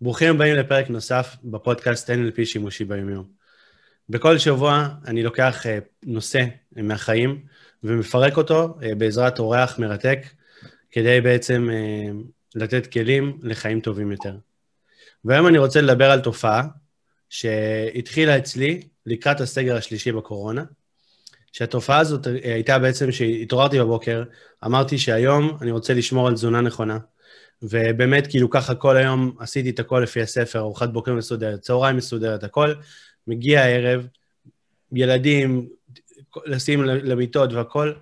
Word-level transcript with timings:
ברוכים 0.00 0.34
הבאים 0.34 0.56
לפרק 0.56 0.90
נוסף 0.90 1.36
בפודקאסט 1.44 2.10
NLP 2.10 2.44
שימושי 2.44 2.84
ביומיום. 2.84 3.24
בכל 4.08 4.38
שבוע 4.38 4.88
אני 5.06 5.22
לוקח 5.22 5.66
אה, 5.66 5.78
נושא 6.04 6.44
מהחיים 6.72 7.44
ומפרק 7.84 8.36
אותו 8.36 8.78
אה, 8.82 8.94
בעזרת 8.94 9.38
אורח 9.38 9.78
מרתק, 9.78 10.18
כדי 10.90 11.20
בעצם 11.20 11.68
אה, 11.72 12.10
לתת 12.54 12.92
כלים 12.92 13.38
לחיים 13.42 13.80
טובים 13.80 14.12
יותר. 14.12 14.36
והיום 15.24 15.46
אני 15.46 15.58
רוצה 15.58 15.80
לדבר 15.80 16.10
על 16.10 16.20
תופעה 16.20 16.62
שהתחילה 17.30 18.38
אצלי 18.38 18.82
לקראת 19.06 19.40
הסגר 19.40 19.76
השלישי 19.76 20.12
בקורונה, 20.12 20.64
שהתופעה 21.52 21.98
הזאת 21.98 22.26
הייתה 22.42 22.78
בעצם 22.78 23.12
שהתעוררתי 23.12 23.80
בבוקר, 23.80 24.24
אמרתי 24.64 24.98
שהיום 24.98 25.56
אני 25.60 25.70
רוצה 25.70 25.94
לשמור 25.94 26.28
על 26.28 26.34
תזונה 26.34 26.60
נכונה, 26.60 26.98
ובאמת, 27.62 28.26
כאילו 28.26 28.50
ככה 28.50 28.74
כל 28.74 28.96
היום 28.96 29.36
עשיתי 29.38 29.70
את 29.70 29.78
הכל 29.78 30.00
לפי 30.02 30.22
הספר, 30.22 30.58
ארוחת 30.58 30.88
בוקר 30.88 31.14
מסודרת, 31.14 31.60
צהריים 31.60 31.96
מסודרת, 31.96 32.44
הכל. 32.44 32.74
מגיע 33.26 33.60
הערב, 33.60 34.06
ילדים, 34.92 35.68
לשים 36.46 36.84
למיטות 36.84 37.52
והכל, 37.52 37.92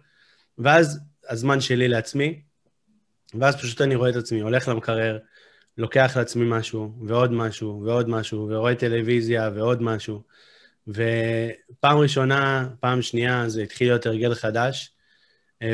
ואז 0.58 1.00
הזמן 1.28 1.60
שלי 1.60 1.88
לעצמי, 1.88 2.40
ואז 3.34 3.56
פשוט 3.56 3.80
אני 3.80 3.94
רואה 3.94 4.10
את 4.10 4.16
עצמי, 4.16 4.40
הולך 4.40 4.68
למקרר, 4.68 5.18
לוקח 5.78 6.12
לעצמי 6.16 6.44
משהו, 6.48 6.92
ועוד 7.06 7.32
משהו, 7.32 7.82
ועוד 7.84 8.08
משהו, 8.08 8.48
ורואה 8.50 8.74
טלוויזיה, 8.74 9.50
ועוד 9.54 9.82
משהו. 9.82 10.22
ופעם 10.88 11.98
ראשונה, 11.98 12.68
פעם 12.80 13.02
שנייה, 13.02 13.48
זה 13.48 13.62
התחיל 13.62 13.88
להיות 13.88 14.06
הרגל 14.06 14.34
חדש, 14.34 14.93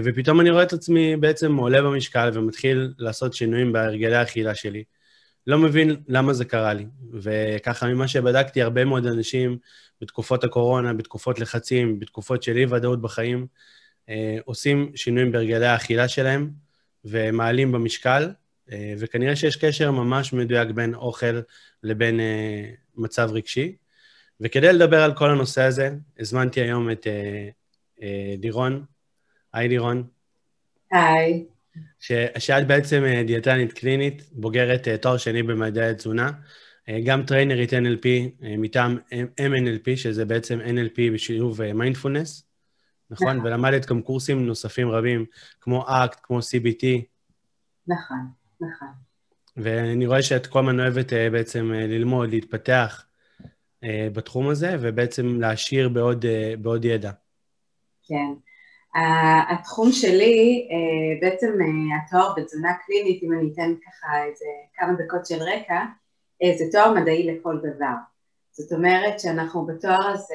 ופתאום 0.05 0.41
אני 0.41 0.51
רואה 0.51 0.63
את 0.63 0.73
עצמי 0.73 1.17
בעצם 1.17 1.57
עולה 1.57 1.83
במשקל 1.83 2.31
ומתחיל 2.35 2.93
לעשות 2.99 3.35
שינויים 3.35 3.73
בהרגלי 3.73 4.17
האכילה 4.17 4.55
שלי. 4.55 4.85
לא 5.47 5.59
מבין 5.59 5.97
למה 6.09 6.33
זה 6.33 6.45
קרה 6.45 6.75
לי. 6.75 6.87
וככה 7.13 7.87
ממה 7.87 8.09
שבדקתי, 8.09 8.63
הרבה 8.63 8.85
מאוד 8.85 9.07
אנשים 9.07 9.59
בתקופות 10.01 10.45
הקורונה, 10.45 10.93
בתקופות 10.93 11.39
לחצים, 11.39 11.99
בתקופות 11.99 12.43
של 12.43 12.57
אי-ודאות 12.57 13.03
בחיים, 13.03 13.47
אה, 14.09 14.39
עושים 14.45 14.93
שינויים 14.95 15.33
בהרגלי 15.33 15.67
האכילה 15.67 16.09
שלהם 16.09 16.51
ומעלים 17.05 17.73
במשקל, 17.73 18.31
אה, 18.73 18.95
וכנראה 18.99 19.37
שיש 19.37 19.57
קשר 19.57 19.91
ממש 19.91 20.33
מדויק 20.33 20.71
בין 20.71 20.95
אוכל 20.95 21.41
לבין 21.83 22.21
מצב 22.97 23.31
רגשי. 23.33 23.77
וכדי 24.41 24.73
לדבר 24.73 25.03
על 25.03 25.15
כל 25.15 25.31
הנושא 25.31 25.63
הזה, 25.63 25.91
הזמנתי 26.19 26.61
היום 26.61 26.91
את 26.91 27.07
לירון, 28.43 28.85
היי 29.53 29.69
לירון. 29.69 30.03
היי. 30.91 31.45
שאת 32.39 32.67
בעצם 32.67 33.05
אה, 33.05 33.23
דיאטנית 33.27 33.73
קלינית, 33.73 34.23
בוגרת 34.33 34.89
אה, 34.89 34.97
תואר 34.97 35.17
שני 35.17 35.43
במדעי 35.43 35.91
התזונה, 35.91 36.31
אה, 36.89 36.99
גם 37.05 37.23
טריינרית 37.23 37.73
NLP 37.73 38.07
מטעם 38.59 38.99
MNLP, 39.41 39.97
שזה 39.97 40.25
בעצם 40.25 40.61
NLP 40.61 41.15
בשילוב 41.15 41.73
מיינדפולנס, 41.73 42.47
נכון? 43.11 43.37
נכון? 43.37 43.47
ולמדת 43.47 43.87
גם 43.87 44.03
קורסים 44.03 44.47
נוספים 44.47 44.91
רבים, 44.91 45.25
כמו 45.61 45.85
אקט, 45.89 46.21
כמו 46.23 46.39
CBT. 46.39 46.87
נכון, 47.87 48.27
נכון. 48.61 48.89
ואני 49.57 50.07
רואה 50.07 50.23
שאת 50.23 50.47
כל 50.47 50.59
הזמן 50.59 50.81
אוהבת 50.81 51.13
בעצם 51.13 51.73
ללמוד, 51.73 52.31
להתפתח 52.31 53.05
בתחום 53.85 54.49
הזה, 54.49 54.77
ובעצם 54.81 55.41
להעשיר 55.41 55.89
בעוד, 55.89 56.25
בעוד 56.59 56.85
ידע. 56.85 57.11
כן. 58.03 58.50
התחום 58.95 59.93
שלי, 59.93 60.69
אה, 60.71 61.21
בעצם 61.21 61.47
אה, 61.61 61.97
התואר 61.97 62.35
בתזונה 62.37 62.75
קלינית, 62.87 63.23
אם 63.23 63.33
אני 63.33 63.51
אתן 63.53 63.75
ככה 63.87 64.25
איזה 64.25 64.45
כמה 64.75 64.93
דקות 64.93 65.27
של 65.27 65.43
רקע, 65.43 65.81
אה, 66.43 66.53
זה 66.59 66.65
תואר 66.73 66.95
מדעי 66.95 67.27
לכל 67.27 67.59
דבר. 67.59 67.95
זאת 68.53 68.73
אומרת 68.73 69.21
שאנחנו 69.21 69.67
בתואר 69.67 70.07
הזה 70.07 70.35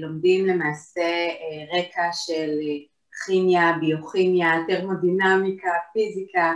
לומדים 0.00 0.46
למעשה 0.46 1.28
רקע 1.78 2.08
של 2.12 2.50
כימיה, 3.26 3.72
ביוכימיה, 3.80 4.50
טרמודינמיקה, 4.68 5.70
פיזיקה, 5.92 6.52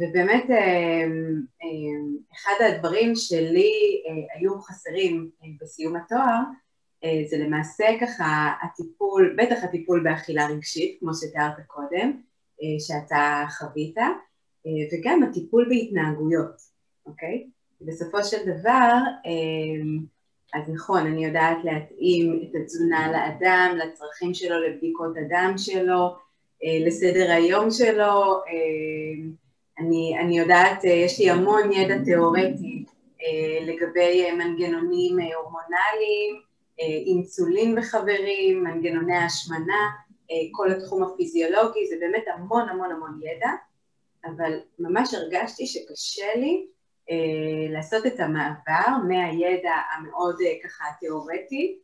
ובאמת 0.00 0.44
אחד 2.32 2.64
הדברים 2.64 3.14
שלי 3.14 4.02
היו 4.34 4.60
חסרים 4.60 5.30
בסיום 5.60 5.96
התואר 5.96 6.40
זה 7.30 7.36
למעשה 7.38 7.84
ככה 8.00 8.52
הטיפול, 8.62 9.36
בטח 9.38 9.64
הטיפול 9.64 10.02
באכילה 10.04 10.46
רגשית, 10.46 10.96
כמו 11.00 11.14
שתיארת 11.14 11.54
קודם, 11.66 12.12
אה, 12.62 12.66
שאתה 12.78 13.44
חווית, 13.58 13.98
אה, 13.98 14.72
וגם 14.92 15.22
הטיפול 15.22 15.68
בהתנהגויות, 15.68 16.56
אוקיי? 17.06 17.46
בסופו 17.80 18.24
של 18.24 18.36
דבר, 18.46 18.98
אז 20.54 20.70
נכון, 20.70 21.06
אני 21.06 21.24
יודעת 21.24 21.58
להתאים 21.64 22.42
את 22.42 22.54
התזונה 22.54 23.12
לאדם, 23.12 23.76
לצרכים 23.76 24.34
שלו, 24.34 24.60
לבדיקות 24.60 25.16
הדם 25.16 25.54
שלו, 25.56 26.14
לסדר 26.86 27.30
היום 27.30 27.70
שלו, 27.70 28.40
אני, 29.78 30.16
אני 30.20 30.38
יודעת, 30.38 30.84
יש 30.84 31.20
לי 31.20 31.30
המון 31.30 31.72
ידע 31.72 32.04
תיאורטי 32.04 32.84
לגבי 33.66 34.32
מנגנונים 34.32 35.18
הורמונליים, 35.18 36.34
אה, 36.34 36.53
אינסולין 36.78 37.78
וחברים, 37.78 38.64
מנגנוני 38.64 39.16
השמנה, 39.16 39.90
אה, 40.30 40.36
כל 40.52 40.70
התחום 40.70 41.02
הפיזיולוגי, 41.02 41.86
זה 41.88 41.96
באמת 42.00 42.24
המון 42.34 42.68
המון 42.68 42.90
המון 42.92 43.20
ידע, 43.22 43.50
אבל 44.24 44.52
ממש 44.78 45.14
הרגשתי 45.14 45.66
שקשה 45.66 46.34
לי 46.36 46.66
אה, 47.10 47.72
לעשות 47.72 48.06
את 48.06 48.20
המעבר 48.20 48.96
מהידע 49.08 49.74
המאוד 49.96 50.36
ככה 50.64 50.84
תיאורטי, 51.00 51.78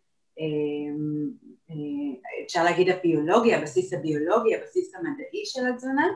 אפשר 2.47 2.65
להגיד 2.65 2.89
הביולוגי, 2.89 3.55
הבסיס 3.55 3.93
הביולוגי, 3.93 4.57
הבסיס 4.57 4.95
המדעי 4.95 5.43
של 5.45 5.61
התזונה, 5.67 6.07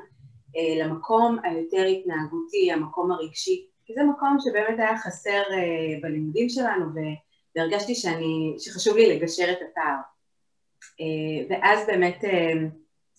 למקום 0.81 1.39
היותר 1.43 1.85
התנהגותי, 1.85 2.73
המקום 2.73 3.11
הרגשי, 3.11 3.67
כי 3.85 3.95
זה 3.95 4.01
מקום 4.05 4.37
שבאמת 4.41 4.79
היה 4.79 4.99
חסר 4.99 5.43
בלימודים 6.03 6.49
שלנו, 6.49 6.85
והרגשתי 7.57 7.95
שאני, 7.95 8.55
שחשוב 8.59 8.97
לי 8.97 9.17
לגשר 9.17 9.53
את 9.53 9.59
הפער. 9.71 9.97
אה, 11.01 11.47
ואז 11.51 11.87
באמת 11.87 12.25
אה, 12.25 12.53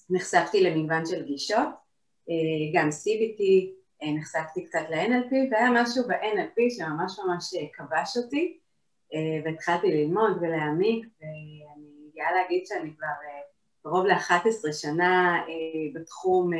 נחשפתי 0.10 0.62
למגוון 0.62 1.06
של 1.06 1.24
גישות, 1.26 1.68
אה, 2.30 2.34
גם 2.74 2.90
CBT, 2.90 3.42
נחשפתי 4.20 4.66
קצת 4.66 4.86
ל-NLP, 4.90 5.34
והיה 5.52 5.70
משהו 5.74 6.04
ב-NLP 6.08 6.62
שממש 6.78 7.20
ממש 7.20 7.54
כבש 7.74 8.18
אותי, 8.18 8.58
והתחלתי 9.46 9.88
ללמוד 9.88 10.38
ולהעמיק, 10.42 11.06
ואני 11.22 12.12
גאה 12.16 12.32
להגיד 12.32 12.66
שאני 12.66 12.94
כבר 12.98 13.08
קרוב 13.84 14.06
ל-11 14.06 14.74
שנה 14.74 15.44
בתחום 15.94 16.52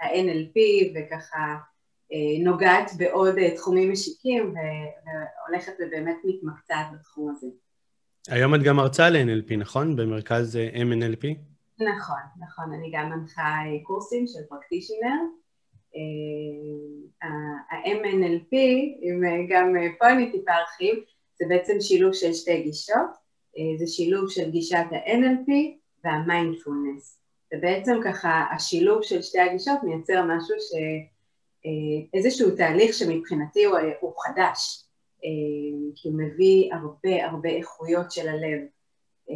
ה-NLP, 0.00 0.58
וככה 0.94 1.56
נוגעת 2.44 2.90
בעוד 2.96 3.38
אה, 3.38 3.56
תחומים 3.56 3.92
משיקים 3.92 4.54
והולכת 4.54 5.72
ובאמת 5.80 6.16
מתמקצעת 6.24 6.86
בתחום 6.94 7.34
הזה. 7.36 7.46
היום 8.28 8.54
את 8.54 8.62
גם 8.62 8.76
מרצה 8.76 9.10
ל-NLP, 9.10 9.56
נכון? 9.56 9.96
במרכז 9.96 10.56
אה, 10.56 10.70
MNLP? 10.74 11.26
נכון, 11.80 12.20
נכון. 12.40 12.72
אני 12.74 12.90
גם 12.94 13.10
מנחה 13.10 13.54
קורסים 13.82 14.26
של 14.26 14.38
פרקטישנר. 14.48 15.18
ה-MNLP, 17.22 18.52
אם 19.02 19.46
גם 19.48 19.74
פה 19.98 20.12
אני 20.12 20.32
טיפה 20.32 20.52
ארחיב, 20.52 20.94
זה 21.38 21.44
בעצם 21.48 21.72
שילוב 21.80 22.12
של 22.12 22.32
שתי 22.32 22.62
גישות. 22.62 23.28
זה 23.78 23.86
שילוב 23.86 24.30
של 24.30 24.50
גישת 24.50 24.84
ה-NLP 24.92 25.50
והמיינדפולנס. 26.04 27.20
ובעצם 27.54 28.00
ככה 28.04 28.44
השילוב 28.56 29.02
של 29.02 29.22
שתי 29.22 29.40
הגישות 29.40 29.82
מייצר 29.82 30.22
משהו 30.24 30.54
ש... 30.58 30.72
אה, 31.66 31.70
איזשהו 32.14 32.50
תהליך 32.50 32.94
שמבחינתי 32.94 33.64
הוא, 33.64 33.78
הוא 34.00 34.12
חדש, 34.18 34.84
אה, 35.24 35.90
כי 35.96 36.08
הוא 36.08 36.18
מביא 36.18 36.74
הרבה 36.74 37.24
הרבה 37.24 37.48
איכויות 37.48 38.12
של 38.12 38.28
הלב, 38.28 38.60
אה, 39.30 39.34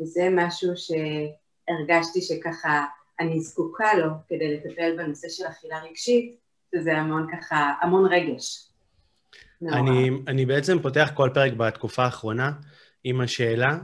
וזה 0.00 0.28
משהו 0.30 0.72
שהרגשתי 0.76 2.22
שככה 2.22 2.84
אני 3.20 3.40
זקוקה 3.40 3.94
לו 3.94 4.10
כדי 4.28 4.56
לטפל 4.56 4.96
בנושא 4.96 5.28
של 5.28 5.44
אכילה 5.46 5.82
רגשית, 5.82 6.36
שזה 6.74 6.96
המון 6.96 7.26
ככה, 7.32 7.72
המון 7.80 8.06
רגש. 8.12 8.68
אני, 9.62 10.10
אני 10.26 10.46
בעצם 10.46 10.82
פותח 10.82 11.10
כל 11.14 11.30
פרק 11.34 11.52
בתקופה 11.52 12.04
האחרונה 12.04 12.52
עם 13.04 13.20
השאלה, 13.20 13.78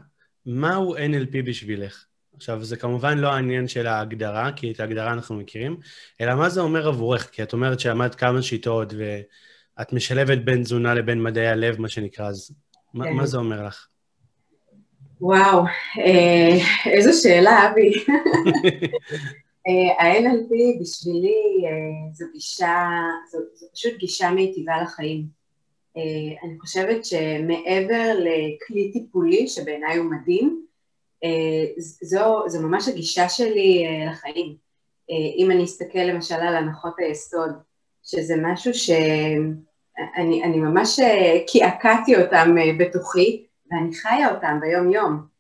מהו 0.46 0.96
NLP 0.96 1.42
בשבילך? 1.46 2.04
עכשיו, 2.36 2.64
זה 2.64 2.76
כמובן 2.76 3.18
לא 3.18 3.28
העניין 3.28 3.68
של 3.68 3.86
ההגדרה, 3.86 4.52
כי 4.56 4.72
את 4.72 4.80
ההגדרה 4.80 5.12
אנחנו 5.12 5.34
מכירים, 5.34 5.76
אלא 6.20 6.34
מה 6.34 6.48
זה 6.48 6.60
אומר 6.60 6.88
עבורך? 6.88 7.30
כי 7.32 7.42
את 7.42 7.52
אומרת 7.52 7.80
שעמדת 7.80 8.14
כמה 8.14 8.42
שיטות 8.42 8.92
ואת 8.98 9.92
משלבת 9.92 10.38
בין 10.38 10.62
תזונה 10.62 10.94
לבין 10.94 11.22
מדעי 11.22 11.48
הלב, 11.48 11.80
מה 11.80 11.88
שנקרא, 11.88 12.28
אז 12.28 12.50
כן. 12.92 12.98
מה, 12.98 13.10
מה 13.10 13.26
זה 13.26 13.36
אומר 13.36 13.66
לך? 13.66 13.86
וואו, 15.20 15.64
אה, 15.98 16.58
איזו 16.90 17.22
שאלה, 17.22 17.70
אבי. 17.70 17.92
אה, 19.66 20.04
ה-NLP 20.04 20.80
בשבילי 20.80 21.64
אה, 21.64 22.12
זו 22.12 22.24
גישה, 22.32 22.88
זו, 23.32 23.38
זו 23.54 23.66
פשוט 23.72 23.94
גישה 23.98 24.30
מיטיבה 24.30 24.82
לחיים. 24.82 25.44
אני 26.44 26.60
חושבת 26.60 27.04
שמעבר 27.04 28.12
לכלי 28.18 28.92
טיפולי, 28.92 29.48
שבעיניי 29.48 29.96
הוא 29.96 30.10
מדהים, 30.10 30.64
זו, 32.02 32.42
זו 32.46 32.62
ממש 32.62 32.88
הגישה 32.88 33.28
שלי 33.28 33.86
לחיים. 34.10 34.56
אם 35.38 35.50
אני 35.50 35.64
אסתכל 35.64 35.98
למשל 35.98 36.34
על 36.34 36.56
הנחות 36.56 36.94
היסוד, 36.98 37.50
שזה 38.02 38.34
משהו 38.42 38.74
שאני 38.74 40.44
אני 40.44 40.56
ממש 40.56 41.00
קעקעתי 41.52 42.16
אותם 42.16 42.56
בתוכי, 42.78 43.46
ואני 43.70 43.94
חיה 43.94 44.34
אותם 44.34 44.58
ביום 44.60 44.90
יום. 44.90 45.34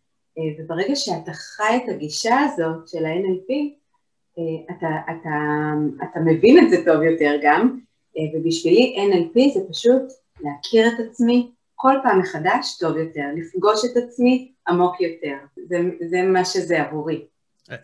וברגע 0.58 0.96
שאתה 0.96 1.32
חי 1.32 1.76
את 1.76 1.88
הגישה 1.88 2.40
הזאת 2.40 2.88
של 2.88 3.06
ה-NLP, 3.06 3.52
אתה, 4.70 4.88
אתה, 5.10 5.38
אתה 6.04 6.20
מבין 6.20 6.64
את 6.64 6.70
זה 6.70 6.84
טוב 6.84 7.02
יותר 7.02 7.36
גם, 7.42 7.78
ובשבילי 8.34 8.96
NLP 9.12 9.54
זה 9.54 9.60
פשוט 9.70 10.02
להכיר 10.40 10.88
את 10.88 11.06
עצמי 11.06 11.50
כל 11.74 11.94
פעם 12.02 12.18
מחדש 12.18 12.78
טוב 12.80 12.96
יותר, 12.96 13.24
לפגוש 13.36 13.84
את 13.84 13.96
עצמי 13.96 14.52
עמוק 14.68 15.00
יותר. 15.00 15.36
זה, 15.68 15.76
זה 16.10 16.22
מה 16.22 16.44
שזה 16.44 16.82
עבורי. 16.82 17.24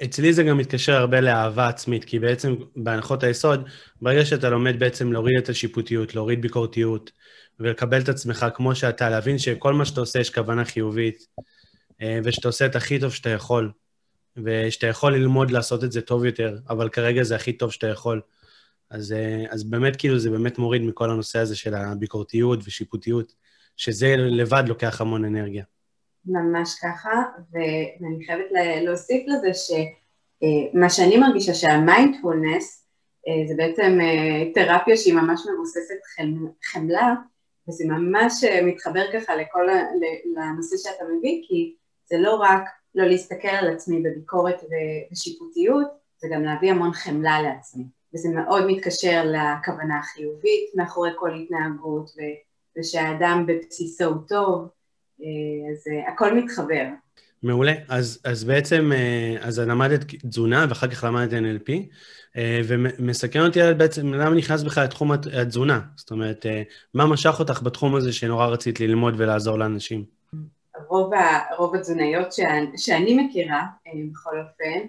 אצלי 0.04 0.32
זה 0.32 0.42
גם 0.42 0.58
מתקשר 0.58 0.92
הרבה 0.92 1.20
לאהבה 1.20 1.68
עצמית, 1.68 2.04
כי 2.04 2.18
בעצם 2.18 2.54
בהנחות 2.76 3.22
היסוד, 3.22 3.68
ברגע 4.02 4.24
שאתה 4.24 4.50
לומד 4.50 4.78
בעצם 4.78 5.12
להוריד 5.12 5.36
את 5.36 5.48
השיפוטיות, 5.48 6.14
להוריד 6.14 6.42
ביקורתיות, 6.42 7.12
ולקבל 7.60 8.00
את 8.00 8.08
עצמך 8.08 8.46
כמו 8.54 8.74
שאתה, 8.74 9.10
להבין 9.10 9.38
שכל 9.38 9.74
מה 9.74 9.84
שאתה 9.84 10.00
עושה 10.00 10.20
יש 10.20 10.30
כוונה 10.30 10.64
חיובית, 10.64 11.26
אה, 12.02 12.18
ושאתה 12.24 12.48
עושה 12.48 12.66
את 12.66 12.76
הכי 12.76 12.98
טוב 13.00 13.12
שאתה 13.12 13.30
יכול, 13.30 13.72
ושאתה 14.44 14.86
יכול 14.86 15.14
ללמוד 15.14 15.50
לעשות 15.50 15.84
את 15.84 15.92
זה 15.92 16.00
טוב 16.00 16.24
יותר, 16.24 16.58
אבל 16.68 16.88
כרגע 16.88 17.22
זה 17.22 17.36
הכי 17.36 17.52
טוב 17.52 17.72
שאתה 17.72 17.86
יכול. 17.86 18.20
אז, 18.90 19.12
אה, 19.12 19.44
אז 19.50 19.64
באמת, 19.64 19.96
כאילו, 19.96 20.18
זה 20.18 20.30
באמת 20.30 20.58
מוריד 20.58 20.82
מכל 20.82 21.10
הנושא 21.10 21.38
הזה 21.38 21.56
של 21.56 21.74
הביקורתיות 21.74 22.60
ושיפוטיות, 22.64 23.32
שזה 23.76 24.16
לבד 24.16 24.64
לוקח 24.66 25.00
המון 25.00 25.24
אנרגיה. 25.24 25.64
ממש 26.24 26.74
ככה, 26.82 27.22
ואני 27.52 28.26
חייבת 28.26 28.46
להוסיף 28.84 29.24
לזה 29.26 29.50
שמה 29.54 30.90
שאני 30.90 31.16
מרגישה 31.16 31.54
שהמיינדפולנס 31.54 32.86
זה 33.48 33.54
בעצם 33.56 33.98
תרפיה 34.54 34.96
שהיא 34.96 35.14
ממש 35.14 35.40
מבוססת 35.54 35.94
חמלה, 36.64 37.14
וזה 37.68 37.84
ממש 37.88 38.44
מתחבר 38.62 39.04
ככה 39.12 39.36
לכל, 39.36 39.66
לנושא 40.36 40.76
שאתה 40.76 41.04
מביא, 41.04 41.42
כי 41.48 41.74
זה 42.04 42.18
לא 42.18 42.34
רק 42.34 42.62
לא 42.94 43.04
להסתכל 43.06 43.48
על 43.48 43.68
עצמי 43.68 44.02
בביקורת 44.02 44.64
ושיפוטיות, 45.12 45.86
זה 46.18 46.28
גם 46.32 46.42
להביא 46.42 46.70
המון 46.70 46.92
חמלה 46.92 47.42
לעצמי. 47.42 47.84
וזה 48.14 48.28
מאוד 48.28 48.66
מתקשר 48.66 49.24
לכוונה 49.24 49.98
החיובית 49.98 50.74
מאחורי 50.74 51.10
כל 51.16 51.34
התנהגות, 51.34 52.10
ושהאדם 52.78 53.44
בבסיסו 53.46 54.04
הוא 54.04 54.16
טוב, 54.28 54.60
אה, 54.62 54.79
אז 55.72 55.84
אה, 55.88 56.12
הכל 56.12 56.34
מתחבר. 56.34 56.84
מעולה. 57.42 57.72
אז, 57.88 58.20
אז 58.24 58.44
בעצם, 58.44 58.92
אה, 58.92 59.36
אז 59.40 59.58
למדת 59.58 60.00
תזונה 60.28 60.66
ואחר 60.68 60.88
כך 60.88 61.04
למדת 61.04 61.32
NLP, 61.32 61.72
ומסכן 62.66 63.40
אותי 63.40 63.60
על 63.60 63.74
בעצם 63.74 64.14
למה 64.14 64.34
נכנס 64.36 64.62
בכלל 64.62 64.84
לתחום 64.84 65.12
התזונה. 65.12 65.80
זאת 65.96 66.10
אומרת, 66.10 66.46
מה 66.94 67.06
משך 67.06 67.36
אותך 67.38 67.62
בתחום 67.62 67.94
הזה 67.96 68.12
שנורא 68.12 68.46
רצית 68.46 68.80
ללמוד 68.80 69.14
ולעזור 69.16 69.58
לאנשים? 69.58 70.04
רוב, 70.88 71.14
ה, 71.14 71.54
רוב 71.58 71.74
התזונאיות 71.74 72.32
שאני, 72.32 72.66
שאני 72.78 73.14
מכירה, 73.14 73.62
בכל 74.10 74.38
אופן, 74.38 74.86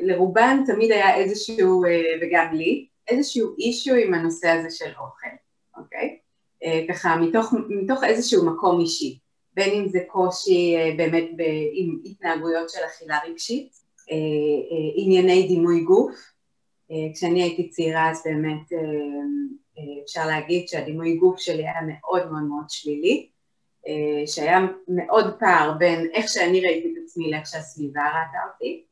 לרובן 0.00 0.62
תמיד 0.66 0.92
היה 0.92 1.14
איזשהו, 1.14 1.84
וגם 2.22 2.54
לי, 2.54 2.86
איזשהו 3.08 3.54
אישו 3.58 3.94
עם 3.94 4.14
הנושא 4.14 4.48
הזה 4.48 4.70
של 4.70 4.90
אוכל, 5.00 5.36
אוקיי? 5.76 6.18
אה, 6.64 6.84
ככה 6.88 7.16
מתוך, 7.16 7.54
מתוך 7.68 8.04
איזשהו 8.04 8.46
מקום 8.46 8.80
אישי, 8.80 9.18
בין 9.54 9.70
אם 9.70 9.88
זה 9.88 9.98
קושי 10.06 10.76
אה, 10.76 10.94
באמת 10.96 11.24
ב, 11.36 11.42
עם 11.72 11.98
התנהגויות 12.04 12.70
של 12.70 12.78
אכילה 12.86 13.18
רגשית, 13.28 13.72
אה, 14.10 14.16
ענייני 14.96 15.48
דימוי 15.48 15.80
גוף, 15.80 16.14
כשאני 17.14 17.42
הייתי 17.42 17.68
צעירה 17.68 18.10
אז 18.10 18.22
באמת 18.24 18.80
אפשר 20.04 20.26
להגיד 20.26 20.68
שהדימוי 20.68 21.16
גוף 21.16 21.38
שלי 21.38 21.62
היה 21.62 21.80
מאוד 21.86 22.30
מאוד 22.30 22.42
מאוד 22.42 22.64
שלילי, 22.68 23.28
שהיה 24.26 24.66
מאוד 24.88 25.34
פער 25.38 25.72
בין 25.78 26.10
איך 26.12 26.28
שאני 26.28 26.60
ראיתי 26.60 26.88
את 26.88 27.02
עצמי 27.04 27.30
לאיך 27.30 27.46
שהסביבה 27.46 28.00
ראתה 28.00 28.38
אותי, 28.52 28.84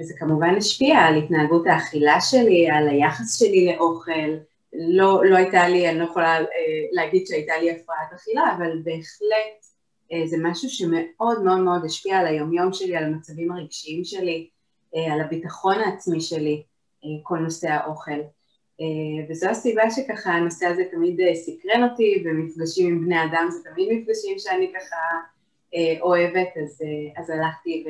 וזה 0.00 0.14
כמובן 0.18 0.54
השפיע 0.56 0.98
על 0.98 1.16
התנהגות 1.16 1.66
האכילה 1.66 2.20
שלי, 2.20 2.70
על 2.70 2.88
היחס 2.88 3.38
שלי 3.38 3.66
לאוכל, 3.66 4.30
לא, 4.78 5.24
לא 5.24 5.36
הייתה 5.36 5.68
לי, 5.68 5.88
אני 5.88 5.98
לא 5.98 6.04
יכולה 6.04 6.38
אה, 6.38 6.44
להגיד 6.92 7.26
שהייתה 7.26 7.52
לי 7.58 7.70
הפרעת 7.70 8.12
אכילה, 8.14 8.54
אבל 8.56 8.70
בהחלט 8.84 9.66
אה, 10.12 10.26
זה 10.26 10.36
משהו 10.40 10.70
שמאוד 10.70 11.42
מאוד 11.42 11.58
מאוד 11.58 11.84
השפיע 11.84 12.18
על 12.18 12.26
היומיום 12.26 12.72
שלי, 12.72 12.96
על 12.96 13.04
המצבים 13.04 13.52
הרגשיים 13.52 14.04
שלי, 14.04 14.48
אה, 14.96 15.12
על 15.12 15.20
הביטחון 15.20 15.74
העצמי 15.74 16.20
שלי, 16.20 16.62
כל 17.22 17.38
נושא 17.38 17.68
האוכל. 17.68 18.20
וזו 19.30 19.48
הסיבה 19.48 19.90
שככה 19.90 20.30
הנושא 20.30 20.66
הזה 20.66 20.82
תמיד 20.90 21.20
סקרן 21.34 21.88
אותי, 21.90 22.24
ומפגשים 22.24 22.86
עם 22.86 23.04
בני 23.04 23.24
אדם 23.24 23.48
זה 23.50 23.70
תמיד 23.70 23.88
מפגשים 23.92 24.38
שאני 24.38 24.72
ככה 24.74 24.96
אוהבת, 26.00 26.48
אז, 26.62 26.82
אז 27.16 27.30
הלכתי 27.30 27.84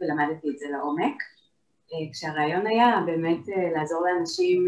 ולמדתי 0.00 0.50
את 0.50 0.58
זה 0.58 0.66
לעומק. 0.72 1.14
כשהרעיון 2.12 2.66
היה 2.66 3.02
באמת 3.06 3.40
לעזור 3.74 4.02
לאנשים 4.06 4.66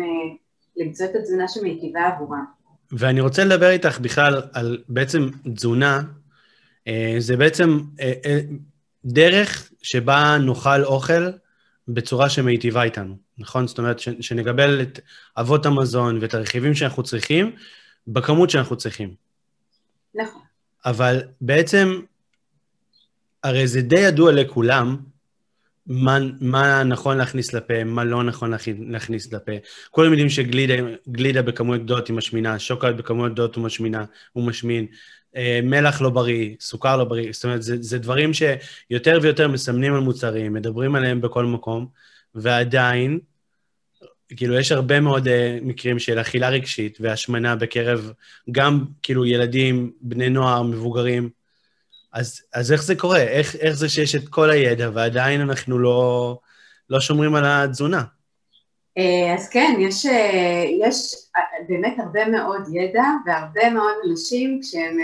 למצוא 0.76 1.06
את 1.06 1.16
התזונה 1.16 1.48
שמיטיבה 1.48 2.06
עבורם. 2.06 2.44
ואני 2.92 3.20
רוצה 3.20 3.44
לדבר 3.44 3.70
איתך 3.70 3.98
בכלל 4.00 4.42
על 4.52 4.82
בעצם 4.88 5.28
תזונה, 5.54 6.02
אה, 6.88 7.14
זה 7.18 7.36
בעצם 7.36 7.80
אה, 8.00 8.12
אה, 8.24 8.40
דרך 9.04 9.70
שבה 9.82 10.36
נאכל 10.40 10.84
אוכל 10.84 11.30
בצורה 11.88 12.28
שמיטיבה 12.28 12.82
איתנו, 12.82 13.16
נכון? 13.38 13.66
זאת 13.66 13.78
אומרת, 13.78 13.98
שנקבל 13.98 14.82
את 14.82 15.00
אבות 15.36 15.66
המזון 15.66 16.18
ואת 16.20 16.34
הרכיבים 16.34 16.74
שאנחנו 16.74 17.02
צריכים 17.02 17.52
בכמות 18.06 18.50
שאנחנו 18.50 18.76
צריכים. 18.76 19.14
נכון. 20.14 20.42
אבל 20.84 21.22
בעצם, 21.40 22.00
הרי 23.42 23.66
זה 23.66 23.82
די 23.82 24.00
ידוע 24.00 24.32
לכולם, 24.32 24.96
מה, 25.86 26.18
מה 26.40 26.82
נכון 26.82 27.16
להכניס 27.16 27.52
לפה, 27.52 27.84
מה 27.84 28.04
לא 28.04 28.22
נכון 28.22 28.52
להכניס 28.78 29.32
לפה. 29.32 29.52
כולם 29.90 30.10
יודעים 30.10 30.28
שגלידה 30.28 31.42
בכמויות 31.42 31.82
גדולות 31.82 32.08
היא 32.08 32.16
משמינה, 32.16 32.58
שוקולד 32.58 32.96
בכמויות 32.96 33.32
גדולות 33.32 33.56
הוא 33.56 33.64
משמינה, 33.64 34.04
הוא 34.32 34.44
משמין, 34.44 34.86
אה, 35.36 35.60
מלח 35.62 36.00
לא 36.00 36.10
בריא, 36.10 36.54
סוכר 36.60 36.96
לא 36.96 37.04
בריא, 37.04 37.32
זאת 37.32 37.44
אומרת, 37.44 37.62
זה, 37.62 37.76
זה 37.80 37.98
דברים 37.98 38.30
שיותר 38.32 39.18
ויותר 39.22 39.48
מסמנים 39.48 39.94
על 39.94 40.00
מוצרים, 40.00 40.52
מדברים 40.52 40.94
עליהם 40.94 41.20
בכל 41.20 41.44
מקום, 41.44 41.86
ועדיין, 42.34 43.18
כאילו, 44.36 44.54
יש 44.54 44.72
הרבה 44.72 45.00
מאוד 45.00 45.28
uh, 45.28 45.30
מקרים 45.62 45.98
של 45.98 46.20
אכילה 46.20 46.48
רגשית 46.48 46.98
והשמנה 47.00 47.56
בקרב 47.56 48.12
גם, 48.50 48.84
כאילו, 49.02 49.26
ילדים, 49.26 49.92
בני 50.00 50.28
נוער, 50.28 50.62
מבוגרים, 50.62 51.30
אז, 52.14 52.42
אז 52.54 52.72
איך 52.72 52.82
זה 52.82 52.94
קורה? 52.96 53.22
איך, 53.22 53.56
איך 53.56 53.74
זה 53.74 53.88
שיש 53.88 54.14
את 54.14 54.28
כל 54.28 54.50
הידע 54.50 54.90
ועדיין 54.94 55.40
אנחנו 55.40 55.78
לא, 55.78 56.38
לא 56.90 57.00
שומרים 57.00 57.34
על 57.34 57.44
התזונה? 57.46 58.02
אה, 58.98 59.34
אז 59.34 59.48
כן, 59.48 59.76
יש, 59.78 60.06
אה, 60.06 60.64
יש 60.80 61.14
אה, 61.36 61.42
באמת 61.68 61.98
הרבה 61.98 62.28
מאוד 62.28 62.62
ידע 62.72 63.04
והרבה 63.26 63.70
מאוד 63.70 63.94
אנשים 64.10 64.60
כשהם 64.62 64.96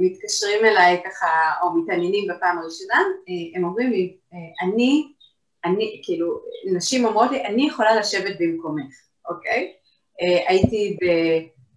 מתקשרים 0.00 0.64
אליי 0.64 1.02
ככה 1.04 1.26
או 1.62 1.76
מתעניינים 1.76 2.28
בפעם 2.28 2.58
הראשונה, 2.58 3.02
הם 3.54 3.64
אומרים 3.64 3.90
לי, 3.90 4.16
אני, 4.62 5.12
אני, 5.64 6.00
כאילו, 6.04 6.40
נשים 6.72 7.04
אומרות 7.04 7.30
לי, 7.30 7.44
אני 7.44 7.66
יכולה 7.66 7.94
לשבת 7.94 8.36
במקומך, 8.40 8.94
אוקיי? 9.28 9.72
הייתי 10.48 10.96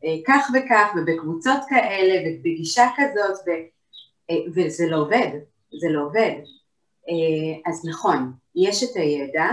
בכך 0.04 0.50
וכך 0.54 0.94
ובקבוצות 0.98 1.60
כאלה 1.70 2.30
ובגישה 2.30 2.88
כזאת 2.98 3.40
ו... 3.48 3.50
אה, 4.30 4.36
וזה 4.56 4.86
לא 4.90 4.98
עובד, 4.98 5.30
זה 5.82 5.90
לא 5.90 6.02
עובד. 6.02 6.34
אה, 7.10 7.72
אז 7.72 7.86
נכון, 7.86 8.32
יש 8.56 8.84
את 8.84 8.96
הידע, 8.96 9.46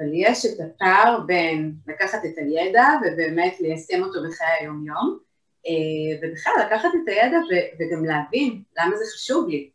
אבל 0.00 0.08
יש 0.14 0.46
את 0.46 0.58
הפער 0.60 1.20
בין 1.26 1.74
לקחת 1.86 2.18
את 2.24 2.38
הידע 2.38 2.84
ובאמת 3.02 3.60
ליישם 3.60 4.02
אותו 4.02 4.18
בחיי 4.28 4.56
היום-יום, 4.60 5.18
אה, 5.66 6.18
ובכלל 6.28 6.52
לקחת 6.66 6.88
את 7.02 7.08
הידע 7.08 7.38
וגם 7.78 8.04
להבין 8.04 8.62
למה 8.78 8.96
זה 8.96 9.04
חשוב 9.14 9.48
לי. 9.48 9.70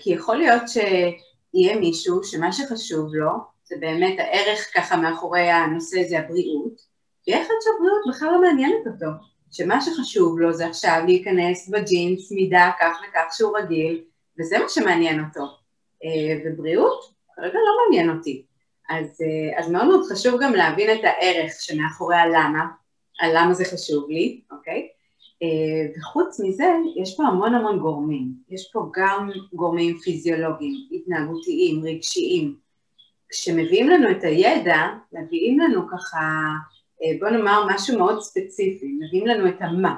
כי 0.00 0.10
יכול 0.10 0.36
להיות 0.36 0.62
שיהיה 0.68 1.76
מישהו 1.76 2.24
שמה 2.24 2.52
שחשוב 2.52 3.14
לו 3.14 3.30
זה 3.64 3.76
באמת 3.80 4.18
הערך 4.18 4.70
ככה 4.74 4.96
מאחורי 4.96 5.50
הנושא 5.50 6.02
זה 6.08 6.18
הבריאות, 6.18 6.80
ויהיה 7.26 7.42
אחד 7.42 7.54
שהבריאות 7.60 8.02
בכלל 8.10 8.28
לא 8.32 8.40
מעניינת 8.40 8.86
אותו. 8.86 9.06
שמה 9.54 9.80
שחשוב 9.80 10.38
לו 10.38 10.52
זה 10.52 10.66
עכשיו 10.66 11.02
להיכנס 11.06 11.68
בג'ינס 11.68 12.32
מידה 12.32 12.70
כך 12.80 12.96
וכך 13.08 13.34
שהוא 13.36 13.58
רגיל, 13.58 14.02
וזה 14.38 14.58
מה 14.58 14.68
שמעניין 14.68 15.24
אותו. 15.24 15.42
אה, 16.04 16.40
ובריאות 16.44 17.14
כרגע 17.36 17.58
לא 17.58 17.84
מעניין 17.84 18.10
אותי. 18.10 18.44
אז, 18.90 19.20
אה, 19.22 19.60
אז 19.60 19.70
מאוד 19.70 19.86
מאוד 19.86 20.06
חשוב 20.12 20.40
גם 20.42 20.52
להבין 20.52 20.98
את 20.98 21.04
הערך 21.04 21.52
שמאחורי 21.60 22.16
הלמה, 22.16 22.64
על 23.20 23.30
למה 23.34 23.54
זה 23.54 23.64
חשוב 23.64 24.10
לי, 24.10 24.40
אוקיי? 24.50 24.88
וחוץ 25.96 26.40
מזה, 26.40 26.72
יש 27.02 27.16
פה 27.16 27.22
המון 27.22 27.54
המון 27.54 27.78
גורמים. 27.78 28.32
יש 28.50 28.70
פה 28.72 28.90
גם 28.94 29.30
גורמים 29.52 29.98
פיזיולוגיים, 29.98 30.74
התנהגותיים, 30.92 31.84
רגשיים. 31.84 32.56
כשמביאים 33.28 33.88
לנו 33.88 34.10
את 34.10 34.24
הידע, 34.24 34.78
מביאים 35.12 35.58
לנו 35.58 35.88
ככה, 35.88 36.18
בוא 37.20 37.28
נאמר 37.28 37.66
משהו 37.68 37.98
מאוד 37.98 38.20
ספציפי, 38.20 38.98
מביאים 39.00 39.26
לנו 39.26 39.48
את 39.48 39.56
המה, 39.60 39.96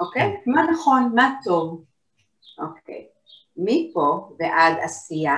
אוקיי? 0.00 0.36
כן. 0.44 0.50
מה 0.50 0.62
נכון, 0.72 1.12
מה 1.14 1.34
טוב, 1.44 1.84
אוקיי. 2.58 3.06
מפה 3.56 4.30
ועד 4.38 4.76
עשייה, 4.82 5.36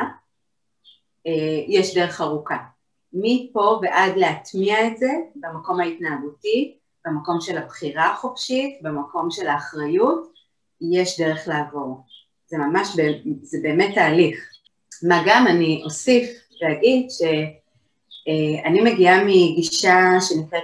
יש 1.69 1.95
דרך 1.95 2.21
ארוכה. 2.21 2.57
מפה 3.12 3.81
ועד 3.83 4.17
להטמיע 4.17 4.87
את 4.87 4.99
זה 4.99 5.11
במקום 5.37 5.81
ההתנהגותי, 5.81 6.76
במקום 7.07 7.40
של 7.40 7.59
הבחירה 7.59 8.12
החופשית, 8.12 8.79
במקום 8.83 9.31
של 9.31 9.49
האחריות, 9.49 10.33
יש 10.81 11.21
דרך 11.21 11.49
לעבור. 11.49 12.00
זה 12.47 12.59
ממש, 12.59 12.97
זה 13.43 13.59
באמת 13.62 13.95
תהליך. 13.95 14.50
מה 15.09 15.23
גם 15.26 15.47
אני 15.47 15.83
אוסיף 15.85 16.31
ואגיד 16.62 17.07
שאני 18.25 18.81
מגיעה 18.81 19.25
מגישה 19.25 20.00
שנקראת 20.21 20.62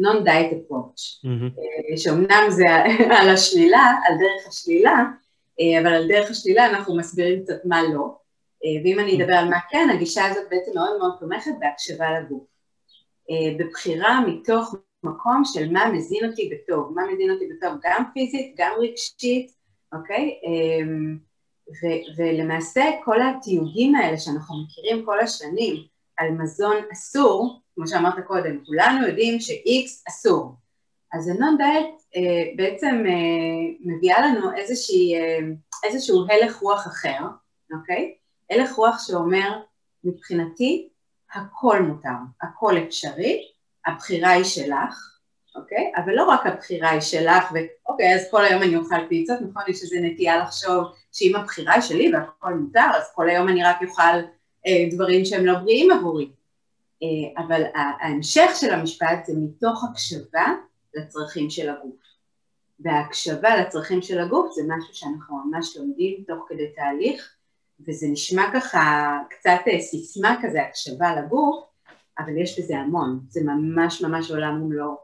non-diet 0.00 0.52
approach, 0.52 1.24
mm-hmm. 1.24 1.96
שאומנם 1.96 2.50
זה 2.50 2.64
על 3.18 3.28
השלילה, 3.28 3.92
על 4.08 4.14
דרך 4.18 4.48
השלילה, 4.48 5.04
אבל 5.82 5.94
על 5.94 6.08
דרך 6.08 6.30
השלילה 6.30 6.66
אנחנו 6.66 6.96
מסבירים 6.96 7.42
קצת 7.42 7.64
מה 7.64 7.82
לא, 7.82 8.16
ואם 8.84 8.98
אני 8.98 9.22
אדבר 9.22 9.34
על 9.34 9.48
מה 9.48 9.58
כן, 9.70 9.88
הגישה 9.94 10.26
הזאת 10.26 10.44
בעצם 10.50 10.70
מאוד 10.74 10.98
מאוד 10.98 11.12
תומכת 11.20 11.50
בהקשבה 11.60 12.20
לגוף. 12.20 12.42
בבחירה 13.58 14.20
מתוך 14.26 14.74
מקום 15.02 15.42
של 15.44 15.72
מה 15.72 15.92
מזין 15.92 16.30
אותי 16.30 16.50
בטוב, 16.54 16.92
מה 16.94 17.02
מזין 17.12 17.30
אותי 17.30 17.44
בטוב 17.46 17.78
גם 17.82 18.04
פיזית, 18.14 18.54
גם 18.58 18.72
רגשית, 18.80 19.52
אוקיי? 19.92 20.38
ו- 21.68 22.16
ולמעשה 22.16 22.84
כל 23.04 23.16
התיוגים 23.22 23.94
האלה 23.94 24.18
שאנחנו 24.18 24.54
מכירים 24.64 25.04
כל 25.04 25.20
השנים 25.20 25.76
על 26.16 26.30
מזון 26.30 26.76
אסור, 26.92 27.60
כמו 27.74 27.88
שאמרת 27.88 28.26
קודם, 28.26 28.64
כולנו 28.66 29.06
יודעים 29.06 29.40
ש-X 29.40 30.08
אסור. 30.08 30.54
אז 31.12 31.28
הנון 31.28 31.56
דיאט 31.56 32.02
אה, 32.16 32.52
בעצם 32.56 33.02
אה, 33.08 33.74
מביאה 33.80 34.20
לנו 34.20 34.56
איזושהי, 34.56 35.14
אה, 35.14 35.38
איזשהו 35.84 36.26
הלך 36.30 36.56
רוח 36.56 36.86
אחר, 36.86 37.18
אוקיי? 37.72 38.14
הלך 38.50 38.72
רוח 38.72 39.06
שאומר, 39.06 39.60
מבחינתי 40.04 40.88
הכל 41.34 41.82
מותר, 41.82 42.08
הכל 42.42 42.74
אפשרי, 42.78 43.42
הבחירה 43.86 44.30
היא 44.30 44.44
שלך, 44.44 45.18
אוקיי? 45.56 45.92
אבל 45.96 46.12
לא 46.12 46.24
רק 46.24 46.46
הבחירה 46.46 46.90
היא 46.90 47.00
שלך, 47.00 47.44
ואוקיי, 47.52 48.14
אז 48.14 48.26
כל 48.30 48.44
היום 48.44 48.62
אני 48.62 48.76
אוכל 48.76 49.08
פיצות, 49.08 49.38
נכון? 49.40 49.62
יש 49.68 49.82
איזו 49.82 49.96
נטייה 50.02 50.38
לחשוב 50.38 50.84
שאם 51.12 51.36
הבחירה 51.36 51.72
היא 51.74 51.82
שלי 51.82 52.12
והכל 52.14 52.54
מותר, 52.54 52.90
אז 52.94 53.02
כל 53.14 53.28
היום 53.28 53.48
אני 53.48 53.64
רק 53.64 53.76
אוכל 53.88 54.02
דברים 54.90 55.24
שהם 55.24 55.46
לא 55.46 55.58
בריאים 55.58 55.90
עבורי. 55.90 56.30
אה, 57.02 57.42
אבל 57.44 57.62
ההמשך 57.74 58.50
של 58.60 58.70
המשפט 58.70 59.26
זה 59.26 59.32
מתוך 59.36 59.84
הקשבה 59.84 60.46
לצרכים 60.94 61.50
של 61.50 61.68
הגוף. 61.68 61.96
וההקשבה 62.80 63.56
לצרכים 63.56 64.02
של 64.02 64.20
הגוף 64.20 64.52
זה 64.54 64.62
משהו 64.68 64.94
שאנחנו 64.94 65.36
ממש 65.36 65.76
לומדים 65.76 66.24
תוך 66.26 66.44
כדי 66.48 66.68
תהליך, 66.76 67.34
וזה 67.88 68.06
נשמע 68.10 68.50
ככה 68.54 69.16
קצת 69.30 69.60
אה, 69.68 69.80
סיסמה 69.80 70.36
כזה, 70.42 70.62
הקשבה 70.62 71.20
לגוף, 71.20 71.64
אבל 72.18 72.38
יש 72.38 72.60
בזה 72.60 72.76
המון, 72.76 73.20
זה 73.28 73.40
ממש 73.44 74.02
ממש 74.02 74.30
עולם 74.30 74.62
ומלואו. 74.62 74.96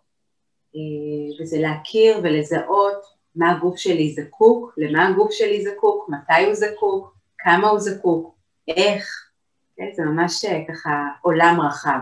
אה, 0.74 1.42
וזה 1.42 1.58
להכיר 1.60 2.20
ולזהות 2.22 3.02
מה 3.36 3.50
הגוף 3.50 3.76
שלי 3.76 4.14
זקוק, 4.14 4.74
למה 4.76 5.08
הגוף 5.08 5.30
שלי 5.32 5.64
זקוק, 5.64 6.08
מתי 6.08 6.44
הוא 6.46 6.54
זקוק, 6.54 7.14
כמה 7.38 7.68
הוא 7.68 7.80
זקוק, 7.80 8.34
איך? 8.68 9.31
זה 9.76 10.02
ממש 10.02 10.44
אה, 10.44 10.62
ככה 10.68 11.08
עולם 11.20 11.60
רחב. 11.60 11.98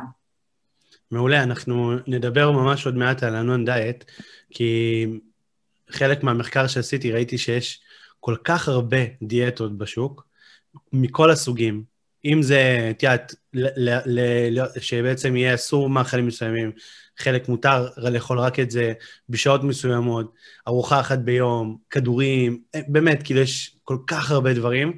מעולה, 1.11 1.43
אנחנו 1.43 1.93
נדבר 2.07 2.51
ממש 2.51 2.87
עוד 2.87 2.97
מעט 2.97 3.23
על 3.23 3.37
הנון 3.37 3.65
דיאט, 3.65 4.05
כי 4.51 5.07
חלק 5.91 6.23
מהמחקר 6.23 6.67
שעשיתי 6.67 7.13
ראיתי 7.13 7.39
שיש 7.39 7.81
כל 8.21 8.37
כך 8.45 8.69
הרבה 8.69 8.99
דיאטות 9.23 9.79
בשוק, 9.79 10.27
מכל 10.93 11.31
הסוגים, 11.31 11.85
אם 12.25 12.43
זה, 12.43 12.89
את 12.91 13.03
יודעת, 13.03 13.35
שבעצם 14.81 15.37
יהיה 15.37 15.55
אסור 15.55 15.91
מאכלים 15.91 16.27
מסוימים, 16.27 16.73
חלק 17.19 17.49
מותר 17.49 17.89
לאכול 17.97 18.39
רק 18.39 18.61
את 18.61 18.71
זה 18.71 18.93
בשעות 19.29 19.65
מסוימות, 19.65 20.35
ארוחה 20.69 21.01
אחת 21.01 21.19
ביום, 21.19 21.77
כדורים, 21.91 22.63
באמת, 22.89 23.23
כאילו 23.23 23.41
יש 23.41 23.77
כל 23.85 23.99
כך 24.07 24.31
הרבה 24.31 24.55
דברים, 24.55 24.89
אה, 24.89 24.97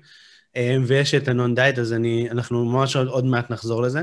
ויש 0.87 1.15
את 1.15 1.29
הנון 1.29 1.55
דייט, 1.55 1.79
אז 1.79 1.93
אני, 1.93 2.31
אנחנו 2.31 2.65
ממש 2.65 2.97
עוד, 2.97 3.09
עוד 3.09 3.25
מעט 3.25 3.51
נחזור 3.51 3.83
לזה. 3.83 4.01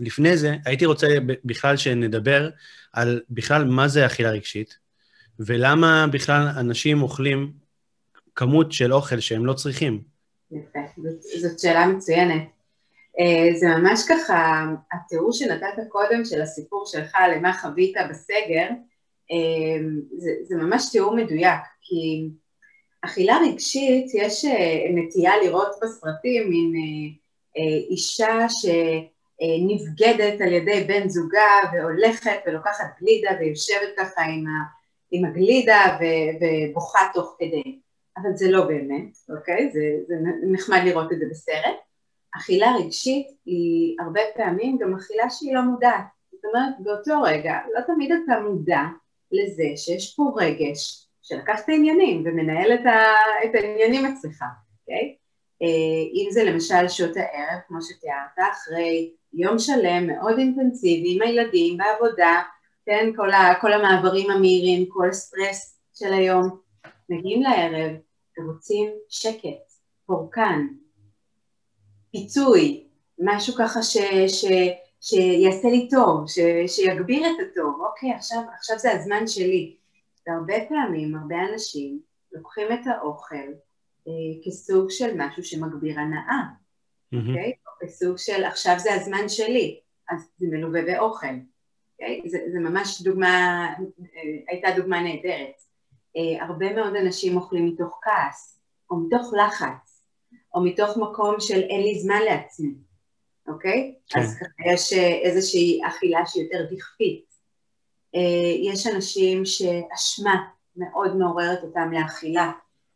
לפני 0.00 0.36
זה, 0.36 0.56
הייתי 0.64 0.86
רוצה 0.86 1.06
בכלל 1.44 1.76
שנדבר 1.76 2.50
על 2.92 3.20
בכלל 3.30 3.64
מה 3.64 3.88
זה 3.88 4.06
אכילה 4.06 4.30
רגשית, 4.30 4.78
ולמה 5.38 6.06
בכלל 6.12 6.48
אנשים 6.56 7.02
אוכלים 7.02 7.52
כמות 8.34 8.72
של 8.72 8.92
אוכל 8.92 9.20
שהם 9.20 9.46
לא 9.46 9.52
צריכים. 9.52 10.02
יפה, 10.50 10.78
זאת, 10.96 11.22
זאת 11.40 11.60
שאלה 11.60 11.86
מצוינת. 11.86 12.42
אה, 13.20 13.58
זה 13.58 13.66
ממש 13.68 14.00
ככה, 14.08 14.66
התיאור 14.92 15.32
שנתת 15.32 15.74
קודם 15.88 16.24
של 16.24 16.42
הסיפור 16.42 16.84
שלך 16.86 17.16
למה 17.36 17.52
חווית 17.52 17.94
בסגר, 18.10 18.68
אה, 19.30 19.82
זה, 20.18 20.30
זה 20.42 20.56
ממש 20.56 20.88
תיאור 20.92 21.16
מדויק, 21.16 21.60
כי 21.82 22.28
אכילה 23.02 23.38
רגשית, 23.46 24.10
יש 24.14 24.44
אה, 24.44 24.86
נטייה 24.94 25.32
לראות 25.42 25.70
בסרטים 25.82 26.50
מין 26.50 26.72
אישה 27.90 28.46
שנבגדת 28.48 30.40
על 30.40 30.52
ידי 30.52 30.84
בן 30.88 31.08
זוגה 31.08 31.56
והולכת 31.72 32.38
ולוקחת 32.46 32.84
גלידה 33.00 33.30
ויושבת 33.40 33.88
ככה 33.96 34.22
עם 35.10 35.24
הגלידה 35.24 35.98
ובוכה 36.00 37.00
תוך 37.14 37.36
כדי. 37.38 37.78
אבל 38.16 38.36
זה 38.36 38.50
לא 38.50 38.64
באמת, 38.64 39.16
אוקיי? 39.36 39.70
זה, 39.72 39.80
זה 40.06 40.14
נחמד 40.52 40.80
לראות 40.84 41.12
את 41.12 41.18
זה 41.18 41.24
בסרט. 41.30 41.76
אכילה 42.36 42.72
רגשית 42.80 43.26
היא 43.46 43.96
הרבה 44.00 44.20
פעמים 44.36 44.78
גם 44.78 44.94
אכילה 44.94 45.30
שהיא 45.30 45.54
לא 45.54 45.62
מודעת. 45.62 46.04
זאת 46.32 46.44
אומרת, 46.44 46.74
באותו 46.78 47.22
רגע 47.22 47.58
לא 47.74 47.80
תמיד 47.80 48.12
אתה 48.12 48.40
מודע 48.40 48.82
לזה 49.32 49.64
שיש 49.76 50.14
פה 50.16 50.32
רגש 50.36 51.06
שלקח 51.22 51.60
את 51.64 51.68
העניינים 51.68 52.22
ומנהל 52.26 52.74
את, 52.74 52.86
ה, 52.86 53.00
את 53.44 53.54
העניינים 53.54 54.06
אצלך, 54.06 54.44
אוקיי? 54.80 55.16
אה, 55.62 56.02
אם 56.14 56.30
זה 56.30 56.44
למשל 56.44 56.88
שעות 56.88 57.16
הערב, 57.16 57.60
כמו 57.68 57.78
שתיארת, 57.82 58.52
אחרי 58.52 59.12
יום 59.32 59.58
שלם 59.58 60.06
מאוד 60.06 60.38
אינטנסיבי 60.38 61.14
עם 61.14 61.22
הילדים 61.22 61.76
בעבודה, 61.76 62.42
כן, 62.86 63.10
כל, 63.16 63.30
ה, 63.30 63.54
כל 63.60 63.72
המעברים 63.72 64.30
המהירים, 64.30 64.88
כל 64.88 65.08
הסטרס 65.08 65.80
של 65.94 66.12
היום, 66.12 66.58
מגיעים 67.08 67.42
לערב 67.42 67.92
ורוצים 68.38 68.90
שקט, 69.08 69.72
פורקן, 70.06 70.66
פיצוי, 72.12 72.84
משהו 73.18 73.54
ככה 73.54 73.82
ש, 73.82 73.96
ש, 74.28 74.44
שיעשה 75.00 75.68
לי 75.68 75.88
טוב, 75.90 76.24
ש, 76.28 76.38
שיגביר 76.66 77.26
את 77.26 77.46
הטוב, 77.46 77.80
אוקיי, 77.80 78.12
עכשיו, 78.12 78.38
עכשיו 78.58 78.78
זה 78.78 78.92
הזמן 78.92 79.26
שלי. 79.26 79.76
והרבה 80.26 80.54
פעמים, 80.68 81.16
הרבה 81.16 81.36
אנשים 81.52 82.00
לוקחים 82.32 82.66
את 82.72 82.86
האוכל 82.86 83.52
אה, 84.08 84.12
כסוג 84.44 84.90
של 84.90 85.14
משהו 85.16 85.44
שמגביר 85.44 86.00
הנאה, 86.00 86.42
mm-hmm. 87.14 87.16
אוקיי? 87.28 87.52
או 87.66 87.86
כסוג 87.86 88.16
של 88.18 88.44
עכשיו 88.44 88.74
זה 88.78 88.94
הזמן 88.94 89.28
שלי, 89.28 89.80
אז 90.10 90.28
זה 90.36 90.46
מלווה 90.50 90.82
באוכל, 90.82 91.26
אוקיי? 91.92 92.22
זה, 92.26 92.38
זה 92.52 92.58
ממש 92.58 93.02
דוגמה, 93.02 93.66
אה, 94.00 94.20
הייתה 94.48 94.68
דוגמה 94.76 95.02
נהדרת. 95.02 95.62
אה, 96.16 96.44
הרבה 96.44 96.74
מאוד 96.74 96.96
אנשים 96.96 97.36
אוכלים 97.36 97.66
מתוך 97.66 98.00
כעס, 98.02 98.60
או 98.90 98.96
מתוך 98.96 99.32
לחץ, 99.44 100.02
או 100.54 100.64
מתוך 100.64 100.96
מקום 100.96 101.34
של 101.40 101.60
אין 101.60 101.82
לי 101.82 101.98
זמן 101.98 102.20
לעצמי, 102.24 102.74
אוקיי? 103.48 103.94
כן. 104.08 104.20
אז 104.20 104.36
ככה 104.36 104.72
יש 104.74 104.92
איזושהי 105.24 105.80
אכילה 105.88 106.26
שהיא 106.26 106.44
יותר 106.44 106.74
דכפית. 106.74 107.29
אה, 108.14 108.72
יש 108.72 108.86
אנשים 108.86 109.44
שאשמה 109.44 110.34
מאוד 110.76 111.16
מעוררת 111.16 111.62
אותם 111.62 111.92
לאכילה, 111.92 112.50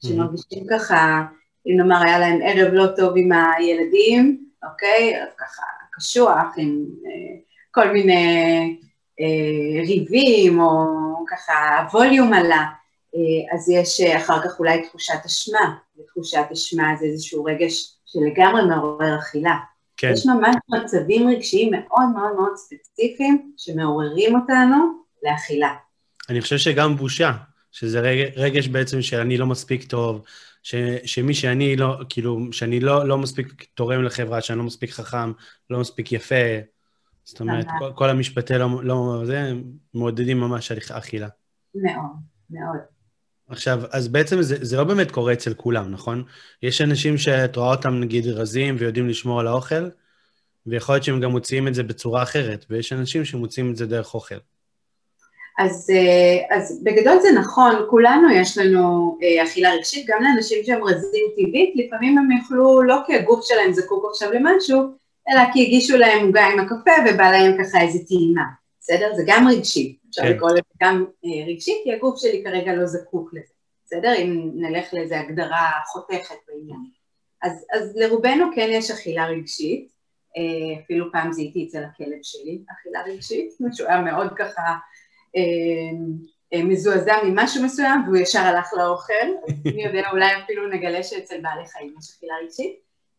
שמרגישים 0.04 0.66
ככה, 0.70 1.22
אם 1.66 1.76
נאמר 1.76 2.02
היה 2.04 2.18
להם 2.18 2.40
ערב 2.42 2.72
לא 2.72 2.86
טוב 2.96 3.12
עם 3.16 3.30
הילדים, 3.32 4.44
אוקיי? 4.70 5.22
אז 5.22 5.28
ככה 5.38 5.62
קשוח 5.92 6.54
עם 6.56 6.84
כל 7.70 7.92
מיני 7.92 8.78
ריבים, 9.86 10.60
או 10.60 10.84
ככה 11.30 11.52
הווליום 11.80 12.32
עלה. 12.32 12.64
אה, 13.16 13.54
אז 13.54 13.68
יש 13.68 14.00
אה, 14.00 14.16
אחר 14.16 14.42
כך 14.42 14.58
אולי 14.58 14.82
תחושת 14.82 15.18
אשמה, 15.26 15.74
ותחושת 15.98 16.44
אשמה 16.52 16.94
זה 17.00 17.06
איזשהו 17.06 17.44
רגש 17.44 17.96
שלגמרי 18.06 18.66
מעורר 18.68 19.18
אכילה. 19.18 19.56
כן. 19.96 20.10
יש 20.12 20.26
ממש 20.26 20.56
מצבים 20.68 21.28
רגשיים 21.28 21.70
מאוד 21.70 22.08
מאוד 22.14 22.34
מאוד 22.34 22.56
ספציפיים 22.56 23.52
שמעוררים 23.56 24.40
אותנו 24.40 24.76
לאכילה. 25.24 25.74
אני 26.28 26.40
חושב 26.40 26.58
שגם 26.58 26.96
בושה, 26.96 27.32
שזה 27.72 28.00
רגש, 28.36 28.68
בעצם 28.68 29.02
שאני 29.02 29.36
לא 29.36 29.46
מספיק 29.46 29.84
טוב, 29.84 30.24
ש, 30.62 30.74
שמי 31.04 31.34
שאני 31.34 31.76
לא, 31.76 32.00
כאילו, 32.08 32.52
שאני 32.52 32.80
לא, 32.80 33.08
לא 33.08 33.18
מספיק 33.18 33.66
תורם 33.74 34.02
לחברה, 34.02 34.40
שאני 34.40 34.58
לא 34.58 34.64
מספיק 34.64 34.90
חכם, 34.90 35.32
לא 35.70 35.80
מספיק 35.80 36.12
יפה. 36.12 36.44
זאת 37.24 37.40
אומרת, 37.40 37.66
כל, 37.78 37.92
כל 37.94 38.10
המשפטי 38.10 38.54
לא, 38.58 38.84
לא, 38.84 39.22
זה, 39.24 39.52
מעודדים 39.94 40.40
ממש 40.40 40.72
אכילה. 40.72 41.28
מאוד, 41.74 41.94
מאוד. 42.50 42.78
עכשיו, 43.48 43.82
אז 43.90 44.08
בעצם 44.08 44.42
זה, 44.42 44.56
זה 44.64 44.76
לא 44.76 44.84
באמת 44.84 45.10
קורה 45.10 45.32
אצל 45.32 45.54
כולם, 45.54 45.90
נכון? 45.90 46.24
יש 46.62 46.80
אנשים 46.80 47.18
שאת 47.18 47.56
רואה 47.56 47.70
אותם 47.70 48.00
נגיד 48.00 48.26
רזים 48.26 48.76
ויודעים 48.78 49.08
לשמור 49.08 49.40
על 49.40 49.46
האוכל, 49.46 49.88
ויכול 50.66 50.94
להיות 50.94 51.04
שהם 51.04 51.20
גם 51.20 51.30
מוציאים 51.30 51.68
את 51.68 51.74
זה 51.74 51.82
בצורה 51.82 52.22
אחרת, 52.22 52.66
ויש 52.70 52.92
אנשים 52.92 53.24
שמוציאים 53.24 53.70
את 53.70 53.76
זה 53.76 53.86
דרך 53.86 54.14
אוכל. 54.14 54.38
אז, 55.58 55.90
אה, 55.90 56.56
אז 56.56 56.80
בגדול 56.84 57.20
זה 57.20 57.28
נכון, 57.32 57.74
כולנו 57.90 58.30
יש 58.30 58.58
לנו 58.58 59.18
אה, 59.22 59.44
אכילה 59.44 59.74
רגשית, 59.74 60.06
גם 60.06 60.22
לאנשים 60.22 60.64
שהם 60.64 60.84
רזים 60.84 61.24
טבעית, 61.36 61.74
לפעמים 61.76 62.18
הם 62.18 62.32
יאכלו 62.32 62.82
לא 62.82 62.96
כי 63.06 63.14
הגוף 63.14 63.44
שלהם 63.44 63.72
זקוק 63.72 64.04
עכשיו 64.10 64.32
למשהו, 64.32 64.78
אלא 65.28 65.40
כי 65.52 65.62
הגישו 65.62 65.96
להם 65.96 66.26
עוגה 66.26 66.46
עם 66.46 66.60
הקפה 66.60 66.90
ובא 67.06 67.30
להם 67.30 67.64
ככה 67.64 67.80
איזה 67.80 67.98
טעימה, 68.08 68.44
בסדר? 68.80 69.14
זה 69.16 69.22
גם 69.26 69.48
רגשי, 69.48 69.96
אפשר 70.10 70.22
כן. 70.22 70.32
לקרוא 70.32 70.50
לזה 70.50 70.60
גם 70.82 71.04
אה, 71.24 71.46
רגשי, 71.46 71.80
כי 71.84 71.92
הגוף 71.92 72.20
שלי 72.20 72.42
כרגע 72.44 72.74
לא 72.74 72.86
זקוק 72.86 73.34
לזה, 73.34 73.52
בסדר? 73.86 74.14
אם 74.18 74.50
נלך 74.54 74.94
לאיזה 74.94 75.20
הגדרה 75.20 75.70
חותכת 75.86 76.36
בעניין. 76.48 76.80
אז, 77.42 77.66
אז 77.72 77.96
לרובנו 77.96 78.46
כן 78.54 78.68
יש 78.70 78.90
אכילה 78.90 79.26
רגשית, 79.26 79.94
אפילו 80.84 81.12
פעם 81.12 81.32
זיהיתי 81.32 81.66
אצל 81.68 81.84
הכלב 81.84 82.18
שלי, 82.22 82.58
אכילה 82.72 83.02
רגשית, 83.06 83.52
שהוא 83.72 83.88
היה 83.88 84.00
מאוד 84.00 84.32
ככה 84.36 84.62
מזועזע 86.62 87.16
ממשהו 87.24 87.62
מסוים 87.64 88.00
והוא 88.04 88.16
ישר 88.16 88.38
הלך 88.38 88.70
לאוכל, 88.76 89.26
מי 89.74 89.84
יודע 89.84 90.10
אולי 90.12 90.42
אפילו 90.44 90.68
נגלה 90.68 91.02
שאצל 91.02 91.40
בעלי 91.42 91.66
חיים 91.66 91.94
יש 91.98 92.10
אכילה 92.16 92.34
רגשית, 92.44 92.76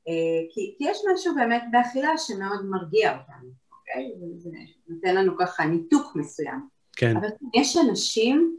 אה, 0.08 0.14
כי, 0.54 0.76
כי 0.78 0.90
יש 0.90 0.98
משהו 1.14 1.36
באמת 1.36 1.64
באכילה 1.72 2.18
שמאוד 2.18 2.66
מרגיע 2.66 3.12
אותנו, 3.12 3.50
אוקיי? 3.80 4.12
זה 4.38 4.50
נותן 4.88 5.16
לנו 5.16 5.38
ככה 5.38 5.66
ניתוק 5.66 6.16
מסוים. 6.16 6.60
כן. 6.96 7.18
אבל 7.18 7.28
יש 7.56 7.78
אנשים 7.78 8.58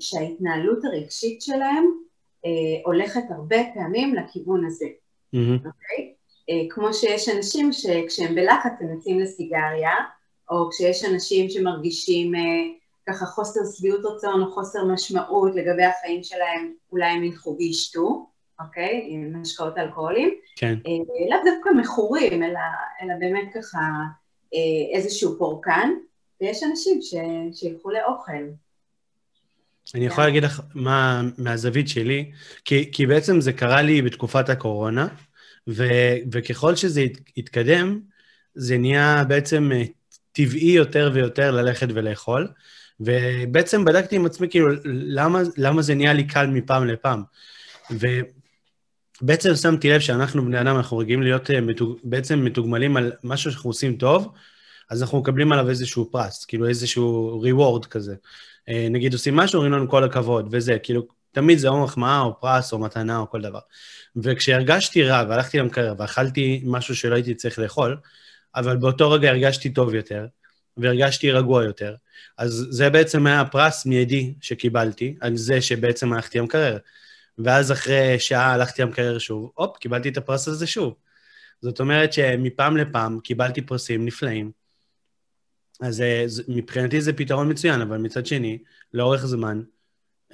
שההתנהלות 0.00 0.84
הרגשית 0.84 1.42
שלהם 1.42 1.84
הולכת 2.84 3.22
הרבה 3.30 3.56
פעמים 3.74 4.14
לכיוון 4.14 4.64
הזה, 4.64 4.86
mm-hmm. 4.86 5.66
אוקיי? 5.66 6.14
כמו 6.70 6.94
שיש 6.94 7.28
אנשים 7.28 7.72
שכשהם 7.72 8.34
בלחץ 8.34 8.72
הם 8.80 8.88
יוצאים 8.94 9.20
לסיגריה, 9.20 9.94
או 10.50 10.70
כשיש 10.70 11.04
אנשים 11.04 11.50
שמרגישים 11.50 12.34
אה, 12.34 12.40
ככה 13.08 13.26
חוסר 13.26 13.60
שביעות 13.76 14.00
רצון 14.04 14.42
או 14.42 14.52
חוסר 14.52 14.84
משמעות 14.84 15.54
לגבי 15.54 15.84
החיים 15.84 16.22
שלהם, 16.22 16.72
אולי 16.92 17.06
הם 17.06 17.24
ילכו 17.24 17.56
וישתו, 17.58 18.26
אוקיי? 18.60 19.06
עם 19.08 19.42
משקאות 19.42 19.78
אלכוהולים. 19.78 20.34
כן. 20.56 20.78
אה, 20.86 20.92
לאו 21.30 21.38
דווקא 21.54 21.70
מכורים, 21.80 22.42
אלא, 22.42 22.60
אלא 23.02 23.14
באמת 23.20 23.48
ככה 23.54 23.78
אה, 24.54 24.96
איזשהו 24.96 25.38
פורקן, 25.38 25.90
ויש 26.40 26.62
אנשים 26.62 27.02
ש, 27.02 27.14
שילכו 27.52 27.90
לאוכל. 27.90 28.32
אני 29.94 30.06
יכול 30.06 30.24
להגיד 30.24 30.42
לך 30.42 30.60
מה 30.74 31.22
מהזווית 31.38 31.88
שלי, 31.88 32.30
כי, 32.64 32.92
כי 32.92 33.06
בעצם 33.06 33.40
זה 33.40 33.52
קרה 33.52 33.82
לי 33.82 34.02
בתקופת 34.02 34.48
הקורונה, 34.48 35.08
ו, 35.68 35.84
וככל 36.32 36.76
שזה 36.76 37.04
התקדם, 37.36 38.00
זה 38.54 38.78
נהיה 38.78 39.24
בעצם 39.28 39.70
טבעי 40.32 40.70
יותר 40.70 41.10
ויותר 41.14 41.50
ללכת 41.50 41.88
ולאכול. 41.94 42.48
ובעצם 43.00 43.84
בדקתי 43.84 44.16
עם 44.16 44.26
עצמי, 44.26 44.48
כאילו, 44.50 44.66
למה, 44.84 45.40
למה 45.56 45.82
זה 45.82 45.94
נהיה 45.94 46.12
לי 46.12 46.26
קל 46.26 46.46
מפעם 46.46 46.86
לפעם. 46.86 47.22
ובעצם 47.90 49.54
שמתי 49.54 49.90
לב 49.90 50.00
שאנחנו 50.00 50.44
בני 50.44 50.60
אדם, 50.60 50.76
אנחנו 50.76 50.98
רגילים 50.98 51.22
להיות 51.22 51.50
אה, 51.50 51.60
מתוג... 51.60 51.98
בעצם 52.04 52.44
מתוגמלים 52.44 52.96
על 52.96 53.12
משהו 53.24 53.50
שאנחנו 53.50 53.70
עושים 53.70 53.96
טוב, 53.96 54.32
אז 54.90 55.02
אנחנו 55.02 55.20
מקבלים 55.20 55.52
עליו 55.52 55.68
איזשהו 55.68 56.10
פרס, 56.10 56.44
כאילו 56.44 56.68
איזשהו 56.68 57.42
reward 57.44 57.86
כזה. 57.86 58.14
אה, 58.68 58.88
נגיד 58.90 59.12
עושים 59.12 59.36
משהו, 59.36 59.56
אומרים 59.56 59.72
לנו 59.72 59.88
כל 59.88 60.04
הכבוד, 60.04 60.48
וזה, 60.50 60.78
כאילו, 60.82 61.06
תמיד 61.32 61.58
זה 61.58 61.68
או 61.68 61.84
מחמאה 61.84 62.20
או 62.20 62.40
פרס 62.40 62.72
או 62.72 62.78
מתנה 62.78 63.18
או 63.18 63.30
כל 63.30 63.40
דבר. 63.40 63.58
וכשהרגשתי 64.16 65.02
רע 65.02 65.24
והלכתי 65.28 65.58
למקרר 65.58 65.94
ואכלתי 65.98 66.62
משהו 66.64 66.96
שלא 66.96 67.14
הייתי 67.14 67.34
צריך 67.34 67.58
לאכול, 67.58 67.96
אבל 68.54 68.76
באותו 68.76 69.10
רגע 69.10 69.30
הרגשתי 69.30 69.70
טוב 69.70 69.94
יותר, 69.94 70.26
והרגשתי 70.76 71.30
רגוע 71.30 71.64
יותר. 71.64 71.94
אז 72.38 72.66
זה 72.70 72.90
בעצם 72.90 73.26
היה 73.26 73.40
הפרס 73.40 73.86
מיידי 73.86 74.34
שקיבלתי, 74.40 75.16
על 75.20 75.36
זה 75.36 75.62
שבעצם 75.62 76.12
הלכתי 76.12 76.38
למקרר. 76.38 76.78
ואז 77.38 77.72
אחרי 77.72 78.18
שעה 78.18 78.52
הלכתי 78.52 78.82
למקרר 78.82 79.18
שוב, 79.18 79.52
הופ, 79.54 79.76
קיבלתי 79.76 80.08
את 80.08 80.16
הפרס 80.16 80.48
הזה 80.48 80.66
שוב. 80.66 80.94
זאת 81.62 81.80
אומרת 81.80 82.12
שמפעם 82.12 82.76
לפעם 82.76 83.20
קיבלתי 83.20 83.62
פרסים 83.62 84.04
נפלאים. 84.04 84.52
אז 85.80 86.02
מבחינתי 86.48 87.00
זה 87.00 87.12
פתרון 87.12 87.50
מצוין, 87.50 87.80
אבל 87.80 87.98
מצד 87.98 88.26
שני, 88.26 88.58
לאורך 88.94 89.26
זמן, 89.26 89.62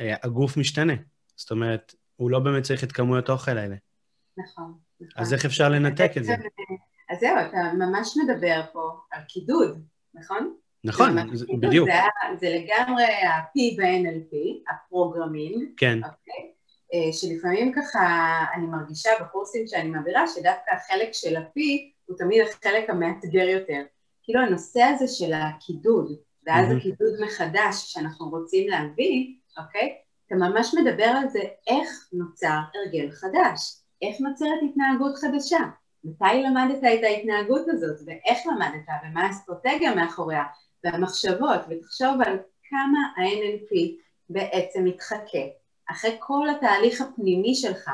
אה, 0.01 0.15
הגוף 0.23 0.57
משתנה. 0.57 0.93
זאת 1.37 1.51
אומרת, 1.51 1.95
הוא 2.17 2.31
לא 2.31 2.39
באמת 2.39 2.63
צריך 2.63 2.85
את 2.85 2.93
כמויות 2.93 3.29
האוכל 3.29 3.59
האלה. 3.59 3.77
נכון. 4.39 4.75
נכון. 5.01 5.23
אז 5.23 5.33
איך 5.33 5.45
אפשר 5.45 5.69
לנתק 5.69 6.11
את 6.17 6.25
זה? 6.25 6.35
אז 7.11 7.19
זהו, 7.21 7.37
אתה 7.49 7.73
ממש 7.79 8.17
מדבר 8.25 8.61
פה 8.73 8.93
על 9.11 9.21
קידוד, 9.29 9.83
נכון? 10.15 10.55
נכון, 10.85 11.37
זה, 11.37 11.47
בדיוק. 11.61 11.89
זה, 11.89 11.95
זה 12.41 12.49
לגמרי 12.49 13.05
ה-P 13.05 13.59
ב-NLP, 13.79 14.37
ה 14.73 14.80
programming. 14.80 15.65
כן. 15.77 15.99
אוקיי? 16.05 16.51
אה, 16.95 17.13
שלפעמים 17.13 17.73
ככה 17.73 18.01
אני 18.55 18.67
מרגישה 18.67 19.11
בקורסים 19.21 19.67
שאני 19.67 19.89
מעבירה, 19.89 20.29
שדווקא 20.29 20.71
החלק 20.71 21.09
של 21.13 21.37
ה-P 21.37 21.61
הוא 22.07 22.17
תמיד 22.19 22.43
החלק 22.43 22.91
המאתגר 22.91 23.49
יותר. 23.49 23.83
כאילו 24.23 24.41
הנושא 24.41 24.83
הזה 24.83 25.09
של 25.09 25.33
הקידוד, 25.33 26.17
ואז 26.47 26.71
mm-hmm. 26.71 26.77
הקידוד 26.77 27.13
מחדש 27.27 27.93
שאנחנו 27.93 28.29
רוצים 28.29 28.69
להביא, 28.69 29.35
אוקיי? 29.59 29.95
אתה 30.27 30.35
ממש 30.35 30.75
מדבר 30.81 31.05
על 31.05 31.29
זה 31.29 31.41
איך 31.67 32.09
נוצר 32.13 32.59
הרגל 32.75 33.11
חדש, 33.11 33.77
איך 34.03 34.17
נוצרת 34.21 34.59
התנהגות 34.71 35.17
חדשה. 35.17 35.59
מתי 36.05 36.43
למדת 36.43 36.79
את 36.79 37.05
ההתנהגות 37.05 37.65
הזאת, 37.69 37.97
ואיך 38.07 38.39
למדת, 38.47 38.89
ומה 39.05 39.27
האסטרטגיה 39.27 39.95
מאחוריה, 39.95 40.45
והמחשבות, 40.85 41.61
ותחשוב 41.69 42.23
על 42.27 42.39
כמה 42.71 42.99
ה-NLP 43.17 43.77
בעצם 44.31 44.85
מתחכה, 44.85 45.39
אחרי 45.91 46.17
כל 46.21 46.49
התהליך 46.51 47.01
הפנימי 47.01 47.55
שלך, 47.55 47.91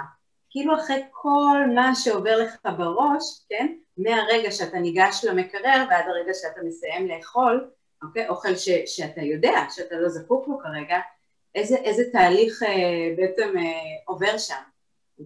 כאילו 0.50 0.74
אחרי 0.74 1.02
כל 1.10 1.58
מה 1.74 1.94
שעובר 1.94 2.36
לך 2.36 2.56
בראש, 2.78 3.46
כן, 3.48 3.74
מהרגע 3.96 4.50
שאתה 4.50 4.78
ניגש 4.78 5.24
למקרר 5.24 5.86
ועד 5.90 6.04
הרגע 6.08 6.34
שאתה 6.34 6.60
מסיים 6.64 7.08
לאכול, 7.08 7.70
אוקיי, 8.02 8.28
אוכל 8.28 8.56
ש, 8.56 8.68
שאתה 8.86 9.20
יודע 9.20 9.60
שאתה 9.70 9.96
לא 9.96 10.08
זקוק 10.08 10.48
לו 10.48 10.58
כרגע, 10.58 10.98
איזה, 11.54 11.76
איזה 11.76 12.02
תהליך 12.12 12.62
אה, 12.62 13.14
בעצם 13.16 13.58
אה, 13.58 13.62
עובר 14.04 14.38
שם. 14.38 14.69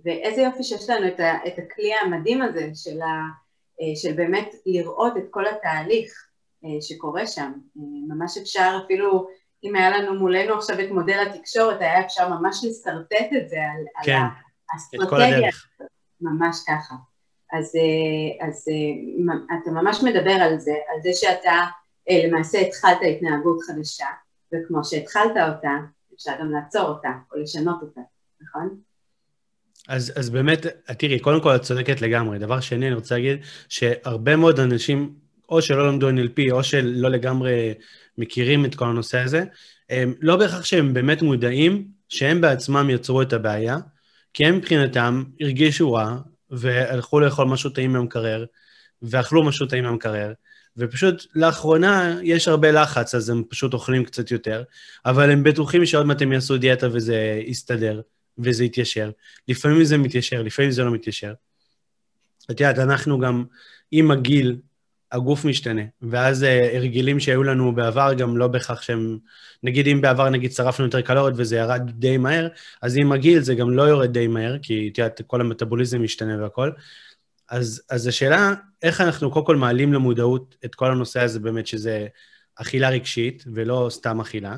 ואיזה 0.05 0.43
יופי 0.43 0.63
שיש 0.63 0.91
לנו 0.91 1.09
את, 1.09 1.21
ה, 1.21 1.47
את 1.47 1.59
הכלי 1.59 1.95
המדהים 1.95 2.43
הזה 2.43 2.71
של, 2.75 3.03
ה, 3.03 3.45
אה, 3.81 3.97
של 3.97 4.13
באמת 4.13 4.55
לראות 4.67 5.17
את 5.17 5.25
כל 5.31 5.47
התהליך 5.47 6.29
אה, 6.65 6.69
שקורה 6.81 7.27
שם. 7.27 7.53
אה, 7.79 7.83
ממש 8.09 8.39
אפשר 8.39 8.79
אפילו, 8.85 9.29
אם 9.65 9.77
היה 9.77 9.99
לנו 9.99 10.15
מולנו 10.15 10.55
עכשיו 10.55 10.81
את 10.81 10.91
מודל 10.91 11.27
התקשורת, 11.27 11.81
היה 11.81 12.01
אפשר 12.01 12.29
ממש 12.29 12.65
לשרטט 12.65 13.29
את 13.37 13.49
זה 13.49 13.57
על, 13.57 14.05
כן, 14.05 14.13
על 14.13 14.27
האסטרטגיה. 14.73 15.51
ממש 16.21 16.57
ככה. 16.67 16.95
אז, 17.53 17.73
אז 18.41 18.69
אתה 19.63 19.71
ממש 19.71 20.03
מדבר 20.03 20.33
על 20.33 20.59
זה, 20.59 20.73
על 20.95 21.03
זה 21.03 21.11
שאתה 21.13 21.65
למעשה 22.11 22.59
התחלת 22.59 22.99
התנהגות 23.11 23.61
חדשה, 23.63 24.07
וכמו 24.55 24.85
שהתחלת 24.85 25.31
אותה, 25.31 25.71
אפשר 26.15 26.33
גם 26.41 26.51
לעצור 26.51 26.89
אותה 26.89 27.11
או 27.33 27.39
לשנות 27.41 27.83
אותה, 27.83 28.01
נכון? 28.41 28.81
אז, 29.89 30.13
אז 30.17 30.31
באמת, 30.31 30.67
תראי, 30.99 31.19
קודם 31.19 31.41
כל 31.41 31.57
את 31.57 31.63
צודקת 31.63 32.01
לגמרי. 32.01 32.39
דבר 32.39 32.61
שני, 32.61 32.87
אני 32.87 32.95
רוצה 32.95 33.15
להגיד 33.15 33.39
שהרבה 33.69 34.37
מאוד 34.37 34.61
אנשים, 34.61 35.15
או 35.49 35.63
שלא 35.63 35.89
למדו 35.89 36.11
NLP, 36.11 36.53
או 36.53 36.65
שלא 36.65 37.09
לגמרי 37.09 37.75
מכירים 38.19 38.65
את 38.65 38.75
כל 38.75 38.85
הנושא 38.85 39.19
הזה, 39.19 39.45
הם 39.91 40.15
לא 40.21 40.37
בהכרח 40.37 40.65
שהם 40.65 40.95
באמת 40.95 41.23
מודעים 41.23 41.89
שהם 42.09 42.41
בעצמם 42.41 42.91
יצרו 42.91 43.23
את 43.23 43.33
הבעיה, 43.33 43.79
כי 44.35 44.47
הם 44.47 44.57
מבחינתם 44.57 45.25
הרגישו 45.41 45.93
רע, 45.93 46.17
והלכו 46.51 47.21
לאכול 47.21 47.47
משהו 47.47 47.71
טעים 47.71 47.93
מהמקרר, 47.93 48.45
ואכלו 49.03 49.45
משהו 49.45 49.67
טעים 49.67 49.85
מהמקרר, 49.85 50.33
ופשוט 50.77 51.27
לאחרונה 51.35 52.17
יש 52.23 52.49
הרבה 52.49 52.71
לחץ, 52.71 53.15
אז 53.15 53.31
הם 53.31 53.43
פשוט 53.49 53.75
אוכלים 53.75 54.05
קצת 54.05 54.31
יותר, 54.31 54.63
אבל 55.07 55.31
הם 55.31 55.43
בטוחים 55.43 55.87
שעוד 55.87 56.07
מעט 56.07 56.23
הם 56.23 56.33
יעשו 56.33 56.59
דיאטה 56.59 56.89
וזה 56.93 57.41
יסתדר. 57.47 58.01
וזה 58.39 58.65
יתיישר. 58.65 59.11
לפעמים 59.49 59.85
זה 59.85 59.99
מתיישר, 59.99 60.43
לפעמים 60.43 60.71
זה 60.71 60.85
לא 60.85 60.91
מתיישר. 60.91 61.33
את 62.51 62.61
יודעת, 62.61 62.79
אנחנו 62.79 63.19
גם 63.21 63.45
עם 63.91 64.11
הגיל, 64.11 64.57
הגוף 65.13 65.45
משתנה, 65.45 65.83
ואז 66.03 66.43
uh, 66.43 66.77
הרגלים 66.77 67.21
שהיו 67.21 67.43
לנו 67.43 67.75
בעבר 67.75 68.15
גם 68.15 68.37
לא 68.37 68.49
בהכרח 68.49 68.83
שהם, 68.83 69.19
נגיד 69.63 69.87
אם 69.87 70.01
בעבר 70.01 70.31
נגיד 70.31 70.53
שרפנו 70.53 70.85
יותר 70.85 71.01
קלוריות 71.01 71.35
וזה 71.37 71.57
ירד 71.57 71.91
די 71.91 72.17
מהר, 72.17 72.49
אז 72.83 72.97
עם 72.97 73.13
הגיל 73.13 73.41
זה 73.41 73.55
גם 73.55 73.71
לא 73.71 73.83
יורד 73.83 74.13
די 74.13 74.27
מהר, 74.27 74.59
כי 74.63 74.91
את 74.93 74.99
יודעת, 74.99 75.21
כל 75.27 75.41
המטאבוליזם 75.41 76.03
משתנה 76.03 76.43
והכל. 76.43 76.71
אז, 77.49 77.83
אז 77.91 78.07
השאלה, 78.07 78.55
איך 78.83 79.01
אנחנו 79.01 79.31
קודם 79.31 79.47
כל 79.47 79.57
מעלים 79.57 79.93
למודעות 79.93 80.57
את 80.65 80.75
כל 80.75 80.91
הנושא 80.91 81.21
הזה 81.21 81.41
באמת, 81.41 81.67
שזה 81.67 82.07
אכילה 82.57 82.89
רגשית 82.89 83.45
ולא 83.55 83.89
סתם 83.91 84.21
אכילה, 84.21 84.57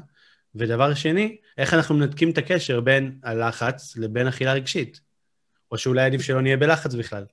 ודבר 0.58 0.94
שני, 0.94 1.36
איך 1.58 1.74
אנחנו 1.74 1.94
מנתקים 1.94 2.30
את 2.30 2.38
הקשר 2.38 2.80
בין 2.80 3.18
הלחץ 3.22 3.96
לבין 3.96 4.26
אכילה 4.26 4.52
רגשית, 4.52 5.00
או 5.72 5.78
שאולי 5.78 6.04
עדיף 6.04 6.20
שלא 6.20 6.42
נהיה 6.42 6.56
בלחץ 6.56 6.94
בכלל. 6.94 7.24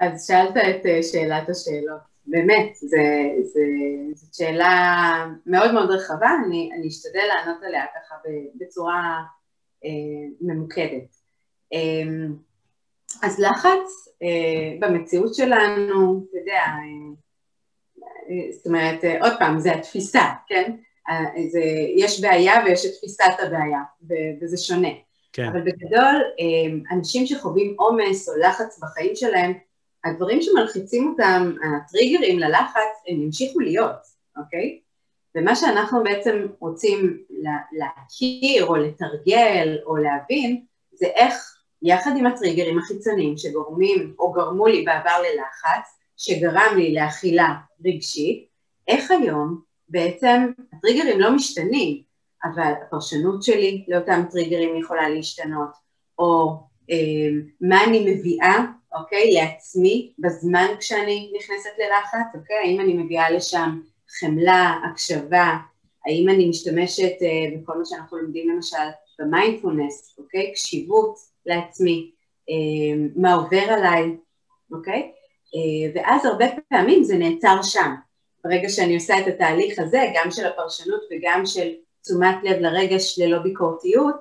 אז 0.00 0.26
שאלת 0.26 0.56
את 0.56 0.86
אה, 0.86 1.02
שאלת 1.02 1.48
השאלות. 1.48 2.14
באמת, 2.26 2.76
זו 4.14 4.26
שאלה 4.32 5.26
מאוד 5.46 5.74
מאוד 5.74 5.90
רחבה, 5.90 6.30
אני, 6.46 6.70
אני 6.78 6.88
אשתדל 6.88 7.24
לענות 7.28 7.62
עליה 7.62 7.84
ככה 7.94 8.14
בצורה 8.54 9.22
אה, 9.84 9.90
ממוקדת. 10.40 11.16
אה, 11.72 12.26
אז 13.22 13.40
לחץ 13.40 14.08
אה, 14.22 14.76
במציאות 14.80 15.34
שלנו, 15.34 16.26
אתה 16.30 16.38
יודע, 16.38 16.52
אה, 16.52 17.14
אה, 18.30 18.52
זאת 18.52 18.66
אומרת, 18.66 19.04
אה, 19.04 19.20
עוד 19.20 19.32
פעם, 19.38 19.60
זה 19.60 19.74
התפיסה, 19.74 20.24
כן? 20.46 20.76
אה, 21.08 21.24
זה, 21.50 21.60
יש 21.96 22.20
בעיה 22.20 22.54
ויש 22.64 22.86
את 22.86 22.90
תפיסת 22.96 23.34
הבעיה, 23.38 23.80
וזה 24.40 24.56
שונה. 24.56 24.88
כן. 25.32 25.48
אבל 25.48 25.60
בגדול, 25.60 26.22
אה, 26.40 26.96
אנשים 26.96 27.26
שחווים 27.26 27.74
עומס 27.78 28.28
או 28.28 28.34
לחץ 28.36 28.78
בחיים 28.82 29.16
שלהם, 29.16 29.52
הדברים 30.04 30.42
שמלחיצים 30.42 31.08
אותם, 31.08 31.52
הטריגרים 31.64 32.38
ללחץ, 32.38 33.02
הם 33.08 33.22
ימשיכו 33.22 33.60
להיות, 33.60 33.96
אוקיי? 34.36 34.80
ומה 35.34 35.56
שאנחנו 35.56 36.02
בעצם 36.02 36.46
רוצים 36.58 37.18
להכיר 37.72 38.66
או 38.66 38.76
לתרגל 38.76 39.78
או 39.86 39.96
להבין, 39.96 40.64
זה 40.92 41.06
איך 41.06 41.54
יחד 41.82 42.10
עם 42.16 42.26
הטריגרים 42.26 42.78
החיצוניים 42.78 43.38
שגורמים 43.38 44.14
או 44.18 44.32
גרמו 44.32 44.66
לי 44.66 44.84
בעבר 44.84 45.16
ללחץ, 45.22 45.98
שגרם 46.16 46.76
לי 46.76 46.94
לאכילה 46.94 47.54
רגשית, 47.84 48.46
איך 48.88 49.10
היום 49.10 49.60
בעצם 49.88 50.52
הטריגרים 50.72 51.20
לא 51.20 51.30
משתנים, 51.30 52.02
אבל 52.44 52.72
הפרשנות 52.86 53.42
שלי 53.42 53.84
לאותם 53.88 54.22
טריגרים 54.30 54.76
יכולה 54.76 55.08
להשתנות, 55.08 55.70
או 56.18 56.60
אה, 56.90 56.96
מה 57.60 57.84
אני 57.84 58.14
מביאה 58.14 58.64
אוקיי? 58.94 59.34
לעצמי 59.34 60.12
בזמן 60.18 60.66
כשאני 60.78 61.32
נכנסת 61.36 61.70
ללחץ, 61.78 62.34
אוקיי? 62.34 62.56
האם 62.56 62.80
אני 62.80 62.94
מביאה 62.94 63.30
לשם 63.30 63.80
חמלה, 64.20 64.74
הקשבה, 64.90 65.56
האם 66.06 66.28
אני 66.28 66.48
משתמשת 66.48 67.12
אה, 67.22 67.56
בכל 67.56 67.78
מה 67.78 67.84
שאנחנו 67.84 68.18
לומדים 68.18 68.48
למשל 68.48 68.76
במיינדפולנס, 69.18 70.16
אוקיי? 70.18 70.52
קשיבות 70.52 71.16
לעצמי, 71.46 72.10
אה, 72.50 73.06
מה 73.16 73.34
עובר 73.34 73.62
עליי, 73.68 74.16
אוקיי? 74.72 75.12
אה, 75.54 75.92
ואז 75.94 76.26
הרבה 76.26 76.44
פעמים 76.68 77.04
זה 77.04 77.16
נעצר 77.16 77.62
שם. 77.62 77.94
ברגע 78.44 78.68
שאני 78.68 78.94
עושה 78.94 79.18
את 79.18 79.26
התהליך 79.26 79.78
הזה, 79.78 80.00
גם 80.14 80.30
של 80.30 80.46
הפרשנות 80.46 81.00
וגם 81.10 81.46
של 81.46 81.68
תשומת 82.02 82.36
לב 82.42 82.58
לרגש 82.60 83.18
ללא 83.18 83.38
ביקורתיות, 83.38 84.16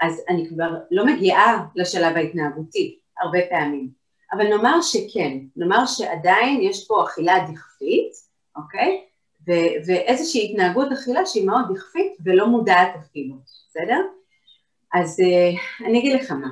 אז 0.00 0.22
אני 0.28 0.48
כבר 0.48 0.70
לא 0.90 1.06
מגיעה 1.06 1.66
לשלב 1.74 2.16
ההתנהגותי 2.16 2.98
הרבה 3.20 3.38
פעמים. 3.50 3.88
אבל 4.32 4.48
נאמר 4.48 4.80
שכן, 4.82 5.38
נאמר 5.56 5.86
שעדיין 5.86 6.60
יש 6.62 6.86
פה 6.86 7.04
אכילה 7.04 7.34
דכפית, 7.52 8.12
אוקיי? 8.56 9.04
ו- 9.48 9.86
ואיזושהי 9.86 10.50
התנהגות 10.50 10.92
אכילה 10.92 11.26
שהיא 11.26 11.46
מאוד 11.46 11.64
דכפית 11.74 12.12
ולא 12.24 12.46
מודעת 12.46 12.88
אפילו, 12.96 13.34
בסדר? 13.68 14.00
אז 14.94 15.20
uh, 15.20 15.84
אני 15.86 15.98
אגיד 15.98 16.20
לך 16.20 16.30
מה, 16.30 16.48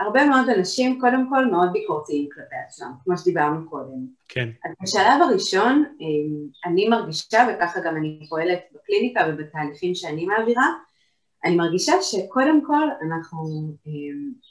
הרבה 0.00 0.26
מאוד 0.26 0.48
אנשים 0.48 1.00
קודם 1.00 1.30
כל 1.30 1.44
מאוד 1.46 1.68
ביקורתיים 1.72 2.28
כלפי 2.34 2.56
עצמם, 2.66 2.92
כמו 3.04 3.18
שדיברנו 3.18 3.70
קודם. 3.70 4.06
כן. 4.28 4.48
אז 4.64 4.72
בשלב 4.82 5.22
הראשון 5.22 5.84
uh, 5.98 6.68
אני 6.68 6.88
מרגישה, 6.88 7.46
וככה 7.48 7.80
גם 7.80 7.96
אני 7.96 8.26
פועלת 8.28 8.60
בקליניקה 8.74 9.20
ובתהליכים 9.28 9.94
שאני 9.94 10.26
מעבירה, 10.26 10.66
אני 11.44 11.56
מרגישה 11.56 11.92
שקודם 12.02 12.60
כל 12.66 12.88
אנחנו 13.06 13.38
uh, 13.86 13.90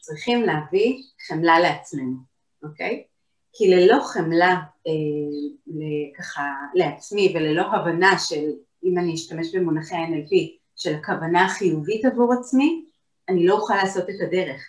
צריכים 0.02 0.44
להביא 0.44 1.04
חמלה 1.28 1.60
לעצמנו. 1.60 2.38
אוקיי? 2.64 3.04
כי 3.54 3.68
ללא 3.68 4.00
חמלה 4.04 4.56
אה, 4.88 6.18
ככה 6.18 6.42
לעצמי 6.74 7.34
וללא 7.36 7.62
הבנה 7.62 8.20
של, 8.20 8.50
אם 8.84 8.98
אני 8.98 9.14
אשתמש 9.14 9.56
במונחי 9.56 9.96
NLP, 9.96 10.58
של 10.76 10.96
הכוונה 10.96 11.46
החיובית 11.46 12.06
עבור 12.06 12.34
עצמי, 12.34 12.86
אני 13.30 13.46
לא 13.46 13.56
אוכל 13.56 13.76
לעשות 13.76 14.04
את 14.10 14.16
הדרך. 14.28 14.62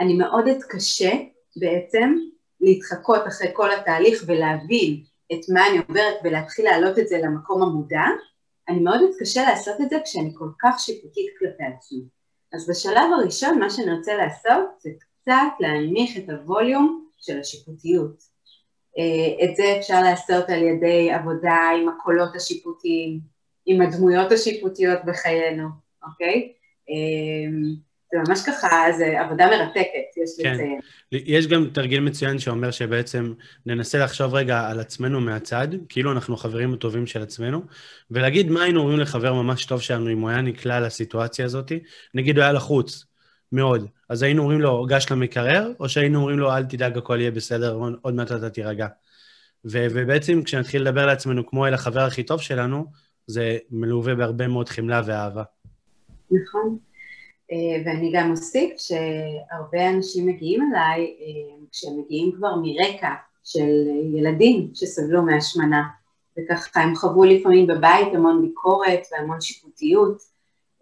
אני 0.00 0.14
מאוד 0.14 0.48
אתקשה 0.48 1.12
בעצם 1.56 2.14
להתחקות 2.60 3.26
אחרי 3.26 3.48
כל 3.52 3.70
התהליך 3.72 4.24
ולהבין 4.26 5.02
את 5.32 5.40
מה 5.54 5.66
אני 5.66 5.78
עוברת 5.88 6.14
ולהתחיל 6.24 6.64
להעלות 6.64 6.98
את 6.98 7.08
זה 7.08 7.18
למקום 7.18 7.62
המודע, 7.62 8.04
אני 8.68 8.80
מאוד 8.80 9.00
אתקשה 9.10 9.42
לעשות 9.42 9.80
את 9.80 9.90
זה 9.90 9.96
כשאני 10.04 10.30
כל 10.34 10.48
כך 10.58 10.80
שיפוטית 10.80 11.26
כלפי 11.38 11.64
עצמי. 11.64 12.02
אז 12.52 12.70
בשלב 12.70 13.12
הראשון 13.18 13.58
מה 13.58 13.70
שאני 13.70 13.92
רוצה 13.92 14.14
לעשות 14.14 14.68
זה 14.78 14.90
קצת 14.98 15.52
להנמיך 15.60 16.16
את 16.16 16.30
הווליום 16.30 17.08
של 17.18 17.40
השיפוטיות. 17.40 18.22
אה, 18.98 19.44
את 19.44 19.56
זה 19.56 19.76
אפשר 19.78 20.02
לעשות 20.02 20.50
על 20.50 20.62
ידי 20.62 21.12
עבודה 21.12 21.58
עם 21.80 21.88
הקולות 21.88 22.36
השיפוטיים, 22.36 23.20
עם 23.66 23.82
הדמויות 23.82 24.32
השיפוטיות 24.32 24.98
בחיינו, 25.06 25.68
אוקיי? 26.04 26.52
זה 28.12 28.18
ממש 28.28 28.40
ככה, 28.46 28.68
זה 28.98 29.20
עבודה 29.20 29.46
מרתקת, 29.46 30.16
יש 30.16 30.30
כן. 30.42 30.52
לציין. 30.52 30.80
יש 31.12 31.46
גם 31.46 31.70
תרגיל 31.72 32.00
מצוין 32.00 32.38
שאומר 32.38 32.70
שבעצם 32.70 33.32
ננסה 33.66 33.98
לחשוב 33.98 34.34
רגע 34.34 34.68
על 34.68 34.80
עצמנו 34.80 35.20
מהצד, 35.20 35.68
כאילו 35.88 36.12
אנחנו 36.12 36.36
חברים 36.36 36.74
הטובים 36.74 37.06
של 37.06 37.22
עצמנו, 37.22 37.62
ולהגיד 38.10 38.50
מה 38.50 38.62
היינו 38.62 38.80
אומרים 38.80 39.00
לחבר 39.00 39.34
ממש 39.34 39.64
טוב 39.64 39.80
שלנו 39.80 40.12
אם 40.12 40.20
הוא 40.20 40.30
היה 40.30 40.40
נקלע 40.40 40.80
לסיטואציה 40.80 41.44
הזאת, 41.44 41.72
נגיד 42.14 42.36
הוא 42.36 42.42
היה 42.42 42.52
לחוץ, 42.52 43.04
מאוד. 43.52 43.86
אז 44.08 44.22
היינו 44.22 44.42
אומרים 44.42 44.60
לו, 44.60 44.86
גש 44.88 45.10
למקרר, 45.10 45.72
או 45.80 45.88
שהיינו 45.88 46.18
אומרים 46.18 46.38
לו, 46.38 46.52
אל 46.52 46.64
תדאג, 46.64 46.98
הכל 46.98 47.20
יהיה 47.20 47.30
בסדר, 47.30 47.78
עוד 48.02 48.14
מעט 48.14 48.32
אתה 48.32 48.50
תירגע. 48.50 48.86
ו- 49.64 49.86
ובעצם 49.90 50.42
כשנתחיל 50.42 50.82
לדבר 50.82 51.06
לעצמנו 51.06 51.46
כמו 51.46 51.66
אל 51.66 51.74
החבר 51.74 52.00
הכי 52.00 52.22
טוב 52.22 52.40
שלנו, 52.40 52.86
זה 53.26 53.58
מלווה 53.70 54.14
בהרבה 54.14 54.48
מאוד 54.48 54.68
חמלה 54.68 55.02
ואהבה. 55.06 55.42
נכון. 56.30 56.78
אה, 57.52 57.82
ואני 57.84 58.12
גם 58.12 58.30
אוסיף 58.30 58.72
שהרבה 58.78 59.88
אנשים 59.88 60.26
מגיעים 60.26 60.72
אליי 60.72 61.16
אה, 61.20 61.56
כשהם 61.72 61.98
מגיעים 61.98 62.32
כבר 62.32 62.54
מרקע 62.62 63.14
של 63.44 63.68
ילדים 64.14 64.70
שסבלו 64.74 65.22
מהשמנה, 65.22 65.82
וככה 66.38 66.80
הם 66.80 66.96
חוו 66.96 67.24
לפעמים 67.24 67.66
בבית 67.66 68.14
המון 68.14 68.42
ביקורת 68.42 69.00
והמון 69.12 69.40
שיפוטיות, 69.40 70.22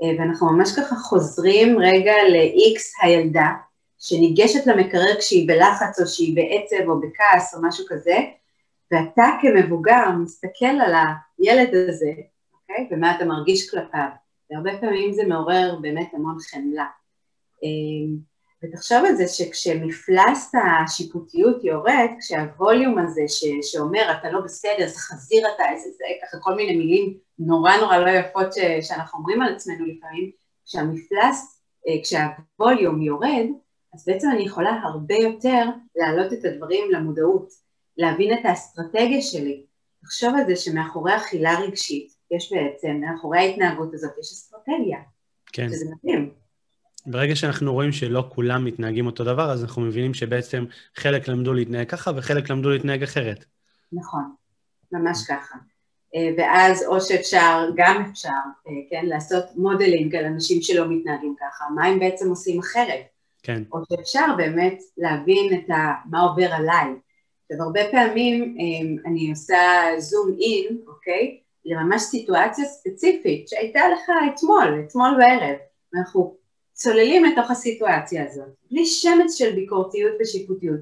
אה, 0.02 0.08
ואנחנו 0.18 0.52
ממש 0.52 0.72
ככה 0.76 0.96
חוזרים 0.96 1.78
רגע 1.78 2.12
ל-X 2.28 3.02
הילדה, 3.02 3.48
שניגשת 3.98 4.66
למקרר 4.66 5.18
כשהיא 5.18 5.48
בלחץ 5.48 6.00
או 6.00 6.06
שהיא 6.06 6.36
בעצב 6.36 6.88
או 6.88 7.00
בכעס 7.00 7.54
או 7.54 7.62
משהו 7.62 7.84
כזה, 7.88 8.16
ואתה 8.90 9.24
כמבוגר 9.42 10.10
מסתכל 10.22 10.64
על 10.86 10.94
הילד 11.38 11.74
הזה, 11.88 12.10
אוקיי? 12.54 12.88
ומה 12.90 13.16
אתה 13.16 13.24
מרגיש 13.24 13.70
כלפיו. 13.70 14.23
והרבה 14.50 14.70
פעמים 14.80 15.12
זה 15.12 15.22
מעורר 15.26 15.78
באמת 15.80 16.14
המון 16.14 16.36
חמלה. 16.40 16.86
אה, 17.64 18.18
ותחשוב 18.64 19.04
על 19.04 19.16
זה 19.16 19.28
שכשמפלס 19.28 20.52
השיפוטיות 20.54 21.64
יורד, 21.64 22.08
כשהווליום 22.20 22.98
הזה 22.98 23.22
ש, 23.28 23.44
שאומר 23.62 24.12
אתה 24.20 24.30
לא 24.30 24.40
בסדר, 24.40 24.88
זה 24.88 24.98
חזיר 24.98 25.46
אתה, 25.54 25.64
איזה 25.72 25.90
זה, 25.90 26.04
ככה 26.22 26.38
כל 26.40 26.54
מיני 26.54 26.76
מילים 26.76 27.18
נורא 27.38 27.76
נורא 27.76 27.96
לא 27.96 28.10
יפות 28.10 28.52
ש, 28.52 28.58
שאנחנו 28.88 29.18
אומרים 29.18 29.42
על 29.42 29.54
עצמנו 29.54 29.86
לפעמים, 29.86 30.30
כשהמפלס, 30.66 31.62
אה, 31.88 31.94
כשהווליום 32.02 33.02
יורד, 33.02 33.46
אז 33.94 34.04
בעצם 34.06 34.28
אני 34.30 34.42
יכולה 34.42 34.70
הרבה 34.70 35.14
יותר 35.14 35.64
להעלות 35.96 36.32
את 36.32 36.44
הדברים 36.44 36.90
למודעות, 36.90 37.48
להבין 37.96 38.38
את 38.38 38.44
האסטרטגיה 38.44 39.22
שלי. 39.22 39.64
תחשוב 40.02 40.34
על 40.34 40.46
זה 40.46 40.56
שמאחורי 40.56 41.16
אכילה 41.16 41.60
רגשית, 41.60 42.13
יש 42.36 42.52
בעצם, 42.52 43.00
מאחורי 43.00 43.38
ההתנהגות 43.38 43.94
הזאת 43.94 44.10
יש 44.20 44.32
אסטרטגיה. 44.32 44.98
כן. 45.52 45.68
שזה 45.68 45.84
מדהים. 45.90 46.30
ברגע 47.06 47.36
שאנחנו 47.36 47.72
רואים 47.72 47.92
שלא 47.92 48.24
כולם 48.28 48.64
מתנהגים 48.64 49.06
אותו 49.06 49.24
דבר, 49.24 49.50
אז 49.50 49.64
אנחנו 49.64 49.82
מבינים 49.82 50.14
שבעצם 50.14 50.64
חלק 50.96 51.28
למדו 51.28 51.52
להתנהג 51.52 51.88
ככה 51.88 52.10
וחלק 52.16 52.50
למדו 52.50 52.70
להתנהג 52.70 53.02
אחרת. 53.02 53.44
נכון, 53.92 54.34
ממש 54.92 55.18
ככה. 55.28 55.56
אה, 56.14 56.30
ואז 56.38 56.84
או 56.86 57.00
שאפשר, 57.00 57.70
גם 57.76 58.04
אפשר, 58.10 58.28
אה, 58.28 58.72
כן, 58.90 59.06
לעשות 59.06 59.44
modeling 59.56 60.16
על 60.16 60.24
אנשים 60.24 60.62
שלא 60.62 60.86
מתנהגים 60.88 61.34
ככה, 61.40 61.64
מה 61.74 61.86
הם 61.86 61.98
בעצם 61.98 62.28
עושים 62.28 62.58
אחרת. 62.58 63.04
כן. 63.42 63.62
או 63.72 63.78
שאפשר 63.92 64.26
באמת 64.36 64.82
להבין 64.96 65.54
את 65.54 65.70
ה, 65.70 65.92
מה 66.10 66.20
עובר 66.20 66.52
עליי. 66.52 66.88
עכשיו, 67.42 67.66
הרבה 67.66 67.80
פעמים 67.90 68.56
אני 69.06 69.30
עושה 69.30 69.58
zoom 69.98 70.36
in, 70.40 70.78
אוקיי? 70.86 71.38
לממש 71.64 72.02
סיטואציה 72.02 72.64
ספציפית 72.64 73.48
שהייתה 73.48 73.80
לך 73.88 74.10
אתמול, 74.34 74.84
אתמול 74.86 75.10
בערב, 75.18 75.56
ואנחנו 75.92 76.36
צוללים 76.72 77.24
לתוך 77.24 77.50
הסיטואציה 77.50 78.26
הזאת, 78.26 78.48
בלי 78.70 78.86
שמץ 78.86 79.34
של 79.34 79.54
ביקורתיות 79.54 80.12
ושיפוטיות, 80.20 80.80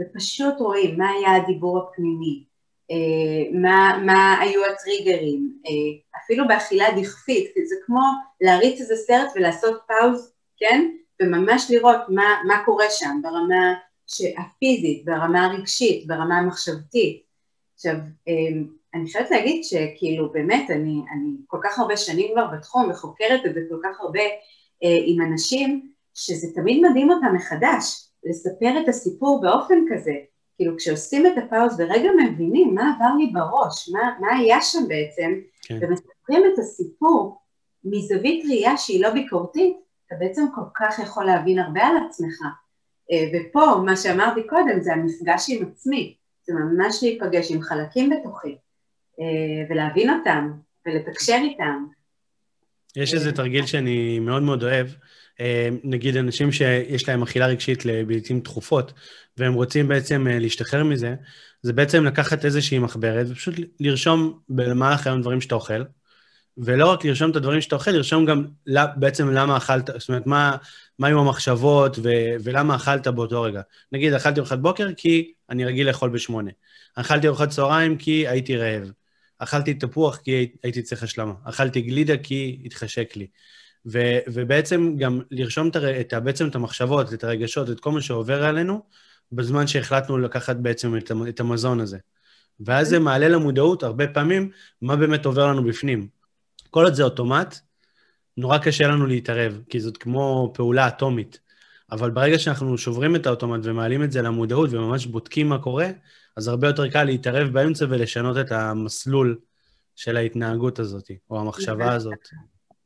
ופשוט 0.00 0.54
רואים 0.60 0.98
מה 0.98 1.10
היה 1.10 1.36
הדיבור 1.36 1.78
הפנימי, 1.78 2.44
אה, 2.90 3.60
מה, 3.60 4.02
מה 4.06 4.40
היו 4.40 4.60
הטריגרים, 4.64 5.58
אה, 5.66 6.20
אפילו 6.24 6.48
באכילה 6.48 6.86
דכפית, 7.00 7.52
זה 7.64 7.74
כמו 7.86 8.00
להריץ 8.40 8.80
איזה 8.80 8.96
סרט 8.96 9.28
ולעשות 9.34 9.80
פאוז, 9.86 10.32
כן? 10.56 10.90
וממש 11.22 11.70
לראות 11.70 12.00
מה, 12.08 12.24
מה 12.46 12.62
קורה 12.64 12.84
שם 12.90 13.20
ברמה 13.22 13.74
הפיזית, 14.38 15.04
ברמה 15.04 15.46
הרגשית, 15.46 16.06
ברמה 16.06 16.38
המחשבתית. 16.38 17.22
עכשיו, 17.74 17.94
אה, 18.28 18.62
אני 18.94 19.10
חייבת 19.12 19.30
להגיד 19.30 19.64
שכאילו 19.64 20.32
באמת 20.32 20.70
אני, 20.70 21.02
אני 21.12 21.30
כל 21.46 21.58
כך 21.62 21.78
הרבה 21.78 21.96
שנים 21.96 22.32
כבר 22.32 22.46
בתחום 22.46 22.90
וחוקרת 22.90 23.46
את 23.46 23.54
זה 23.54 23.60
כל 23.68 23.78
כך 23.82 24.00
הרבה 24.00 24.20
אה, 24.84 24.98
עם 25.06 25.20
אנשים, 25.20 25.92
שזה 26.14 26.46
תמיד 26.54 26.82
מדהים 26.90 27.10
אותם 27.10 27.34
מחדש, 27.34 28.08
לספר 28.24 28.80
את 28.82 28.88
הסיפור 28.88 29.40
באופן 29.40 29.78
כזה, 29.90 30.12
כאילו 30.56 30.76
כשעושים 30.76 31.26
את 31.26 31.32
הפאוז 31.38 31.80
ורגע 31.80 32.10
מבינים 32.18 32.74
מה 32.74 32.94
עבר 32.96 33.14
לי 33.18 33.26
בראש, 33.26 33.88
מה, 33.88 34.16
מה 34.20 34.36
היה 34.36 34.60
שם 34.60 34.88
בעצם, 34.88 35.32
כן. 35.62 35.78
ומספרים 35.80 36.42
את 36.52 36.58
הסיפור 36.58 37.38
מזווית 37.84 38.44
ראייה 38.44 38.76
שהיא 38.76 39.02
לא 39.02 39.10
ביקורתית, 39.10 39.76
אתה 40.06 40.14
בעצם 40.20 40.44
כל 40.54 40.60
כך 40.76 40.98
יכול 40.98 41.24
להבין 41.24 41.58
הרבה 41.58 41.82
על 41.82 41.96
עצמך. 42.06 42.40
אה, 43.12 43.24
ופה, 43.34 43.82
מה 43.84 43.96
שאמרתי 43.96 44.46
קודם, 44.46 44.80
זה 44.80 44.92
המפגש 44.92 45.50
עם 45.50 45.68
עצמי, 45.72 46.16
זה 46.42 46.52
ממש 46.54 46.98
להיפגש 47.02 47.50
עם 47.50 47.62
חלקים 47.62 48.10
בתוכי, 48.10 48.56
ולהבין 49.70 50.10
אותם, 50.10 50.52
ולתקשר 50.86 51.38
איתם. 51.42 51.84
יש 52.96 53.14
איזה 53.14 53.32
תרגיל 53.32 53.66
שאני 53.66 54.18
מאוד 54.18 54.42
מאוד 54.42 54.64
אוהב, 54.64 54.86
אה, 55.40 55.68
נגיד 55.84 56.16
אנשים 56.16 56.52
שיש 56.52 57.08
להם 57.08 57.22
אכילה 57.22 57.46
רגשית 57.46 57.84
לעיתים 57.84 58.40
תכופות, 58.40 58.92
והם 59.36 59.54
רוצים 59.54 59.88
בעצם 59.88 60.26
אה, 60.30 60.38
להשתחרר 60.38 60.84
מזה, 60.84 61.14
זה 61.62 61.72
בעצם 61.72 62.04
לקחת 62.04 62.44
איזושהי 62.44 62.78
מחברת 62.78 63.26
ופשוט 63.30 63.54
לרשום 63.80 64.38
במהלך 64.48 65.06
היום 65.06 65.20
דברים 65.20 65.40
שאתה 65.40 65.54
אוכל, 65.54 65.82
ולא 66.58 66.90
רק 66.90 67.04
לרשום 67.04 67.30
את 67.30 67.36
הדברים 67.36 67.60
שאתה 67.60 67.74
אוכל, 67.74 67.90
לרשום 67.90 68.24
גם 68.24 68.44
בעצם 68.96 69.30
למה 69.30 69.56
אכלת, 69.56 69.90
זאת 69.98 70.08
אומרת, 70.08 70.26
מה, 70.26 70.56
מה 70.98 71.06
היו 71.06 71.20
המחשבות 71.20 71.98
ו, 71.98 72.08
ולמה 72.44 72.76
אכלת 72.76 73.08
באותו 73.08 73.42
רגע. 73.42 73.60
נגיד, 73.92 74.12
אכלתי 74.12 74.40
ארוחת 74.40 74.58
בוקר 74.58 74.88
כי 74.96 75.32
אני 75.50 75.64
רגיל 75.64 75.86
לאכול 75.86 76.10
בשמונה. 76.10 76.50
אכלתי 76.94 77.28
ארוחת 77.28 77.48
צהריים 77.48 77.96
כי 77.96 78.28
הייתי 78.28 78.56
רעב. 78.56 78.90
אכלתי 79.42 79.74
תפוח 79.74 80.16
כי 80.16 80.52
הייתי 80.62 80.82
צריך 80.82 81.02
השלמה. 81.02 81.32
אכלתי 81.44 81.80
גלידה 81.80 82.16
כי 82.16 82.62
התחשק 82.64 83.16
לי. 83.16 83.26
ו, 83.86 83.98
ובעצם 84.26 84.96
גם 84.98 85.20
לרשום 85.30 85.68
את, 85.68 85.76
את, 85.76 86.14
בעצם 86.14 86.48
את 86.48 86.54
המחשבות, 86.54 87.14
את 87.14 87.24
הרגשות, 87.24 87.70
את 87.70 87.80
כל 87.80 87.90
מה 87.90 88.00
שעובר 88.00 88.44
עלינו, 88.44 88.82
בזמן 89.32 89.66
שהחלטנו 89.66 90.18
לקחת 90.18 90.56
בעצם 90.56 90.96
את, 90.96 91.12
את 91.28 91.40
המזון 91.40 91.80
הזה. 91.80 91.98
ואז 92.60 92.88
זה 92.88 92.98
מעלה 92.98 93.28
למודעות 93.28 93.82
הרבה 93.82 94.08
פעמים 94.08 94.50
מה 94.82 94.96
באמת 94.96 95.26
עובר 95.26 95.46
לנו 95.46 95.64
בפנים. 95.64 96.08
כל 96.70 96.84
עוד 96.84 96.94
זה 96.94 97.02
אוטומט, 97.02 97.58
נורא 98.36 98.58
קשה 98.58 98.88
לנו 98.88 99.06
להתערב, 99.06 99.60
כי 99.68 99.80
זאת 99.80 99.96
כמו 99.96 100.52
פעולה 100.54 100.88
אטומית. 100.88 101.40
אבל 101.90 102.10
ברגע 102.10 102.38
שאנחנו 102.38 102.78
שוברים 102.78 103.16
את 103.16 103.26
האוטומט 103.26 103.60
ומעלים 103.64 104.02
את 104.02 104.12
זה 104.12 104.22
למודעות 104.22 104.70
וממש 104.72 105.06
בודקים 105.06 105.48
מה 105.48 105.58
קורה, 105.58 105.88
אז 106.36 106.48
הרבה 106.48 106.66
יותר 106.66 106.90
קל 106.90 107.04
להתערב 107.04 107.48
באמצע 107.48 107.84
ולשנות 107.88 108.36
את 108.40 108.52
המסלול 108.52 109.38
של 109.96 110.16
ההתנהגות 110.16 110.78
הזאת, 110.78 111.10
או 111.30 111.40
המחשבה 111.40 111.92
הזאת. 111.92 112.28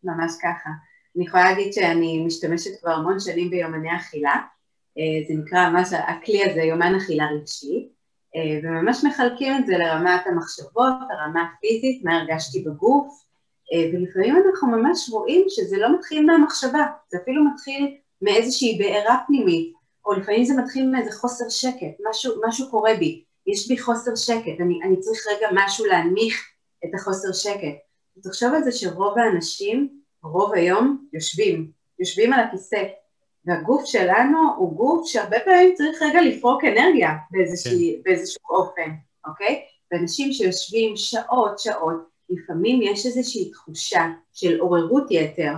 ממש 0.05 0.33
ככה. 0.43 0.71
אני 1.17 1.27
יכולה 1.27 1.45
להגיד 1.45 1.73
שאני 1.73 2.25
משתמשת 2.27 2.71
כבר 2.81 2.91
המון 2.91 3.21
שנים 3.21 3.51
ביומני 3.51 3.97
אכילה, 3.97 4.35
אה, 4.99 5.29
זה 5.29 5.35
נקרא 5.35 5.69
ממש, 5.71 5.93
הכלי 5.93 6.51
הזה 6.51 6.63
יומן 6.63 6.95
אכילה 6.95 7.27
רגשי, 7.27 7.89
אה, 8.37 8.61
וממש 8.63 9.05
מחלקים 9.05 9.57
את 9.57 9.67
זה 9.67 9.79
לרמת 9.79 10.21
המחשבות, 10.27 10.95
הרמה 11.11 11.43
הפיזית, 11.43 12.05
מה 12.05 12.17
הרגשתי 12.17 12.65
בגוף, 12.65 13.25
אה, 13.73 13.91
ולפעמים 13.93 14.37
אנחנו 14.37 14.69
ממש 14.69 15.09
רואים 15.11 15.45
שזה 15.49 15.77
לא 15.79 15.99
מתחיל 15.99 16.27
מהמחשבה, 16.27 16.87
זה 17.09 17.19
אפילו 17.23 17.45
מתחיל 17.45 17.97
מאיזושהי 18.23 18.79
בעירה 18.79 19.19
פנימית, 19.27 19.73
או 20.05 20.13
לפעמים 20.13 20.45
זה 20.45 20.55
מתחיל 20.63 20.91
מאיזה 20.91 21.13
חוסר 21.13 21.49
שקט, 21.49 21.97
משהו, 22.11 22.35
משהו 22.49 22.71
קורה 22.71 22.95
בי, 22.99 23.25
יש 23.47 23.69
בי 23.69 23.79
חוסר 23.79 24.15
שקט, 24.17 24.61
אני, 24.61 24.81
אני 24.85 25.01
צריך 25.01 25.27
רגע 25.37 25.49
משהו 25.53 25.85
להנמיך 25.85 26.45
את 26.85 26.91
החוסר 26.95 27.33
שקט. 27.33 27.77
תחשוב 28.23 28.55
על 28.55 28.63
זה 28.63 28.73
שרוב 28.73 29.19
האנשים, 29.19 29.89
רוב 30.23 30.55
היום, 30.55 31.07
יושבים, 31.13 31.71
יושבים 31.99 32.33
על 32.33 32.41
הכיסא, 32.41 32.83
והגוף 33.45 33.85
שלנו 33.85 34.39
הוא 34.57 34.77
גוף 34.77 35.07
שהרבה 35.07 35.37
פעמים 35.45 35.75
צריך 35.75 36.03
רגע 36.03 36.21
לפרוק 36.23 36.65
אנרגיה 36.65 37.11
באיזשה, 37.31 37.71
כן. 37.71 38.03
באיזשהו 38.03 38.51
אופן, 38.51 38.91
אוקיי? 39.27 39.63
ואנשים 39.93 40.33
שיושבים 40.33 40.97
שעות, 40.97 41.59
שעות, 41.59 41.97
לפעמים 42.31 42.83
יש 42.83 43.07
איזושהי 43.07 43.51
תחושה 43.51 44.07
של 44.33 44.61
עוררות 44.61 45.07
יתר, 45.11 45.55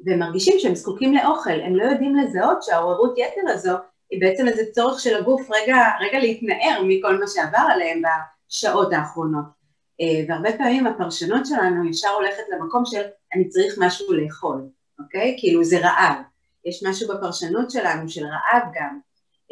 והם 0.00 0.18
מרגישים 0.18 0.58
שהם 0.58 0.74
זקוקים 0.74 1.14
לאוכל, 1.14 1.60
הם 1.60 1.76
לא 1.76 1.82
יודעים 1.82 2.16
לזהות 2.16 2.62
שהעוררות 2.62 3.14
יתר 3.18 3.52
הזו 3.52 3.72
היא 4.10 4.20
בעצם 4.20 4.48
איזה 4.48 4.62
צורך 4.72 5.00
של 5.00 5.16
הגוף 5.16 5.48
רגע, 5.50 5.76
רגע 6.00 6.18
להתנער 6.18 6.82
מכל 6.84 7.20
מה 7.20 7.26
שעבר 7.26 7.66
עליהם 7.72 8.02
בשעות 8.48 8.92
האחרונות. 8.92 9.58
אה, 10.00 10.24
והרבה 10.28 10.58
פעמים 10.58 10.86
הפרשנות 10.86 11.46
שלנו 11.46 11.90
ישר 11.90 12.08
הולכת 12.08 12.42
למקום 12.52 12.82
של 12.86 13.02
אני 13.34 13.48
צריך 13.48 13.74
משהו 13.78 14.12
לאכול, 14.12 14.68
אוקיי? 14.98 15.36
כאילו 15.38 15.64
זה 15.64 15.78
רעב. 15.78 16.16
יש 16.64 16.84
משהו 16.86 17.08
בפרשנות 17.08 17.70
שלנו 17.70 18.08
של 18.08 18.24
רעב 18.24 18.62
גם. 18.74 18.98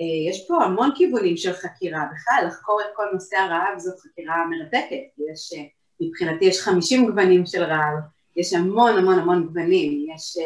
אה, 0.00 0.30
יש 0.30 0.48
פה 0.48 0.64
המון 0.64 0.90
כיוונים 0.94 1.36
של 1.36 1.52
חקירה, 1.52 2.06
בכלל 2.14 2.46
לחקור 2.46 2.80
את 2.80 2.86
כל 2.96 3.04
נושא 3.12 3.36
הרעב 3.36 3.78
זאת 3.78 4.00
חקירה 4.00 4.36
מרתקת, 4.46 5.30
יש, 5.32 5.52
אה, 5.56 5.64
מבחינתי 6.00 6.44
יש 6.44 6.60
50 6.60 7.06
גוונים 7.06 7.46
של 7.46 7.62
רעב, 7.62 7.98
יש 8.36 8.52
המון 8.52 8.98
המון 8.98 9.18
המון 9.18 9.46
גוונים, 9.46 10.06
יש 10.14 10.38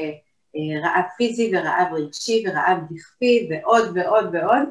רעב 0.57 1.05
פיזי 1.17 1.53
ורעב 1.55 1.95
רגשי 1.95 2.45
ורעב 2.47 2.79
דכפי 2.91 3.49
ועוד 3.51 3.97
ועוד 3.97 4.35
ועוד, 4.35 4.69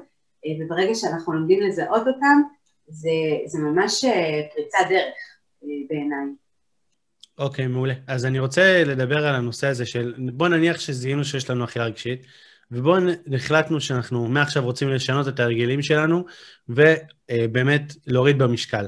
וברגע 0.60 0.96
שאנחנו 0.96 1.34
לומדים 1.34 1.62
לזהות 1.62 2.08
אותם, 2.08 2.42
זה, 2.88 3.10
זה 3.46 3.60
ממש 3.60 4.06
פריצת 4.54 4.78
דרך 4.90 5.14
בעיניי. 5.62 6.26
אוקיי, 7.38 7.66
okay, 7.66 7.68
מעולה. 7.68 7.94
אז 8.08 8.26
אני 8.26 8.40
רוצה 8.40 8.84
לדבר 8.84 9.28
על 9.28 9.36
הנושא 9.36 9.68
הזה 9.68 9.86
של, 9.86 10.14
בוא 10.34 10.48
נניח 10.48 10.80
שזיהינו 10.80 11.26
שיש 11.26 11.50
לנו 11.50 11.66
אכילה 11.66 11.86
רגשית, 11.86 12.22
ובואו 12.72 13.04
החלטנו 13.36 13.82
שאנחנו 13.82 14.28
מעכשיו 14.28 14.64
רוצים 14.64 14.90
לשנות 14.90 15.28
את 15.28 15.40
ההרגלים 15.40 15.82
שלנו, 15.82 16.26
ובאמת 16.70 17.94
להוריד 18.08 18.38
במשקל. 18.38 18.88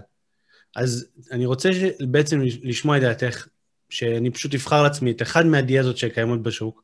אז 0.76 1.08
אני 1.32 1.46
רוצה 1.46 1.70
בעצם 2.00 2.42
לשמוע 2.42 2.98
את 2.98 3.02
דעתך, 3.02 3.48
שאני 3.92 4.32
פשוט 4.32 4.54
אבחר 4.54 4.84
לעצמי 4.84 5.12
את 5.12 5.22
אחד 5.22 5.46
מהדיאטות 5.46 5.98
שקיימות 5.98 6.42
בשוק, 6.44 6.84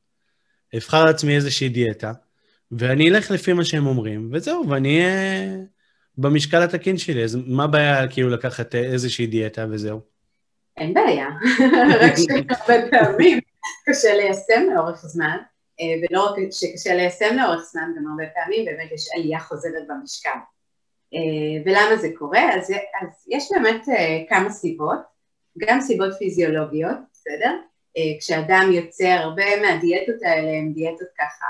אבחר 0.76 1.06
לעצמי 1.06 1.36
איזושהי 1.36 1.70
דיאטה, 1.70 2.12
ואני 2.72 3.10
אלך 3.10 3.32
לפי 3.32 3.54
מה 3.54 3.66
שהם 3.66 3.88
אומרים, 3.88 4.30
וזהו, 4.34 4.70
ואני 4.70 5.04
אהיה 5.04 5.58
במשקל 6.18 6.64
התקין 6.64 6.98
שלי. 6.98 7.24
אז 7.24 7.38
מה 7.46 7.64
הבעיה 7.64 8.08
כאילו 8.08 8.30
לקחת 8.30 8.76
איזושהי 8.76 9.28
דיאטה 9.28 9.66
וזהו? 9.70 10.00
אין 10.78 10.94
בעיה, 10.94 11.28
רק 12.02 12.14
שהרבה 12.16 12.90
פעמים 12.92 13.40
קשה 13.86 14.14
ליישם 14.16 14.70
לאורך 14.76 15.06
זמן, 15.06 15.38
אה, 15.82 15.86
ולא 16.10 16.26
רק 16.26 16.36
שקשה 16.52 16.96
ליישם 16.96 17.36
לאורך 17.38 17.62
זמן, 17.62 17.92
גם 17.98 18.12
הרבה 18.12 18.24
פעמים 18.36 18.66
באמת 18.66 18.92
יש 18.92 19.08
עלייה 19.16 19.40
חוזרת 19.40 19.84
במשקל. 19.90 20.40
אה, 21.14 21.62
ולמה 21.66 21.98
זה 21.98 22.10
קורה? 22.18 22.56
אז, 22.56 22.72
אז 23.02 23.26
יש 23.28 23.50
באמת 23.52 23.90
אה, 23.90 24.24
כמה 24.30 24.50
סיבות, 24.50 25.00
גם 25.58 25.82
סיבות 25.82 26.14
פיזיולוגיות, 26.20 26.98
בסדר? 27.14 27.56
כשאדם 28.20 28.70
יוצר, 28.74 29.06
הרבה 29.08 29.62
מהדיאטות 29.62 30.16
האלה 30.22 30.50
הן 30.50 30.74
דיאטות 30.74 31.08
ככה, 31.18 31.46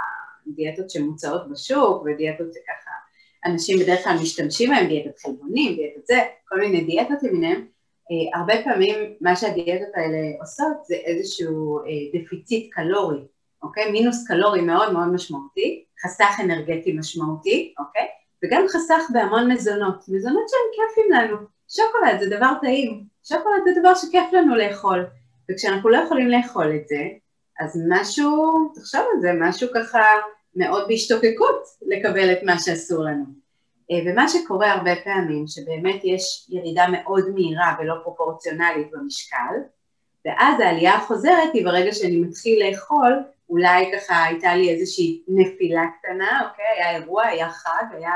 דיאטות 0.47 0.89
שמוצעות 0.89 1.49
בשוק, 1.51 2.03
ודיאטות 2.05 2.47
שככה 2.53 2.91
אנשים 3.45 3.79
בדרך 3.79 4.03
כלל 4.03 4.17
משתמשים 4.21 4.69
בהן, 4.69 4.87
דיאטות 4.87 5.19
חלבונים, 5.19 5.75
דיאטות 5.75 6.05
זה, 6.07 6.19
כל 6.47 6.59
מיני 6.59 6.83
דיאטות 6.83 7.23
למיניהן, 7.23 7.65
אה, 8.11 8.39
הרבה 8.39 8.53
פעמים 8.63 8.95
מה 9.21 9.35
שהדיאטות 9.35 9.95
האלה 9.95 10.17
עושות 10.39 10.85
זה 10.85 10.95
איזשהו 10.95 11.79
אה, 11.79 12.19
דפיציט 12.19 12.73
קלורי, 12.73 13.19
אוקיי? 13.63 13.91
מינוס 13.91 14.27
קלורי 14.27 14.61
מאוד 14.61 14.93
מאוד 14.93 15.07
משמעותי, 15.07 15.83
חסך 16.03 16.39
אנרגטי 16.43 16.93
משמעותי, 16.93 17.73
אוקיי? 17.79 18.07
וגם 18.45 18.65
חסך 18.67 19.03
בהמון 19.13 19.51
מזונות, 19.51 19.95
מזונות 20.07 20.49
שהם 20.49 20.87
כיפים 20.87 21.11
לנו, 21.11 21.37
שוקולד 21.69 22.19
זה 22.19 22.37
דבר 22.37 22.51
טעים, 22.61 23.03
שוקולד 23.27 23.63
זה 23.65 23.79
דבר 23.79 23.95
שכיף 23.95 24.33
לנו 24.33 24.55
לאכול, 24.55 25.05
וכשאנחנו 25.51 25.89
לא 25.89 25.97
יכולים 25.97 26.27
לאכול 26.27 26.75
את 26.75 26.87
זה, 26.87 27.07
אז 27.59 27.81
משהו, 27.89 28.53
תחשוב 28.75 29.01
על 29.13 29.21
זה, 29.21 29.31
משהו 29.39 29.67
ככה 29.75 30.03
מאוד 30.55 30.87
בהשתוקקות 30.87 31.63
לקבל 31.81 32.31
את 32.31 32.43
מה 32.43 32.59
שאסור 32.59 33.03
לנו. 33.03 33.25
ומה 34.05 34.27
שקורה 34.29 34.71
הרבה 34.71 34.91
פעמים, 35.03 35.47
שבאמת 35.47 36.01
יש 36.03 36.47
ירידה 36.49 36.85
מאוד 36.91 37.29
מהירה 37.33 37.75
ולא 37.79 37.95
פרופורציונלית 38.03 38.91
במשקל, 38.91 39.55
ואז 40.25 40.59
העלייה 40.59 40.95
החוזרת 40.95 41.53
היא 41.53 41.65
ברגע 41.65 41.91
שאני 41.91 42.17
מתחיל 42.17 42.69
לאכול, 42.69 43.23
אולי 43.49 43.91
ככה 43.95 44.23
הייתה 44.23 44.55
לי 44.55 44.69
איזושהי 44.69 45.21
נפילה 45.27 45.83
קטנה, 45.99 46.49
אוקיי? 46.49 46.65
היה 46.77 46.95
אירוע, 46.95 47.25
היה 47.25 47.49
חג, 47.49 47.83
היה 47.91 48.13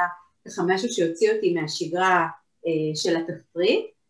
ככה 0.48 0.62
משהו 0.68 0.90
שהוציא 0.90 1.32
אותי 1.32 1.54
מהשגרה 1.54 2.28
אה, 2.68 2.96
של 2.96 3.18
התפריט, 3.18 3.86
אה, 3.86 4.01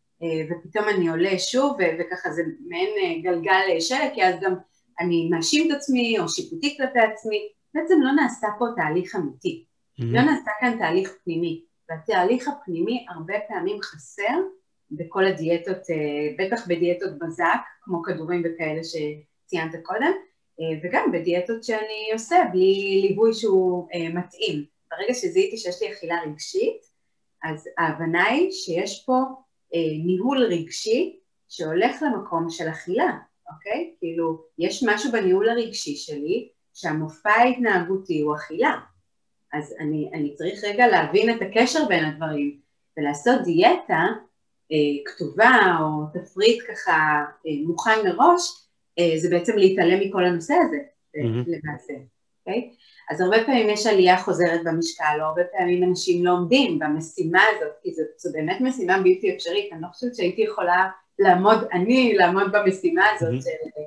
ופתאום 0.49 0.89
אני 0.89 1.10
עולה 1.10 1.39
שוב, 1.39 1.77
וככה 1.99 2.31
זה 2.31 2.41
מעין 2.67 2.89
אה, 2.97 3.31
גלגל 3.31 3.79
שלג, 3.79 4.10
כי 4.13 4.23
אז 4.23 4.36
גם 4.41 4.53
אני 4.99 5.29
מאשים 5.29 5.71
את 5.71 5.77
עצמי 5.77 6.19
או 6.19 6.29
שיפוטי 6.29 6.77
כלפי 6.77 6.99
עצמי, 6.99 7.49
בעצם 7.73 8.01
לא 8.01 8.12
נעשה 8.12 8.47
פה 8.60 8.65
תהליך 8.75 9.15
אמיתי, 9.15 9.65
mm-hmm. 9.65 10.05
לא 10.05 10.21
נעשה 10.21 10.51
כאן 10.60 10.77
תהליך 10.77 11.17
פנימי, 11.23 11.63
והתהליך 11.89 12.47
הפנימי 12.47 13.05
הרבה 13.10 13.34
פעמים 13.47 13.81
חסר 13.81 14.39
בכל 14.91 15.25
הדיאטות, 15.25 15.77
בטח 16.38 16.67
בדיאטות 16.67 17.17
בזק, 17.19 17.62
כמו 17.81 18.03
כדורים 18.03 18.43
וכאלה 18.45 18.81
שציינת 18.84 19.71
קודם, 19.84 20.12
וגם 20.84 21.12
בדיאטות 21.13 21.63
שאני 21.63 22.10
עושה 22.13 22.36
בלי 22.51 23.01
ליווי 23.07 23.34
שהוא 23.34 23.88
מתאים. 24.13 24.65
ברגע 24.91 25.13
שזיהיתי 25.13 25.57
שיש 25.57 25.81
לי 25.81 25.93
אכילה 25.93 26.15
רגשית, 26.25 26.81
אז 27.43 27.69
ההבנה 27.77 28.27
היא 28.27 28.51
שיש 28.51 29.03
פה 29.05 29.13
אה, 29.13 29.50
ניהול 30.05 30.43
רגשי 30.43 31.19
שהולך 31.49 32.01
למקום 32.01 32.49
של 32.49 32.69
אכילה, 32.69 33.17
אוקיי? 33.53 33.93
כאילו, 33.99 34.43
יש 34.57 34.84
משהו 34.88 35.12
בניהול 35.12 35.49
הרגשי 35.49 35.95
שלי 35.95 36.49
שהמופע 36.73 37.29
ההתנהגותי 37.29 38.21
הוא 38.21 38.36
אכילה. 38.36 38.79
אז 39.53 39.75
אני, 39.79 40.10
אני 40.13 40.36
צריך 40.36 40.63
רגע 40.63 40.88
להבין 40.88 41.36
את 41.36 41.41
הקשר 41.41 41.88
בין 41.88 42.05
הדברים 42.05 42.60
ולעשות 42.97 43.41
דיאטה 43.43 44.07
אה, 44.71 44.77
כתובה 45.05 45.77
או 45.79 46.05
תפריט 46.13 46.63
ככה 46.71 47.23
אה, 47.47 47.51
מוכן 47.67 47.99
מראש, 48.05 48.41
אה, 48.99 49.13
זה 49.17 49.29
בעצם 49.29 49.57
להתעלם 49.57 49.99
מכל 49.99 50.25
הנושא 50.25 50.53
הזה 50.53 50.77
mm-hmm. 50.77 51.47
למעשה, 51.47 51.93
אוקיי? 52.39 52.71
אז 53.12 53.21
הרבה 53.21 53.38
פעמים 53.45 53.69
יש 53.69 53.88
עלייה 53.88 54.17
חוזרת 54.17 54.62
במשקל, 54.63 55.17
או 55.19 55.26
הרבה 55.26 55.41
פעמים 55.52 55.84
אנשים 55.84 56.26
לא 56.26 56.32
עומדים 56.32 56.80
במשימה 56.80 57.41
הזאת, 57.56 57.71
כי 57.84 57.91
זו, 57.93 58.04
זו 58.17 58.30
באמת 58.34 58.62
משימה 58.62 58.97
בלתי 58.97 59.36
אפשרית, 59.36 59.69
אני 59.74 59.82
לא 59.82 59.88
חושבת 59.88 60.15
שהייתי 60.15 60.41
יכולה 60.41 60.89
לעמוד, 61.19 61.58
אני 61.74 62.13
לעמוד 62.13 62.52
במשימה 62.52 63.06
הזאת 63.15 63.34
mm-hmm. 63.34 63.43
של 63.43 63.82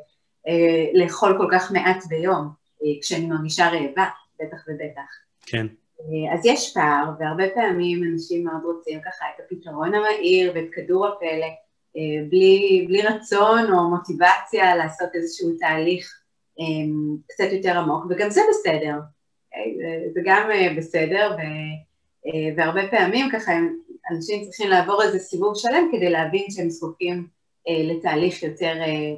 אה, 0.49 0.91
לאכול 0.95 1.39
כל 1.39 1.49
כך 1.53 1.73
מעט 1.73 2.05
ביום, 2.09 2.49
אה, 2.83 3.01
כשאני 3.03 3.27
מרגישה 3.27 3.69
רעבה, 3.69 4.07
בטח 4.41 4.65
ובטח. 4.69 5.09
כן. 5.47 5.67
אה, 6.01 6.35
אז 6.35 6.47
יש 6.47 6.73
פער, 6.75 7.05
והרבה 7.19 7.45
פעמים 7.55 8.05
אנשים 8.13 8.45
מאוד 8.45 8.63
רוצים 8.65 9.01
ככה 9.01 9.25
את 9.35 9.45
הפתרון 9.45 9.95
המהיר 9.95 10.53
ואת 10.55 10.69
כדור 10.73 11.07
הפלא, 11.07 11.47
אה, 11.97 12.27
בלי, 12.29 12.85
בלי 12.89 13.03
רצון 13.03 13.73
או 13.73 13.91
מוטיבציה 13.91 14.77
לעשות 14.77 15.09
איזשהו 15.15 15.51
תהליך 15.59 16.24
קצת 17.29 17.53
יותר 17.53 17.79
עמוק, 17.79 18.05
וגם 18.11 18.31
זה 18.31 18.40
בסדר, 18.51 18.95
אוקיי? 19.55 19.77
זה 20.14 20.21
גם 20.25 20.51
אה, 20.51 20.75
בסדר, 20.77 21.37
ו, 21.37 21.40
אה, 22.27 22.55
והרבה 22.57 22.88
פעמים 22.90 23.31
ככה 23.33 23.53
אנשים 24.11 24.45
צריכים 24.45 24.71
לעבור 24.71 25.03
איזה 25.03 25.19
סיבוב 25.19 25.57
שלם 25.57 25.88
כדי 25.93 26.11
להבין 26.11 26.45
שהם 26.51 26.71
זקוקים 26.71 27.27
אה, 27.69 27.95
לתהליך 27.95 28.43
יותר, 28.43 28.75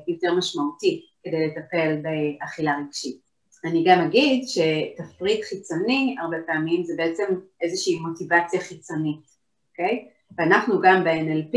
יותר 0.09 0.35
משמעותי 0.35 1.03
כדי 1.25 1.47
לטפל 1.47 1.97
באכילה 2.03 2.77
רגשית. 2.87 3.27
אני 3.65 3.85
גם 3.87 4.01
אגיד 4.01 4.45
שתפריט 4.49 5.45
חיצוני 5.45 6.17
הרבה 6.21 6.37
פעמים 6.47 6.85
זה 6.85 6.95
בעצם 6.97 7.25
איזושהי 7.61 7.99
מוטיבציה 7.99 8.61
חיצונית, 8.61 9.27
אוקיי? 9.71 10.09
ואנחנו 10.39 10.81
גם 10.83 11.05
ב-NLP 11.05 11.57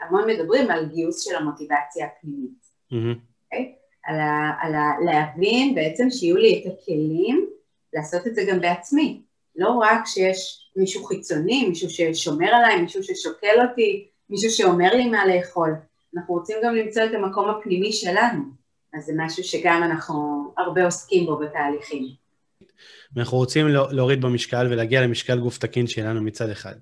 המון 0.00 0.30
מדברים 0.30 0.70
על 0.70 0.86
גיוס 0.86 1.24
של 1.24 1.36
המוטיבציה 1.36 2.06
הפנימית, 2.06 2.66
mm-hmm. 2.92 3.18
אוקיי? 3.44 3.74
על, 4.06 4.20
ה, 4.20 4.52
על 4.60 4.74
ה, 4.74 4.92
להבין 5.04 5.74
בעצם 5.74 6.10
שיהיו 6.10 6.36
לי 6.36 6.62
את 6.62 6.72
הכלים 6.72 7.46
לעשות 7.92 8.26
את 8.26 8.34
זה 8.34 8.44
גם 8.48 8.60
בעצמי. 8.60 9.20
לא 9.56 9.70
רק 9.70 10.06
שיש 10.06 10.70
מישהו 10.76 11.04
חיצוני, 11.04 11.68
מישהו 11.68 11.90
ששומר 11.90 12.46
עליי, 12.46 12.82
מישהו 12.82 13.02
ששוקל 13.02 13.66
אותי, 13.70 14.08
מישהו 14.30 14.50
שאומר 14.50 14.94
לי 14.94 15.04
מה 15.04 15.26
לאכול. 15.26 15.74
אנחנו 16.16 16.34
רוצים 16.34 16.56
גם 16.64 16.74
למצוא 16.74 17.04
את 17.04 17.14
המקום 17.14 17.48
הפנימי 17.48 17.92
שלנו. 17.92 18.42
אז 18.94 19.04
זה 19.04 19.12
משהו 19.16 19.44
שגם 19.44 19.82
אנחנו 19.82 20.14
הרבה 20.58 20.84
עוסקים 20.84 21.26
בו 21.26 21.36
בתהליכים. 21.36 22.08
אנחנו 23.16 23.38
רוצים 23.38 23.68
להוריד 23.68 24.20
במשקל 24.20 24.66
ולהגיע 24.70 25.00
למשקל 25.00 25.38
גוף 25.38 25.58
תקין 25.58 25.86
שלנו 25.86 26.22
מצד 26.22 26.50
אחד. 26.50 26.74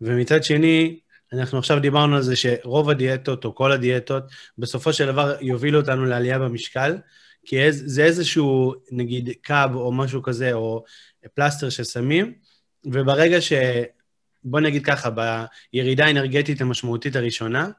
ומצד 0.00 0.44
שני, 0.44 1.00
אנחנו 1.32 1.58
עכשיו 1.58 1.80
דיברנו 1.80 2.16
על 2.16 2.22
זה 2.22 2.36
שרוב 2.36 2.90
הדיאטות 2.90 3.44
או 3.44 3.54
כל 3.54 3.72
הדיאטות 3.72 4.24
בסופו 4.58 4.92
של 4.92 5.06
דבר 5.06 5.36
יובילו 5.40 5.80
אותנו 5.80 6.04
לעלייה 6.04 6.38
במשקל, 6.38 6.96
כי 7.44 7.72
זה 7.72 8.04
איזשהו, 8.04 8.74
נגיד, 8.90 9.30
קאב 9.42 9.74
או 9.74 9.92
משהו 9.92 10.22
כזה, 10.22 10.52
או 10.52 10.84
פלסטר 11.34 11.70
ששמים, 11.70 12.34
וברגע 12.84 13.40
ש... 13.40 13.52
בוא 14.44 14.60
נגיד 14.60 14.84
ככה, 14.84 15.10
בירידה 15.72 16.06
האנרגטית 16.06 16.60
המשמעותית 16.60 17.16
הראשונה, 17.16 17.70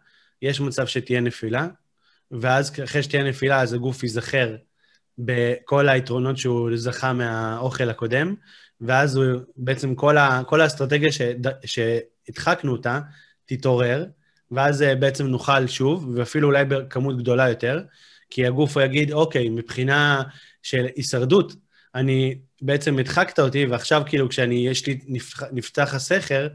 יש 0.42 0.60
מצב 0.60 0.88
שתהיה 0.88 1.22
נפילה, 1.22 1.68
ואז 2.32 2.72
אחרי 2.84 3.04
שתהיה 3.04 3.24
נפילה, 3.24 3.62
אז 3.62 3.74
הגוף 3.74 4.04
ייזכר 4.04 4.56
בכל 5.18 5.90
היתרונות 5.90 6.38
שהוא 6.38 6.70
זכה 6.76 7.14
מהאוכל 7.14 7.90
הקודם, 7.90 8.36
ואז 8.82 9.16
הוא, 9.16 9.42
בעצם 9.58 9.96
כל, 9.96 10.18
ה, 10.18 10.42
כל 10.48 10.62
האסטרטגיה 10.62 11.12
ש, 11.12 11.22
שהדחקנו 11.66 12.72
אותה, 12.72 13.00
תתעורר, 13.48 14.06
ואז 14.52 14.82
אה, 14.82 14.96
בעצם 14.96 15.28
נאכל 15.28 15.68
שוב, 15.68 16.12
ואפילו 16.16 16.48
אולי 16.48 16.66
בכמות 16.66 17.18
גדולה 17.18 17.50
יותר, 17.50 17.82
כי 18.30 18.46
הגוף 18.46 18.78
יגיד, 18.86 19.12
אוקיי, 19.12 19.50
מבחינה 19.50 20.24
של 20.64 20.88
הישרדות, 20.96 21.54
אני 21.96 22.36
בעצם 22.62 23.00
הדחקת 23.00 23.40
אותי, 23.40 23.66
ועכשיו 23.66 24.02
כאילו 24.06 24.30
כשאני, 24.30 24.68
יש 24.68 24.88
לי, 24.88 25.00
נפתח, 25.08 25.44
נפתח 25.52 25.94
הסכר, 25.94 26.48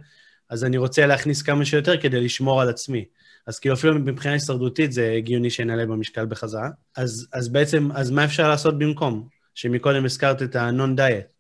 אז 0.51 0.65
אני 0.65 0.77
רוצה 0.77 1.07
להכניס 1.07 1.43
כמה 1.43 1.65
שיותר 1.65 2.01
כדי 2.01 2.21
לשמור 2.21 2.63
על 2.63 2.69
עצמי. 2.69 3.05
אז 3.47 3.59
כאילו 3.59 3.75
אפילו 3.75 3.95
מבחינה 3.95 4.35
הישרדותית 4.35 4.93
זה 4.93 5.15
הגיוני 5.17 5.51
שנעלה 5.51 5.87
במשקל 5.87 6.27
בחזרה. 6.27 6.69
אז, 6.97 7.29
אז 7.33 7.49
בעצם, 7.49 7.89
אז 7.95 8.11
מה 8.11 8.25
אפשר 8.25 8.49
לעשות 8.49 8.79
במקום? 8.79 9.29
שמקודם 9.55 10.05
הזכרת 10.05 10.43
את 10.43 10.57
ה-non-diet. 10.57 11.32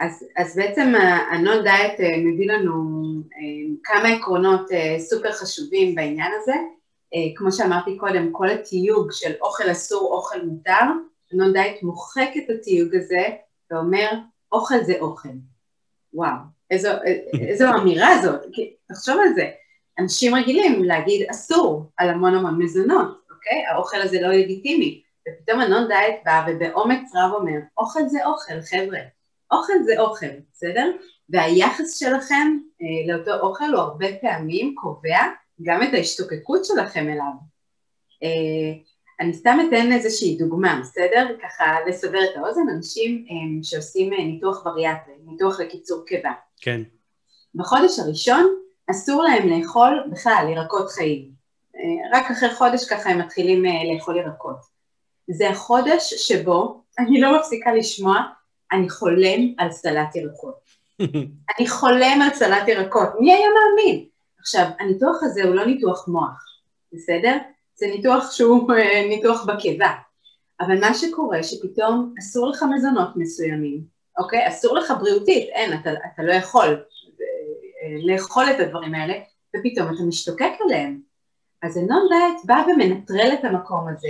אז, 0.00 0.24
אז 0.36 0.56
בעצם 0.56 0.94
ה-non-diet 0.94 2.00
אה, 2.00 2.16
מביא 2.24 2.52
לנו 2.52 2.72
אה, 3.12 3.74
כמה 3.84 4.08
עקרונות 4.08 4.72
אה, 4.72 4.96
סופר 4.98 5.32
חשובים 5.32 5.94
בעניין 5.94 6.32
הזה. 6.40 6.54
אה, 7.14 7.36
כמו 7.36 7.52
שאמרתי 7.52 7.96
קודם, 7.96 8.32
כל 8.32 8.48
התיוג 8.48 9.08
של 9.12 9.32
אוכל 9.40 9.70
אסור, 9.70 10.12
אוכל 10.12 10.42
מותר, 10.42 10.84
נון 11.32 11.52
דייט 11.52 11.82
מוחק 11.82 12.30
את 12.36 12.50
התיוג 12.50 12.94
הזה 12.94 13.26
ואומר, 13.70 14.10
אוכל 14.52 14.82
זה 14.82 14.94
אוכל. 15.00 15.28
וואו, 16.14 16.36
איזו, 16.70 16.88
איזו 17.40 17.64
אמירה 17.78 18.22
זאת, 18.22 18.40
תחשוב 18.88 19.16
על 19.20 19.34
זה. 19.34 19.50
אנשים 19.98 20.34
רגילים 20.34 20.84
להגיד 20.84 21.26
אסור 21.30 21.90
על 21.96 22.08
המון 22.08 22.34
המון 22.34 22.62
מזונות, 22.62 23.20
אוקיי? 23.30 23.66
האוכל 23.66 24.00
הזה 24.00 24.20
לא 24.20 24.28
לגיטימי. 24.28 25.02
ופתאום 25.28 25.60
הנון 25.60 25.88
דייט 25.88 26.16
בא 26.24 26.44
ובאומץ 26.48 27.12
רב 27.14 27.32
אומר, 27.32 27.58
אוכל 27.78 28.00
זה 28.08 28.26
אוכל, 28.26 28.60
חבר'ה. 28.70 29.17
אוכל 29.52 29.82
זה 29.84 30.00
אוכל, 30.00 30.26
בסדר? 30.52 30.90
והיחס 31.28 31.98
שלכם 31.98 32.58
אה, 32.82 33.14
לאותו 33.14 33.40
אוכל 33.40 33.64
הוא 33.64 33.80
הרבה 33.80 34.06
פעמים 34.20 34.74
קובע 34.74 35.18
גם 35.62 35.82
את 35.82 35.88
ההשתוקקות 35.92 36.64
שלכם 36.64 37.08
אליו. 37.08 37.32
אה, 38.22 38.80
אני 39.20 39.34
סתם 39.34 39.58
אתן 39.68 39.92
איזושהי 39.92 40.36
דוגמה, 40.36 40.80
בסדר? 40.82 41.26
ככה 41.42 41.76
לסבר 41.86 42.18
את 42.24 42.36
האוזן, 42.36 42.68
אנשים 42.76 43.24
אה, 43.30 43.62
שעושים 43.62 44.12
אה, 44.12 44.18
ניתוח 44.18 44.62
בריאטרי, 44.64 45.14
ניתוח 45.26 45.60
לקיצור 45.60 46.04
קיבה. 46.06 46.32
כן. 46.60 46.82
בחודש 47.54 47.98
הראשון 47.98 48.54
אסור 48.90 49.22
להם 49.22 49.48
לאכול 49.48 50.04
בכלל 50.12 50.46
ירקות 50.52 50.90
חיים. 50.90 51.38
רק 52.12 52.30
אחרי 52.30 52.54
חודש 52.54 52.84
ככה 52.84 53.10
הם 53.10 53.18
מתחילים 53.18 53.64
לאכול 53.64 54.16
ירקות. 54.16 54.56
זה 55.30 55.50
החודש 55.50 56.14
שבו 56.14 56.82
אני 56.98 57.20
לא 57.20 57.38
מפסיקה 57.38 57.72
לשמוע, 57.74 58.22
אני 58.72 58.90
חולם 58.90 59.54
על 59.58 59.72
סלט 59.72 60.16
ירקות. 60.16 60.58
אני 61.58 61.68
חולם 61.68 62.18
על 62.22 62.34
סלט 62.34 62.68
ירקות, 62.68 63.08
מי 63.20 63.32
היה 63.32 63.46
מאמין? 63.48 64.04
עכשיו, 64.40 64.66
הניתוח 64.80 65.16
הזה 65.22 65.44
הוא 65.44 65.54
לא 65.54 65.66
ניתוח 65.66 66.08
מוח, 66.08 66.44
בסדר? 66.92 67.36
זה 67.74 67.86
ניתוח 67.86 68.30
שהוא 68.32 68.72
אה, 68.72 69.08
ניתוח 69.08 69.44
בקיבה. 69.44 69.90
אבל 70.60 70.80
מה 70.80 70.94
שקורה 70.94 71.42
שפתאום 71.42 72.14
אסור 72.18 72.48
לך 72.48 72.64
מזונות 72.74 73.08
מסוימים, 73.16 73.80
אוקיי? 74.18 74.48
אסור 74.48 74.76
לך 74.76 74.92
בריאותית, 75.00 75.48
אין, 75.48 75.72
אתה, 75.80 75.90
אתה 76.14 76.22
לא 76.22 76.32
יכול 76.32 76.84
אה, 77.20 78.12
לאכול 78.12 78.44
את 78.50 78.60
הדברים 78.60 78.94
האלה, 78.94 79.14
ופתאום 79.56 79.94
אתה 79.94 80.02
משתוקק 80.02 80.52
עליהם. 80.64 81.00
אז 81.62 81.76
הנון 81.76 82.08
דיאט 82.08 82.44
בא 82.44 82.62
ומנטרל 82.72 83.30
את 83.32 83.44
המקום 83.44 83.88
הזה, 83.88 84.08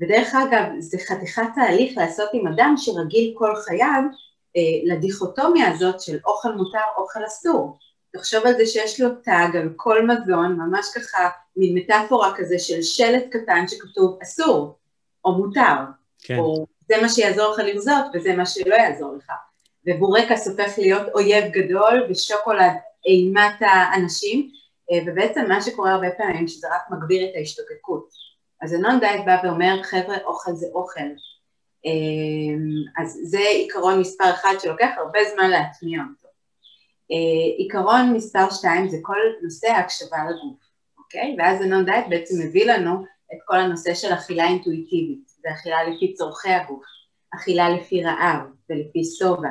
ודרך 0.00 0.34
אגב, 0.34 0.64
זה 0.78 0.98
חתיכת 1.08 1.42
תהליך 1.54 1.98
לעשות 1.98 2.28
עם 2.32 2.46
אדם 2.46 2.74
שרגיל 2.76 3.34
כל 3.38 3.54
חייו 3.56 4.02
לדיכוטומיה 4.84 5.70
הזאת 5.72 6.00
של 6.00 6.18
אוכל 6.26 6.52
מותר, 6.52 6.78
אוכל 6.96 7.20
אסור. 7.26 7.78
תחשוב 8.12 8.46
על 8.46 8.54
זה 8.56 8.66
שיש 8.66 9.00
לו 9.00 9.08
טאג 9.14 9.56
על 9.56 9.68
כל 9.76 10.06
מזון, 10.06 10.56
ממש 10.56 10.86
ככה 10.94 11.28
מין 11.56 11.78
מטאפורה 11.78 12.34
כזה 12.36 12.58
של 12.58 12.82
שלט 12.82 13.24
קטן 13.30 13.68
שכתוב 13.68 14.18
אסור, 14.22 14.76
או 15.24 15.32
מותר, 15.32 15.76
כן. 16.22 16.38
או 16.38 16.66
זה 16.88 17.02
מה 17.02 17.08
שיעזור 17.08 17.52
לך 17.52 17.58
לרזות 17.58 18.04
וזה 18.14 18.36
מה 18.36 18.46
שלא 18.46 18.74
יעזור 18.74 19.16
לך. 19.16 19.32
ובורקס 19.86 20.48
הופך 20.48 20.78
להיות 20.78 21.08
אויב 21.14 21.44
גדול 21.44 22.06
ושוקולד 22.10 22.72
אימת 23.06 23.56
האנשים, 23.60 24.50
אה, 24.90 24.98
ובעצם 25.06 25.48
מה 25.48 25.62
שקורה 25.62 25.92
הרבה 25.92 26.10
פעמים 26.10 26.48
שזה 26.48 26.68
רק 26.68 26.82
מגביר 26.90 27.24
את 27.24 27.30
ההשתוקקות. 27.34 28.19
אז 28.62 28.72
הנון 28.72 29.00
דייט 29.00 29.24
בא 29.26 29.40
ואומר 29.44 29.82
חבר'ה 29.82 30.16
אוכל 30.24 30.52
זה 30.52 30.66
אוכל. 30.74 31.10
אה, 31.86 33.02
אז 33.02 33.20
זה 33.22 33.38
עיקרון 33.38 34.00
מספר 34.00 34.30
אחד 34.30 34.54
שלוקח 34.58 34.90
הרבה 34.96 35.18
זמן 35.34 35.50
להטמיע 35.50 36.00
אותו. 36.00 36.28
אה, 37.12 37.56
עיקרון 37.58 38.12
מספר 38.12 38.50
שתיים 38.50 38.88
זה 38.88 38.96
כל 39.02 39.16
נושא 39.42 39.68
ההקשבה 39.68 40.18
לגוף, 40.30 40.58
אוקיי? 40.98 41.36
ואז 41.38 41.60
הנון 41.60 41.84
דייט 41.84 42.06
בעצם 42.08 42.34
מביא 42.42 42.72
לנו 42.72 43.04
את 43.32 43.38
כל 43.44 43.56
הנושא 43.56 43.94
של 43.94 44.12
אכילה 44.12 44.44
אינטואיטיבית, 44.44 45.28
זה 45.28 45.48
אכילה 45.52 45.84
לפי 45.84 46.14
צורכי 46.14 46.50
הגוף, 46.50 46.84
אכילה 47.34 47.68
לפי 47.68 48.04
רעב 48.04 48.40
ולפי 48.70 49.04
שובע, 49.18 49.50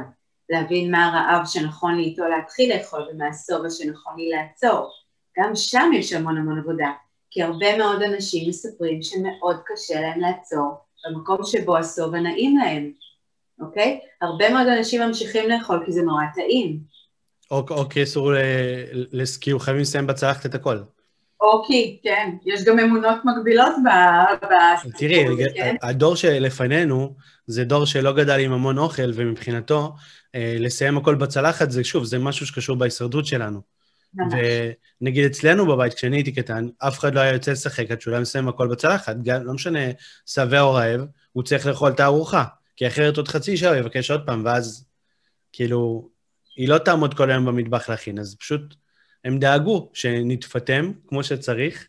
להבין 0.49 0.91
מה 0.91 1.05
הרעב 1.05 1.45
שנכון 1.45 1.95
לי 1.95 2.03
איתו 2.03 2.23
להתחיל 2.23 2.75
לאכול 2.75 3.07
ומה 3.11 3.27
השובע 3.27 3.69
שנכון 3.69 4.13
לי 4.17 4.29
לעצור. 4.29 4.91
גם 5.37 5.55
שם 5.55 5.91
יש 5.93 6.13
המון 6.13 6.37
המון 6.37 6.59
עבודה, 6.59 6.91
כי 7.31 7.43
הרבה 7.43 7.77
מאוד 7.77 8.01
אנשים 8.01 8.49
מספרים 8.49 9.01
שמאוד 9.01 9.55
קשה 9.65 10.01
להם 10.01 10.19
לעצור 10.19 10.77
במקום 11.05 11.37
שבו 11.43 11.77
השובע 11.77 12.19
נעים 12.19 12.57
להם, 12.57 12.91
אוקיי? 13.61 13.99
הרבה 14.21 14.49
מאוד 14.49 14.67
אנשים 14.67 15.01
ממשיכים 15.01 15.49
לאכול 15.49 15.83
כי 15.85 15.91
זה 15.91 16.01
נורא 16.01 16.23
טעים. 16.35 16.79
או, 17.51 17.65
או 17.69 17.89
כי 17.89 18.03
אסור 18.03 18.31
לסקיו, 18.93 19.59
חייבים 19.59 19.81
לסיים 19.81 20.07
בצלחת 20.07 20.45
את 20.45 20.55
הכל. 20.55 20.77
אוקיי, 21.41 21.97
כן, 22.03 22.29
יש 22.45 22.63
גם 22.63 22.79
אמונות 22.79 23.17
מגבילות 23.25 23.75
בסיפור 24.41 24.99
תראי, 24.99 25.25
כן? 25.55 25.75
הדור 25.81 26.15
שלפנינו 26.15 27.15
זה 27.47 27.63
דור 27.63 27.85
שלא 27.85 28.13
גדל 28.13 28.39
עם 28.39 28.51
המון 28.51 28.77
אוכל, 28.77 29.11
ומבחינתו 29.15 29.95
אה, 30.35 30.55
לסיים 30.59 30.97
הכל 30.97 31.15
בצלחת 31.15 31.71
זה, 31.71 31.83
שוב, 31.83 32.03
זה 32.03 32.19
משהו 32.19 32.45
שקשור 32.45 32.75
בהישרדות 32.75 33.25
שלנו. 33.25 33.61
ונגיד 34.15 35.25
אצלנו 35.25 35.67
בבית, 35.67 35.93
כשאני 35.93 36.17
הייתי 36.17 36.31
קטן, 36.31 36.67
אף 36.77 36.99
אחד 36.99 37.15
לא 37.15 37.19
היה 37.19 37.33
יוצא 37.33 37.51
לשחק 37.51 37.91
עד 37.91 38.01
שהוא 38.01 38.11
היה 38.11 38.21
מסיים 38.21 38.47
הכל 38.47 38.67
בצלחת. 38.67 39.15
גם, 39.23 39.43
לא 39.43 39.53
משנה, 39.53 39.79
שבע 40.25 40.61
או 40.61 40.73
רעב, 40.73 41.01
הוא 41.31 41.43
צריך 41.43 41.65
לאכול 41.65 41.91
את 41.91 41.99
הארוחה, 41.99 42.43
כי 42.75 42.87
אחרת 42.87 43.17
עוד 43.17 43.27
חצי 43.27 43.57
שעה 43.57 43.69
הוא 43.69 43.77
יבקש 43.77 44.11
עוד 44.11 44.25
פעם, 44.25 44.45
ואז 44.45 44.85
כאילו, 45.53 46.09
היא 46.55 46.69
לא 46.69 46.77
תעמוד 46.77 47.13
כל 47.13 47.31
היום 47.31 47.45
במטבח 47.45 47.89
להכין, 47.89 48.19
אז 48.19 48.35
פשוט 48.39 48.75
הם 49.25 49.39
דאגו 49.39 49.89
שנתפטם 49.93 50.91
כמו 51.07 51.23
שצריך 51.23 51.87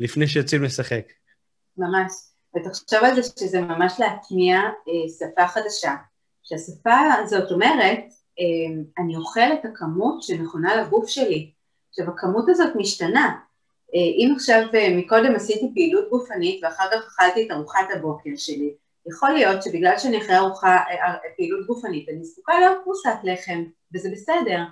לפני 0.00 0.28
שיוצאים 0.28 0.62
לשחק. 0.62 1.12
ממש. 1.76 2.12
ותחשוב 2.56 3.04
על 3.04 3.22
זה 3.22 3.22
שזה 3.38 3.60
ממש 3.60 3.92
להטמיע 3.98 4.58
אה, 4.58 5.08
שפה 5.18 5.48
חדשה, 5.48 5.94
שהשפה 6.42 6.96
הזאת 7.24 7.50
אומרת, 7.50 8.04
אני 8.98 9.16
אוכל 9.16 9.52
את 9.52 9.64
הכמות 9.64 10.22
שנכונה 10.22 10.82
לגוף 10.82 11.08
שלי. 11.08 11.50
עכשיו, 11.90 12.08
הכמות 12.08 12.48
הזאת 12.48 12.76
משתנה. 12.76 13.36
אה, 13.94 14.00
אם 14.00 14.32
עכשיו 14.36 14.62
אה, 14.74 14.96
מקודם 14.96 15.34
עשיתי 15.34 15.70
פעילות 15.74 16.10
גופנית 16.10 16.64
ואחר 16.64 16.84
כך 16.92 17.06
אכלתי 17.06 17.46
את 17.46 17.50
ארוחת 17.50 17.86
הבוקר 17.94 18.30
שלי, 18.36 18.74
יכול 19.06 19.30
להיות 19.30 19.62
שבגלל 19.62 19.98
שאני 19.98 20.18
אחרי 20.18 20.36
ארוחה, 20.36 20.76
אה, 20.76 21.14
פעילות 21.36 21.66
גופנית, 21.66 22.08
אני 22.08 22.24
זקוקה 22.24 22.60
לעוד 22.60 22.76
פרוסת 22.84 23.18
לחם, 23.22 23.64
וזה 23.94 24.10
בסדר. 24.12 24.62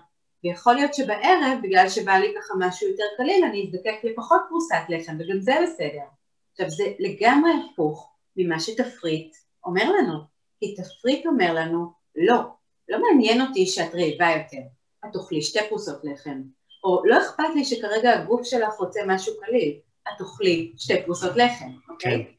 ויכול 0.45 0.75
להיות 0.75 0.95
שבערב, 0.95 1.59
בגלל 1.63 1.89
שבא 1.89 2.13
לי 2.13 2.35
ככה 2.37 2.55
משהו 2.59 2.89
יותר 2.89 3.05
קליל, 3.17 3.45
אני 3.45 3.67
אזדקק 3.67 4.05
לפחות 4.05 4.41
פרוסת 4.49 4.83
לחם, 4.89 5.13
וגם 5.19 5.41
זה 5.41 5.53
בסדר. 5.63 6.05
עכשיו, 6.53 6.71
זה 6.71 6.85
לגמרי 6.99 7.51
הפוך 7.73 8.13
ממה 8.37 8.61
שתפריט 8.61 9.37
אומר 9.65 9.93
לנו, 9.93 10.19
כי 10.61 10.75
תפריט 10.75 11.27
אומר 11.27 11.55
לנו, 11.55 11.93
לא, 12.17 12.41
לא 12.89 12.99
מעניין 13.03 13.41
אותי 13.41 13.67
שאת 13.67 13.95
רעבה 13.95 14.37
יותר, 14.37 14.67
את 15.05 15.13
תאכלי 15.13 15.43
שתי 15.43 15.59
פרוסות 15.69 16.01
לחם, 16.05 16.43
או 16.85 17.03
לא 17.05 17.19
אכפת 17.23 17.55
לי 17.55 17.65
שכרגע 17.65 18.13
הגוף 18.13 18.45
שלך 18.45 18.75
רוצה 18.79 19.01
משהו 19.07 19.33
קליל, 19.41 19.79
את 20.09 20.13
תאכלי 20.19 20.73
שתי 20.77 21.03
פרוסות 21.05 21.37
לחם, 21.37 21.71
אוקיי? 21.89 22.25
כן. 22.25 22.31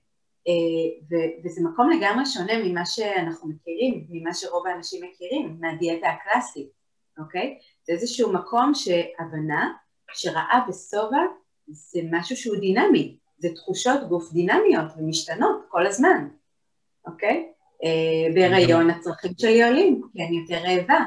אה, 0.48 1.18
וזה 1.44 1.62
מקום 1.64 1.90
לגמרי 1.90 2.26
שונה 2.26 2.54
ממה 2.64 2.86
שאנחנו 2.86 3.50
מכירים, 3.50 4.06
ממה 4.10 4.34
שרוב 4.34 4.68
האנשים 4.68 5.04
מכירים, 5.04 5.58
מהדיאטה 5.60 6.08
הקלאסית, 6.08 6.68
אוקיי? 7.20 7.58
זה 7.84 7.94
איזשהו 7.94 8.34
מקום 8.34 8.72
שהבנה 8.74 9.74
שרעב 10.14 10.70
ושובע 10.70 11.22
זה 11.68 12.00
משהו 12.12 12.38
שהוא 12.38 12.58
דינמי, 12.58 13.18
זה 13.38 13.50
תחושות 13.56 14.10
גוף 14.10 14.32
דינמיות 14.32 14.92
ומשתנות 14.98 15.66
כל 15.70 15.88
הזמן, 15.88 16.28
אוקיי? 17.08 17.52
אה, 17.84 18.34
בהיריון 18.34 18.90
הצרכים 18.90 19.32
שלי 19.38 19.64
עולים, 19.64 20.02
כי 20.14 20.24
אני 20.24 20.38
יותר 20.38 20.68
רעבה, 20.68 21.00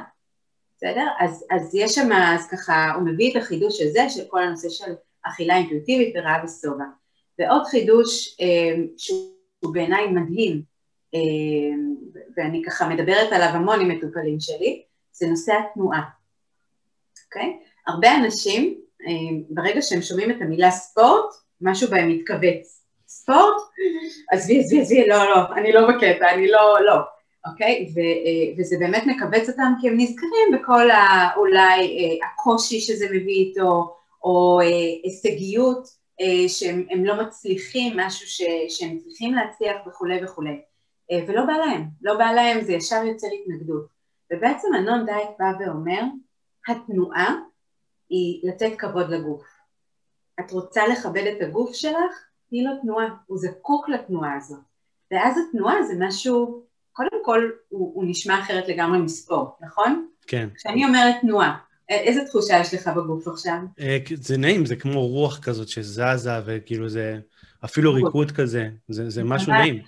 בסדר? 0.76 1.06
אז, 1.18 1.44
אז 1.50 1.74
יש 1.74 1.94
שם, 1.94 2.12
אז 2.12 2.48
ככה, 2.50 2.92
הוא 2.94 3.02
מביא 3.02 3.30
את 3.30 3.42
החידוש 3.42 3.80
הזה 3.80 4.08
של 4.08 4.24
כל 4.28 4.42
הנושא 4.42 4.68
של 4.68 4.92
אכילה 5.22 5.56
אינטואיטיבית 5.56 6.14
ורעב 6.16 6.44
ושובע. 6.44 6.84
ועוד 7.38 7.66
חידוש 7.66 8.36
אה, 8.40 8.82
שהוא 8.96 9.74
בעיניי 9.74 10.06
מדהים, 10.06 10.62
אה, 11.14 11.20
ואני 12.36 12.62
ככה 12.66 12.88
מדברת 12.88 13.32
עליו 13.32 13.48
המון 13.48 13.80
עם 13.80 13.88
מטופלים 13.88 14.40
שלי, 14.40 14.82
זה 15.12 15.26
נושא 15.26 15.52
התנועה. 15.52 16.02
אוקיי? 17.26 17.58
הרבה 17.86 18.16
אנשים, 18.16 18.80
ברגע 19.50 19.82
שהם 19.82 20.02
שומעים 20.02 20.30
את 20.30 20.36
המילה 20.40 20.70
ספורט, 20.70 21.34
משהו 21.60 21.90
בהם 21.90 22.08
מתכווץ. 22.08 22.79
ספורט? 23.30 23.62
עזבי, 24.32 24.60
עזבי, 24.60 24.80
עזבי, 24.80 25.08
לא, 25.08 25.16
לא, 25.16 25.54
אני 25.56 25.72
לא 25.72 25.88
בקטע, 25.88 26.34
אני 26.34 26.48
לא, 26.48 26.78
לא, 26.86 26.96
אוקיי? 27.46 27.92
ו, 27.94 27.98
אה, 27.98 28.54
וזה 28.58 28.76
באמת 28.78 29.02
מכווץ 29.06 29.48
אותם 29.48 29.72
כי 29.80 29.88
הם 29.88 29.94
נזכרים 29.96 30.48
בכל 30.52 30.90
ה, 30.90 31.30
אולי 31.36 31.98
אה, 31.98 32.28
הקושי 32.28 32.80
שזה 32.80 33.06
מביא 33.06 33.46
איתו, 33.46 33.96
או 34.24 34.60
הישגיות 35.04 36.00
שהם 36.48 37.04
לא 37.04 37.22
מצליחים, 37.22 37.96
משהו 37.96 38.26
ש, 38.26 38.42
שהם 38.68 38.98
צריכים 38.98 39.34
להצליח 39.34 39.76
וכולי 39.86 40.24
וכולי. 40.24 40.60
ולא 41.26 41.44
בא 41.44 41.52
להם, 41.52 41.84
לא 42.02 42.14
בא 42.14 42.32
להם, 42.32 42.60
זה 42.60 42.72
ישר 42.72 43.04
יוצר 43.04 43.26
התנגדות. 43.26 43.86
ובעצם 44.32 44.68
הנון 44.74 45.06
דייט 45.06 45.28
בא 45.38 45.52
ואומר, 45.60 46.00
התנועה 46.68 47.36
היא 48.08 48.40
לתת 48.48 48.72
כבוד 48.78 49.10
לגוף. 49.10 49.44
את 50.40 50.50
רוצה 50.50 50.86
לכבד 50.86 51.26
את 51.26 51.42
הגוף 51.42 51.74
שלך? 51.74 52.29
תני 52.50 52.64
לו 52.64 52.70
תנועה, 52.82 53.06
הוא 53.26 53.38
זקוק 53.38 53.88
לתנועה 53.88 54.36
הזאת. 54.36 54.60
ואז 55.10 55.36
התנועה 55.48 55.82
זה 55.82 55.94
משהו, 55.98 56.62
קודם 56.92 57.24
כל 57.24 57.50
הוא, 57.68 57.92
הוא 57.94 58.04
נשמע 58.06 58.40
אחרת 58.40 58.68
לגמרי 58.68 58.98
מספורט, 58.98 59.50
נכון? 59.60 60.06
כן. 60.26 60.48
כשאני 60.56 60.84
אומרת 60.84 61.14
תנועה, 61.20 61.56
איזה 61.88 62.24
תחושה 62.24 62.60
יש 62.60 62.74
לך 62.74 62.88
בגוף 62.96 63.28
עכשיו? 63.28 63.56
אה, 63.80 63.98
זה 64.14 64.36
נעים, 64.36 64.66
זה 64.66 64.76
כמו 64.76 65.06
רוח 65.06 65.38
כזאת 65.38 65.68
שזזה, 65.68 66.30
וכאילו 66.46 66.88
זה 66.88 67.18
אפילו 67.64 67.94
ריקוד 67.94 68.30
כזה, 68.30 68.68
זה, 68.88 69.10
זה 69.10 69.24
משהו 69.24 69.52
ממש, 69.52 69.60
נעים. 69.60 69.82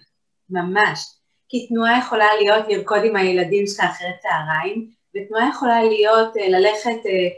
ממש. 0.50 1.00
כי 1.48 1.66
תנועה 1.66 1.98
יכולה 1.98 2.26
להיות 2.40 2.64
לרקוד 2.68 3.00
עם 3.04 3.16
הילדים 3.16 3.66
שלך 3.66 3.80
אחרי 3.80 4.08
צהריים, 4.22 4.90
ותנועה 5.16 5.48
יכולה 5.48 5.82
להיות 5.82 6.36
אה, 6.36 6.48
ללכת 6.48 7.06
אה, 7.06 7.28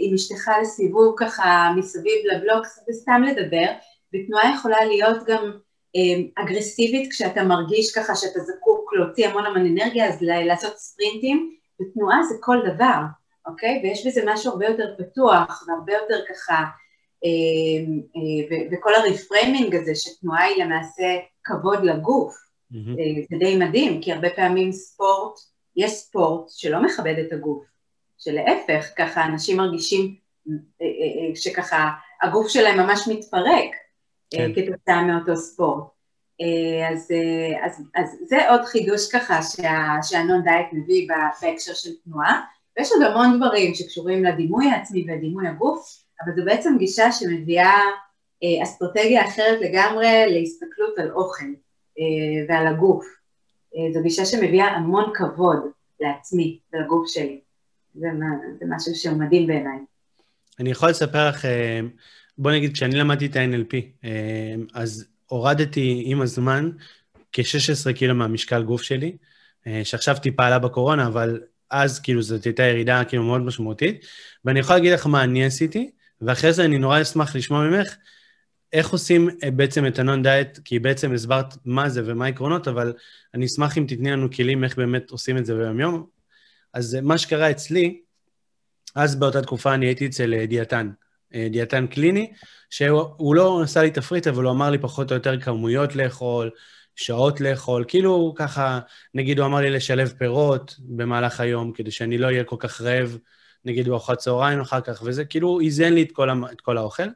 עם 0.00 0.14
אשתך 0.14 0.50
לסיבוב 0.62 1.14
ככה 1.18 1.72
מסביב 1.76 2.14
לבלוק 2.32 2.66
וסתם 2.88 3.22
לדבר, 3.22 3.66
ותנועה 4.16 4.54
יכולה 4.54 4.84
להיות 4.84 5.26
גם 5.26 5.50
אגרסיבית 6.34 7.10
כשאתה 7.12 7.42
מרגיש 7.42 7.94
ככה 7.98 8.14
שאתה 8.14 8.40
זקוק 8.40 8.92
להוציא 8.94 9.28
המון 9.28 9.46
המון 9.46 9.66
אנרגיה, 9.66 10.08
אז 10.08 10.22
לעשות 10.22 10.78
ספרינטים, 10.78 11.56
ותנועה 11.80 12.22
זה 12.22 12.34
כל 12.40 12.56
דבר, 12.66 13.00
אוקיי? 13.46 13.80
ויש 13.82 14.06
בזה 14.06 14.22
משהו 14.26 14.52
הרבה 14.52 14.66
יותר 14.66 14.94
פתוח 14.98 15.64
והרבה 15.68 15.92
יותר 15.92 16.24
ככה, 16.28 16.64
וכל 18.72 18.94
הרפריימינג 18.94 19.74
הזה 19.74 19.94
שתנועה 19.94 20.42
היא 20.42 20.64
למעשה 20.64 21.16
כבוד 21.44 21.84
לגוף, 21.84 22.34
mm-hmm. 22.72 22.76
זה 23.30 23.36
די 23.38 23.56
מדהים, 23.56 24.00
כי 24.02 24.12
הרבה 24.12 24.30
פעמים 24.30 24.72
ספורט 24.72 25.38
יש 25.76 25.92
ספורט 25.92 26.44
שלא 26.48 26.82
מכבד 26.82 27.14
את 27.26 27.32
הגוף, 27.32 27.64
שלהפך, 28.18 28.86
ככה 28.96 29.24
אנשים 29.24 29.56
מרגישים 29.56 30.14
אה, 30.48 30.54
אה, 30.80 31.28
אה, 31.28 31.36
שככה 31.36 31.90
הגוף 32.22 32.48
שלהם 32.48 32.78
ממש 32.78 33.08
מתפרק 33.08 33.70
כן. 34.30 34.50
כתוצאה 34.54 35.02
מאותו 35.02 35.36
ספורט. 35.36 35.84
אז, 36.92 37.12
אז, 37.62 37.82
אז 37.94 38.16
זה 38.28 38.50
עוד 38.50 38.64
חידוש 38.64 39.10
ככה 39.12 39.42
שה, 39.42 39.96
שהנון 40.02 40.42
דייט 40.42 40.66
מביא 40.72 41.08
בהקשר 41.08 41.74
של 41.74 41.90
תנועה, 42.04 42.42
ויש 42.78 42.92
עוד 42.92 43.02
המון 43.02 43.36
דברים 43.36 43.74
שקשורים 43.74 44.24
לדימוי 44.24 44.70
העצמי 44.70 45.06
ודימוי 45.08 45.48
הגוף, 45.48 46.02
אבל 46.24 46.32
זו 46.36 46.44
בעצם 46.44 46.76
גישה 46.78 47.12
שמביאה 47.12 47.80
אסטרטגיה 48.62 49.28
אחרת 49.28 49.60
לגמרי 49.60 50.06
להסתכלות 50.28 50.98
על 50.98 51.10
אוכל 51.10 51.44
ועל 52.48 52.66
הגוף. 52.66 53.06
זו 53.94 54.02
גישה 54.02 54.24
שמביאה 54.24 54.66
המון 54.66 55.10
כבוד 55.14 55.58
לעצמי 56.00 56.58
ולגוף 56.72 57.08
שלי. 57.08 57.40
זה, 57.94 58.08
זה 58.60 58.66
משהו 58.68 58.94
שהוא 58.94 59.18
מדהים 59.18 59.46
בעיניי. 59.46 59.78
אני 60.60 60.70
יכול 60.70 60.88
לספר 60.88 61.28
לך, 61.28 61.44
אה, 61.44 61.80
בוא 62.38 62.52
נגיד, 62.52 62.72
כשאני 62.72 62.94
למדתי 62.96 63.26
את 63.26 63.36
ה-NLP, 63.36 63.74
אה, 64.04 64.54
אז 64.74 65.06
הורדתי 65.26 66.02
עם 66.06 66.20
הזמן 66.20 66.70
כ-16 67.32 67.92
קילו 67.92 68.14
מהמשקל 68.14 68.62
גוף 68.62 68.82
שלי, 68.82 69.16
אה, 69.66 69.80
שעכשיו 69.84 70.16
טיפה 70.22 70.46
עלה 70.46 70.58
בקורונה, 70.58 71.06
אבל 71.06 71.40
אז 71.70 72.00
כאילו 72.00 72.22
זאת 72.22 72.44
הייתה 72.44 72.62
ירידה 72.62 73.04
כאילו 73.04 73.22
מאוד 73.22 73.40
משמעותית, 73.40 74.06
ואני 74.44 74.60
יכול 74.60 74.76
להגיד 74.76 74.92
לך 74.92 75.06
מה 75.06 75.24
אני 75.24 75.44
עשיתי, 75.44 75.90
ואחרי 76.20 76.52
זה 76.52 76.64
אני 76.64 76.78
נורא 76.78 77.02
אשמח 77.02 77.36
לשמוע 77.36 77.68
ממך 77.68 77.96
איך 78.72 78.90
עושים 78.90 79.28
בעצם 79.56 79.86
את 79.86 79.98
הנון 79.98 80.22
דיאט, 80.22 80.58
כי 80.64 80.78
בעצם 80.78 81.14
הסברת 81.14 81.54
מה 81.64 81.88
זה 81.88 82.02
ומה 82.06 82.24
העקרונות, 82.24 82.68
אבל 82.68 82.92
אני 83.34 83.46
אשמח 83.46 83.78
אם 83.78 83.84
תתני 83.88 84.10
לנו 84.10 84.30
כלים 84.30 84.64
איך 84.64 84.76
באמת 84.76 85.10
עושים 85.10 85.38
את 85.38 85.46
זה 85.46 85.54
ביום-יום. 85.54 86.06
אז 86.72 86.98
מה 87.02 87.18
שקרה 87.18 87.50
אצלי, 87.50 88.00
אז 88.94 89.16
באותה 89.16 89.42
תקופה 89.42 89.74
אני 89.74 89.86
הייתי 89.86 90.06
אצל 90.06 90.34
אה, 90.34 90.46
דיאטן, 90.46 90.86
אה, 90.86 91.05
דיאטן 91.50 91.86
קליני, 91.86 92.32
שהוא 92.70 93.34
לא 93.34 93.62
עשה 93.62 93.82
לי 93.82 93.90
תפריט, 93.90 94.26
אבל 94.26 94.44
הוא 94.44 94.52
אמר 94.52 94.70
לי 94.70 94.78
פחות 94.78 95.10
או 95.10 95.16
יותר 95.16 95.40
כמויות 95.40 95.96
לאכול, 95.96 96.50
שעות 96.96 97.40
לאכול, 97.40 97.84
כאילו 97.88 98.34
ככה, 98.36 98.80
נגיד 99.14 99.38
הוא 99.38 99.46
אמר 99.46 99.58
לי 99.58 99.70
לשלב 99.70 100.14
פירות 100.18 100.74
במהלך 100.78 101.40
היום, 101.40 101.72
כדי 101.72 101.90
שאני 101.90 102.18
לא 102.18 102.26
אהיה 102.26 102.44
כל 102.44 102.56
כך 102.58 102.80
רעב, 102.80 103.18
נגיד 103.64 103.88
בארוחת 103.88 104.18
צהריים 104.18 104.60
אחר 104.60 104.80
כך, 104.80 105.02
וזה 105.04 105.24
כאילו 105.24 105.60
איזן 105.60 105.92
לי 105.92 106.02
את 106.02 106.12
כל, 106.12 106.28
את 106.52 106.60
כל 106.60 106.78
האוכל. 106.78 107.08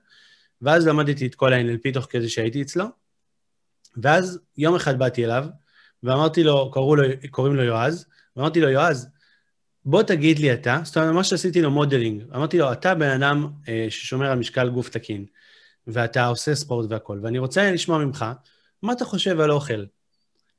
ואז 0.63 0.87
למדתי 0.87 1.27
את 1.27 1.35
כל 1.35 1.53
ה-NLP 1.53 1.93
תוך 1.95 2.07
כדי 2.11 2.29
שהייתי 2.29 2.63
אצלו, 2.63 2.85
ואז 3.97 4.39
יום 4.59 4.75
אחד 4.75 4.99
באתי 4.99 5.25
אליו, 5.25 5.45
ואמרתי 6.03 6.45
לו, 6.45 6.71
קראו 6.71 6.97
לו, 6.97 7.03
קוראים 7.31 7.57
לו 7.57 7.63
יועז, 7.63 8.07
ואמרתי 8.37 8.61
לו, 8.61 8.69
יועז, 8.69 9.09
בוא 9.85 10.03
תגיד 10.03 10.39
לי 10.39 10.53
אתה, 10.53 10.81
זאת 10.85 10.97
אומרת, 10.97 11.11
ממש 11.15 11.33
עשיתי 11.33 11.63
לו 11.63 11.71
modeling. 11.71 12.23
אמרתי 12.35 12.59
לו, 12.59 12.73
אתה 12.73 12.95
בן 12.95 13.23
אדם 13.23 13.49
אה, 13.69 13.87
ששומר 13.91 14.31
על 14.31 14.39
משקל 14.39 14.69
גוף 14.69 14.89
תקין, 14.89 15.25
ואתה 15.87 16.27
עושה 16.27 16.55
ספורט 16.55 16.87
והכול, 16.91 17.21
ואני 17.23 17.39
רוצה 17.39 17.73
לשמוע 17.73 17.99
ממך, 17.99 18.25
מה 18.83 18.93
אתה 18.93 19.05
חושב 19.05 19.41
על 19.41 19.51
אוכל? 19.51 19.85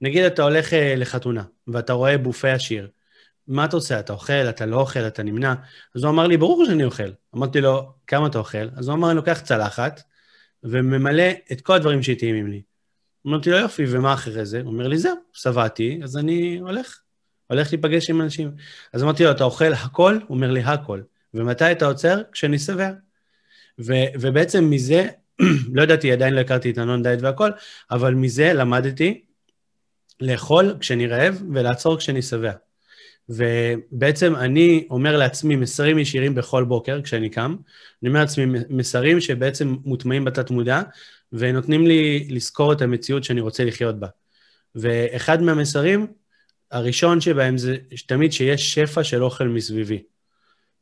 נגיד 0.01 0.23
אתה 0.23 0.43
הולך 0.43 0.73
אה, 0.73 0.95
לחתונה, 0.97 1.43
ואתה 1.67 1.93
רואה 1.93 2.17
בופה 2.17 2.51
עשיר, 2.51 2.89
מה 3.47 3.65
אתה 3.65 3.75
עושה? 3.75 3.99
אתה 3.99 4.13
אוכל, 4.13 4.33
אתה 4.33 4.65
לא 4.65 4.75
אוכל, 4.75 4.99
אתה 4.99 5.23
נמנע? 5.23 5.53
אז 5.95 6.03
הוא 6.03 6.11
אמר 6.11 6.27
לי, 6.27 6.37
ברור 6.37 6.65
שאני 6.65 6.83
אוכל. 6.83 7.11
אמרתי 7.35 7.61
לו, 7.61 7.93
כמה 8.07 8.27
אתה 8.27 8.39
אוכל? 8.39 8.69
אז 8.75 8.87
הוא 8.87 8.95
אמר, 8.95 9.07
אני 9.07 9.15
לוקח 9.15 9.39
צלחת, 9.39 10.01
וממלא 10.63 11.29
את 11.51 11.61
כל 11.61 11.73
הדברים 11.73 12.03
שטעימים 12.03 12.47
לי. 12.47 12.61
אמרתי 13.27 13.49
לו, 13.49 13.57
יופי, 13.57 13.85
ומה 13.87 14.13
אחרי 14.13 14.45
זה? 14.45 14.61
הוא 14.61 14.71
אומר 14.71 14.87
לי, 14.87 14.97
זהו, 14.97 15.15
שבעתי, 15.33 15.99
אז 16.03 16.17
אני 16.17 16.57
הולך. 16.57 16.99
הולך 17.51 17.67
להיפגש 17.71 18.09
עם 18.09 18.21
אנשים. 18.21 18.51
אז 18.93 19.03
אמרתי 19.03 19.23
לו, 19.23 19.31
אתה 19.31 19.43
אוכל 19.43 19.73
הכל? 19.73 20.17
הוא 20.27 20.35
אומר 20.35 20.51
לי, 20.51 20.61
הכל. 20.61 21.01
ומתי 21.33 21.71
אתה 21.71 21.85
עוצר? 21.85 22.21
כשאני 22.31 22.59
שבע. 22.59 22.91
ובעצם 23.79 24.69
מזה, 24.69 25.07
לא 25.73 25.81
ידעתי, 25.81 26.11
עדיין 26.11 26.33
לא 26.33 26.39
הכרתי 26.39 26.71
את 26.71 26.77
הנון 26.77 27.03
דיאט 27.03 27.19
והכל, 27.21 27.51
אבל 27.91 28.13
מזה 28.13 28.53
למדתי 28.53 29.21
לאכול 30.21 30.75
כשאני 30.79 31.07
רעב 31.07 31.41
ולעצור 31.53 31.97
כשאני 31.97 32.21
שבע. 32.21 32.51
ובעצם 33.29 34.35
אני 34.35 34.87
אומר 34.89 35.17
לעצמי 35.17 35.55
מסרים 35.55 35.99
ישירים 35.99 36.35
בכל 36.35 36.63
בוקר 36.63 37.01
כשאני 37.01 37.29
קם. 37.29 37.55
אני 38.03 38.09
אומר 38.09 38.19
לעצמי 38.19 38.45
מסרים 38.69 39.19
שבעצם 39.21 39.75
מוטמעים 39.85 40.25
בתת-מודע, 40.25 40.81
ונותנים 41.33 41.87
לי 41.87 42.27
לזכור 42.29 42.73
את 42.73 42.81
המציאות 42.81 43.23
שאני 43.23 43.41
רוצה 43.41 43.65
לחיות 43.65 43.99
בה. 43.99 44.07
ואחד 44.75 45.41
מהמסרים 45.41 46.07
הראשון 46.71 47.21
שבהם 47.21 47.57
זה 47.57 47.77
תמיד 48.05 48.33
שיש 48.33 48.73
שפע 48.73 49.03
של 49.03 49.23
אוכל 49.23 49.47
מסביבי. 49.47 50.03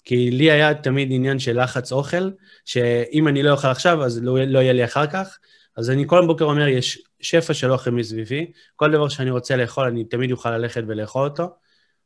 כי 0.03 0.31
לי 0.31 0.51
היה 0.51 0.73
תמיד 0.73 1.07
עניין 1.11 1.39
של 1.39 1.63
לחץ 1.63 1.91
אוכל, 1.91 2.29
שאם 2.65 3.27
אני 3.27 3.43
לא 3.43 3.51
אוכל 3.51 3.67
עכשיו, 3.67 4.03
אז 4.03 4.23
לא, 4.23 4.39
לא 4.39 4.59
יהיה 4.59 4.73
לי 4.73 4.85
אחר 4.85 5.07
כך. 5.07 5.37
אז 5.75 5.89
אני 5.89 6.03
כל 6.07 6.27
בוקר 6.27 6.45
אומר, 6.45 6.67
יש 6.67 7.03
שפע 7.19 7.53
של 7.53 7.71
אוכל 7.71 7.91
מסביבי, 7.91 8.51
כל 8.75 8.91
דבר 8.91 9.09
שאני 9.09 9.29
רוצה 9.29 9.55
לאכול, 9.55 9.85
אני 9.85 10.03
תמיד 10.03 10.31
אוכל 10.31 10.57
ללכת 10.57 10.83
ולאכול 10.87 11.23
אותו, 11.23 11.49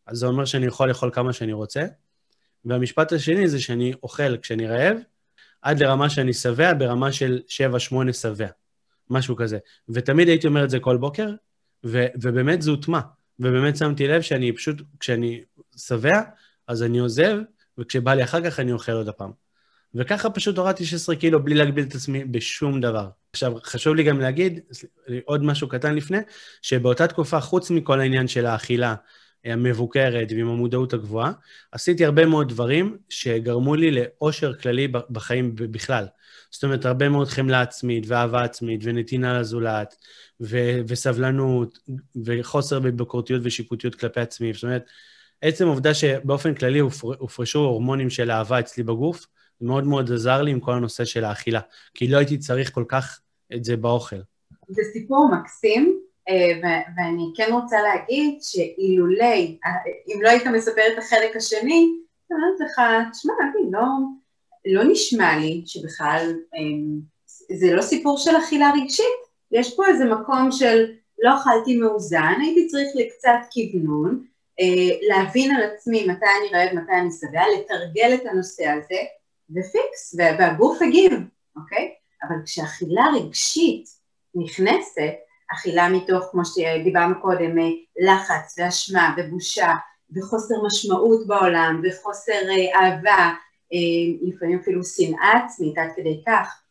אז 0.08 0.18
זה 0.18 0.26
אומר 0.26 0.46
שאני 0.46 0.66
יכול 0.66 0.88
לאכול 0.90 1.10
כמה 1.14 1.34
שאני 1.34 1.54
רוצה. 1.54 1.86
והמשפט 2.66 3.14
השני 3.14 3.48
זה 3.48 3.60
שאני 3.60 3.94
אוכל 4.04 4.38
כשאני 4.38 4.68
רעב, 4.68 4.98
עד 5.62 5.84
לרמה 5.84 6.10
שאני 6.10 6.34
שבע, 6.34 6.74
ברמה 6.74 7.12
של 7.12 7.42
7-8 7.48 8.14
שבע, 8.14 8.48
משהו 9.10 9.36
כזה. 9.36 9.58
ותמיד 9.90 10.28
הייתי 10.28 10.48
אומר 10.48 10.64
את 10.64 10.70
זה 10.70 10.80
כל 10.80 10.98
בוקר, 10.98 11.30
ו- 11.86 12.08
ובאמת 12.22 12.62
זה 12.62 12.72
הוטמע. 12.72 13.00
ובאמת 13.44 13.78
שמתי 13.78 14.08
לב 14.08 14.22
שאני 14.22 14.52
פשוט, 14.52 14.82
כשאני 15.00 15.42
שבע, 15.78 16.22
אז 16.68 16.84
אני 16.84 17.00
עוזב, 17.00 17.38
וכשבא 17.78 18.14
לי 18.14 18.24
אחר 18.24 18.50
כך 18.50 18.60
אני 18.60 18.72
אוכל 18.72 18.92
עוד 18.92 19.08
הפעם. 19.08 19.32
וככה 19.96 20.30
פשוט 20.30 20.58
הורדתי 20.58 20.86
16 20.86 21.16
קילו 21.16 21.44
בלי 21.44 21.56
להגביל 21.56 21.84
את 21.84 21.96
עצמי 21.96 22.26
בשום 22.26 22.82
דבר. 22.82 23.08
עכשיו, 23.34 23.54
חשוב 23.64 23.96
לי 23.96 24.04
גם 24.04 24.20
להגיד, 24.20 24.60
עוד 25.26 25.44
משהו 25.44 25.68
קטן 25.70 25.96
לפני, 25.96 26.18
שבאותה 26.62 27.08
תקופה, 27.08 27.40
חוץ 27.40 27.70
מכל 27.70 28.00
העניין 28.00 28.28
של 28.28 28.46
האכילה 28.46 28.96
המבוקרת 29.46 30.28
ועם 30.32 30.48
המודעות 30.48 30.94
הגבוהה, 30.94 31.32
עשיתי 31.72 32.06
הרבה 32.06 32.26
מאוד 32.26 32.50
דברים 32.50 32.98
שגרמו 33.10 33.76
לי 33.76 33.92
לאושר 33.92 34.54
כללי 34.54 34.88
בחיים 34.88 35.56
בכלל. 35.56 36.06
זאת 36.54 36.64
אומרת, 36.64 36.86
הרבה 36.86 37.10
מאוד 37.10 37.28
חמלה 37.28 37.62
עצמית 37.62 38.04
ואהבה 38.08 38.44
עצמית 38.44 38.82
ונתינה 38.84 39.40
לזולת, 39.40 39.96
ו- 40.42 40.80
וסבלנות, 40.88 41.80
וחוסר 42.26 42.80
בביקורתיות 42.80 43.42
ושיפוטיות 43.44 43.96
כלפי 43.96 44.20
עצמי. 44.20 44.54
זאת 44.54 44.64
אומרת, 44.64 44.86
עצם 45.42 45.68
העובדה 45.68 45.94
שבאופן 45.94 46.54
כללי 46.54 46.80
הופרשו 46.80 47.60
הורמונים 47.60 48.10
של 48.10 48.32
אהבה 48.32 48.60
אצלי 48.60 48.84
בגוף, 48.84 49.26
מאוד 49.62 49.84
מאוד 49.88 50.12
עזר 50.12 50.42
לי 50.42 50.52
עם 50.52 50.60
כל 50.60 50.74
הנושא 50.74 51.06
של 51.06 51.24
האכילה, 51.24 51.60
כי 51.94 52.08
לא 52.08 52.18
הייתי 52.18 52.38
צריך 52.38 52.72
כל 52.74 52.84
כך 52.88 53.20
את 53.56 53.64
זה 53.64 53.78
באוכל. 53.78 54.16
זה 54.68 54.82
סיפור 54.94 55.30
מקסים, 55.32 56.00
אה, 56.30 56.60
ואני 56.98 57.34
כן 57.36 57.50
רוצה 57.52 57.78
להגיד 57.82 58.40
שאילולי, 58.42 59.58
אה, 59.66 59.72
אם 60.08 60.22
לא 60.22 60.30
היית 60.30 60.48
מספר 60.48 60.82
את 60.94 60.98
החלק 60.98 61.36
השני, 61.36 61.88
אני 62.32 62.38
אומרת 62.38 62.60
לך, 62.60 62.82
תשמע, 63.12 63.34
לא, 63.72 63.84
לא 64.66 64.84
נשמע 64.84 65.38
לי 65.38 65.64
שבכלל 65.66 66.34
אה, 66.56 66.60
זה 67.58 67.74
לא 67.74 67.82
סיפור 67.82 68.18
של 68.18 68.38
אכילה 68.38 68.72
רגשית, 68.82 69.24
יש 69.52 69.76
פה 69.76 69.88
איזה 69.88 70.06
מקום 70.06 70.52
של 70.52 70.86
לא 71.20 71.38
אכלתי 71.38 71.78
מאוזן, 71.78 72.34
הייתי 72.42 72.68
צריך 72.68 72.88
לקצת 72.96 73.50
כוונון, 73.54 74.26
להבין 75.08 75.56
על 75.56 75.64
עצמי 75.64 76.08
מתי 76.08 76.26
אני 76.26 76.60
רעב, 76.60 76.76
מתי 76.76 76.92
אני 76.92 77.10
שבע, 77.12 77.42
לתרגל 77.56 78.14
את 78.14 78.26
הנושא 78.26 78.68
הזה, 78.68 79.00
ופיקס, 79.50 80.16
והגוף 80.18 80.82
הגיב, 80.82 81.14
אוקיי? 81.56 81.94
אבל 82.24 82.36
כשאכילה 82.46 83.04
רגשית 83.16 83.90
נכנסת, 84.36 85.14
אכילה 85.54 85.90
מתוך, 85.90 86.26
כמו 86.32 86.42
שדיברנו 86.46 87.22
קודם, 87.22 87.58
לחץ 88.00 88.56
ואשמה 88.58 89.16
ובושה 89.18 89.74
וחוסר 90.16 90.56
משמעות 90.66 91.28
בעולם 91.28 91.82
וחוסר 91.84 92.42
אהבה, 92.76 93.34
לפעמים 94.22 94.60
אפילו 94.60 94.84
שנאה 94.84 95.46
עצמית 95.46 95.78
עד 95.78 95.90
כדי 95.96 96.22
כך, 96.28 96.64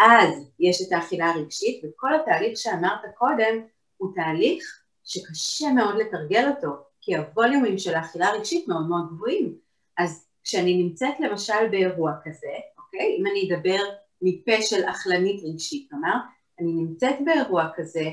אז 0.00 0.50
יש 0.60 0.82
את 0.82 0.92
האכילה 0.92 1.30
הרגשית 1.30 1.84
וכל 1.84 2.14
התהליך 2.14 2.58
שאמרת 2.58 3.00
קודם 3.14 3.60
הוא 3.96 4.14
תהליך 4.14 4.64
שקשה 5.04 5.72
מאוד 5.72 5.96
לתרגל 5.96 6.48
אותו 6.48 6.68
כי 7.00 7.16
הווליומים 7.16 7.78
של 7.78 7.94
האכילה 7.94 8.26
הרגשית 8.26 8.68
מאוד 8.68 8.88
מאוד 8.88 9.08
גבוהים 9.10 9.54
אז 9.98 10.26
כשאני 10.44 10.82
נמצאת 10.82 11.20
למשל 11.20 11.68
באירוע 11.70 12.12
כזה, 12.24 12.52
אוקיי? 12.78 13.16
אם 13.18 13.26
אני 13.26 13.48
אדבר 13.48 13.78
מפה 14.22 14.62
של 14.62 14.84
אכלנית 14.84 15.42
רגשית, 15.44 15.90
כלומר, 15.90 16.14
אני 16.60 16.72
נמצאת 16.72 17.14
באירוע 17.24 17.68
כזה, 17.74 18.10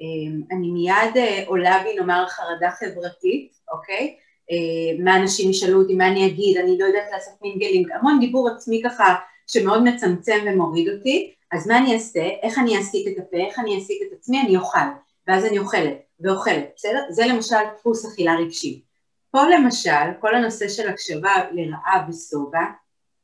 אמ, 0.00 0.42
אני 0.50 0.70
מיד 0.70 1.16
אה, 1.16 1.44
עולה 1.46 1.82
בי 1.84 1.96
נאמר 1.96 2.26
חרדה 2.28 2.70
חברתית, 2.70 3.52
אוקיי? 3.72 4.16
אה, 4.50 5.04
מה 5.04 5.16
אנשים 5.16 5.50
ישאלו 5.50 5.82
אותי, 5.82 5.94
מה 5.94 6.08
אני 6.08 6.26
אגיד, 6.26 6.56
אני 6.56 6.78
לא 6.78 6.84
יודעת 6.84 7.10
לעשות 7.12 7.34
מינגלים, 7.42 7.88
המון 7.94 8.20
דיבור 8.20 8.48
עצמי 8.48 8.82
ככה 8.84 9.14
שמאוד 9.46 9.82
מצמצם 9.82 10.38
ומוריד 10.46 10.88
אותי, 10.88 11.34
אז 11.52 11.68
מה 11.68 11.78
אני 11.78 11.94
אעשה, 11.94 12.28
איך 12.42 12.58
אני 12.58 12.76
אעסיק 12.76 13.08
את 13.08 13.18
הפה, 13.18 13.36
איך 13.36 13.58
אני 13.58 13.74
אעסיק 13.74 14.02
את 14.02 14.18
עצמי, 14.18 14.40
אני 14.40 14.56
אוכל, 14.56 14.78
ואז 15.28 15.44
אני 15.44 15.58
אוכלת 15.58 15.96
ואוכלת, 16.20 16.70
בסדר? 16.76 17.00
זה 17.10 17.26
למשל 17.26 17.56
דפוס 17.78 18.06
אכילה 18.06 18.34
רגשית. 18.34 18.84
פה 19.30 19.42
למשל, 19.48 19.90
כל 20.20 20.34
הנושא 20.34 20.68
של 20.68 20.88
הקשבה 20.88 21.34
לרעב 21.52 22.08
ושובע, 22.08 22.64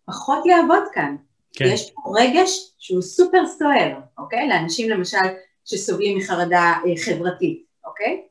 פחות 0.07 0.47
יעבוד 0.47 0.83
כאן. 0.93 1.17
כן. 1.53 1.65
יש 1.65 1.91
פה 1.91 2.01
רגש 2.21 2.75
שהוא 2.79 3.03
סופר 3.03 3.47
סוער, 3.59 4.01
אוקיי? 4.19 4.49
לאנשים 4.49 4.91
למשל 4.91 5.19
שסובלים 5.65 6.19
מחרדה 6.19 6.73
אה, 6.87 7.05
חברתית, 7.05 7.65
אוקיי? 7.87 8.23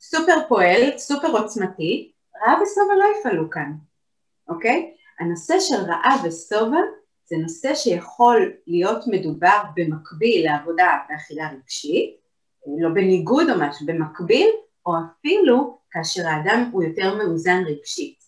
סופר 0.00 0.36
פועל, 0.48 0.98
סופר 0.98 1.28
עוצמתי, 1.28 2.12
רעב 2.42 2.58
ושובע 2.62 2.94
לא 2.98 3.04
יפעלו 3.20 3.50
כאן, 3.50 3.72
אוקיי? 4.48 4.94
הנושא 5.20 5.60
של 5.60 5.74
רעב 5.74 6.20
ושובע 6.24 6.80
זה 7.26 7.36
נושא 7.36 7.74
שיכול 7.74 8.52
להיות 8.66 9.04
מדובר 9.06 9.62
במקביל 9.76 10.44
לעבודה 10.44 10.98
באכילה 11.08 11.50
רגשית, 11.52 12.16
לא 12.80 12.88
בניגוד 12.88 13.50
או 13.50 13.54
משהו, 13.58 13.86
במקביל, 13.86 14.48
או 14.86 14.92
אפילו 15.06 15.78
כאשר 15.90 16.26
האדם 16.26 16.70
הוא 16.72 16.82
יותר 16.82 17.14
מאוזן 17.14 17.62
רגשית. 17.66 18.18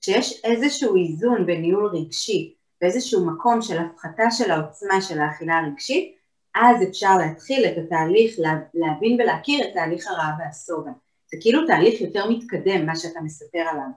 כשיש 0.00 0.44
איזשהו 0.44 0.96
איזון 0.96 1.46
בניהול 1.46 1.86
רגשי 1.86 2.54
באיזשהו 2.80 3.26
מקום 3.26 3.62
של 3.62 3.78
הפחתה 3.78 4.30
של 4.30 4.50
העוצמה 4.50 5.00
של 5.00 5.20
האכילה 5.20 5.58
הרגשית, 5.58 6.16
אז 6.54 6.88
אפשר 6.88 7.16
להתחיל 7.18 7.64
את 7.64 7.78
התהליך, 7.78 8.36
להבין 8.74 9.20
ולהכיר 9.20 9.64
את 9.64 9.74
תהליך 9.74 10.06
הרעב 10.06 10.34
והסובה. 10.38 10.90
זה 11.30 11.36
כאילו 11.40 11.66
תהליך 11.66 12.00
יותר 12.00 12.30
מתקדם, 12.30 12.86
מה 12.86 12.96
שאתה 12.96 13.20
מספר 13.20 13.58
עליו. 13.58 13.88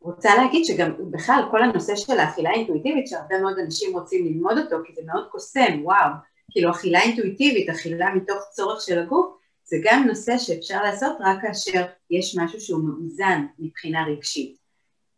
רוצה 0.00 0.36
להגיד 0.36 0.64
שגם 0.64 0.92
בכלל 1.10 1.42
כל 1.50 1.62
הנושא 1.62 1.96
של 1.96 2.18
האכילה 2.18 2.50
האינטואיטיבית, 2.50 3.06
שהרבה 3.08 3.40
מאוד 3.40 3.58
אנשים 3.58 3.98
רוצים 3.98 4.26
ללמוד 4.26 4.58
אותו, 4.58 4.76
כי 4.86 4.92
זה 4.94 5.00
מאוד 5.06 5.26
קוסם, 5.30 5.82
וואו, 5.82 6.10
כאילו 6.50 6.70
אכילה 6.70 7.02
אינטואיטיבית, 7.02 7.68
אכילה 7.68 8.14
מתוך 8.14 8.38
צורך 8.50 8.80
של 8.80 8.98
הגוף, 8.98 9.36
זה 9.64 9.76
גם 9.82 10.04
נושא 10.08 10.38
שאפשר 10.38 10.82
לעשות 10.82 11.16
רק 11.20 11.38
כאשר 11.42 11.84
יש 12.10 12.36
משהו 12.38 12.60
שהוא 12.60 12.84
מאוזן 12.84 13.46
מבחינה 13.58 14.04
רגשית. 14.06 14.56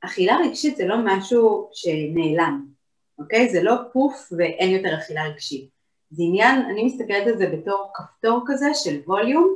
אכילה 0.01 0.37
רגשית 0.37 0.77
זה 0.77 0.87
לא 0.87 0.97
משהו 1.05 1.69
שנעלם, 1.73 2.67
אוקיי? 3.19 3.49
זה 3.49 3.63
לא 3.63 3.75
פוף 3.93 4.33
ואין 4.39 4.71
יותר 4.71 4.99
אכילה 4.99 5.25
רגשית. 5.25 5.69
זה 6.11 6.23
עניין, 6.27 6.61
אני 6.61 6.85
מסתכלת 6.85 7.27
על 7.27 7.39
זה 7.39 7.47
בתור 7.47 7.91
כפתור 7.95 8.41
כזה 8.47 8.67
של 8.75 9.01
ווליום, 9.07 9.55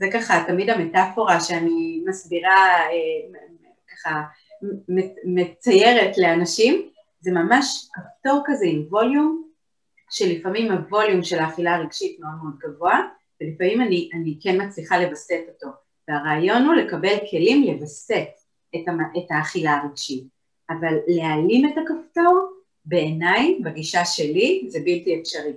זה 0.00 0.06
ככה 0.12 0.44
תמיד 0.46 0.70
המטאפורה 0.70 1.40
שאני 1.40 2.02
מסבירה, 2.06 2.66
אה, 2.90 3.40
ככה 3.92 4.22
מציירת 5.24 6.18
לאנשים, 6.18 6.90
זה 7.20 7.30
ממש 7.30 7.88
כפתור 7.92 8.42
כזה 8.46 8.64
עם 8.68 8.86
ווליום, 8.90 9.50
שלפעמים 10.10 10.72
הווליום 10.72 11.22
של 11.22 11.38
האכילה 11.38 11.74
הרגשית 11.74 12.20
מאוד 12.20 12.32
מאוד 12.42 12.58
גבוה, 12.58 12.98
ולפעמים 13.40 13.80
אני, 13.80 14.10
אני 14.14 14.38
כן 14.42 14.66
מצליחה 14.66 14.98
לווסת 14.98 15.40
אותו. 15.48 15.68
והרעיון 16.08 16.66
הוא 16.66 16.74
לקבל 16.74 17.16
כלים 17.30 17.64
לווסת 17.64 18.28
את, 18.74 18.80
את 19.18 19.30
האכילה 19.30 19.76
הרגשית. 19.76 20.24
אבל 20.70 20.94
להעלים 21.06 21.68
את 21.68 21.74
הכפתור, 21.78 22.50
בעיניי, 22.84 23.58
בגישה 23.64 24.04
שלי, 24.04 24.66
זה 24.68 24.78
בלתי 24.78 25.20
אפשרי. 25.20 25.52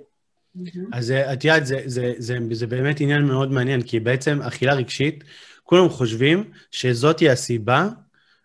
אז 0.92 1.10
את 1.10 1.44
יודעת, 1.44 1.66
זה, 1.66 1.82
זה, 1.84 2.12
זה, 2.18 2.38
זה 2.50 2.66
באמת 2.66 3.00
עניין 3.00 3.22
מאוד 3.22 3.52
מעניין, 3.52 3.82
כי 3.82 4.00
בעצם 4.00 4.42
אכילה 4.42 4.74
רגשית, 4.74 5.24
כולם 5.62 5.88
חושבים 5.88 6.50
שזאתי 6.70 7.30
הסיבה 7.30 7.88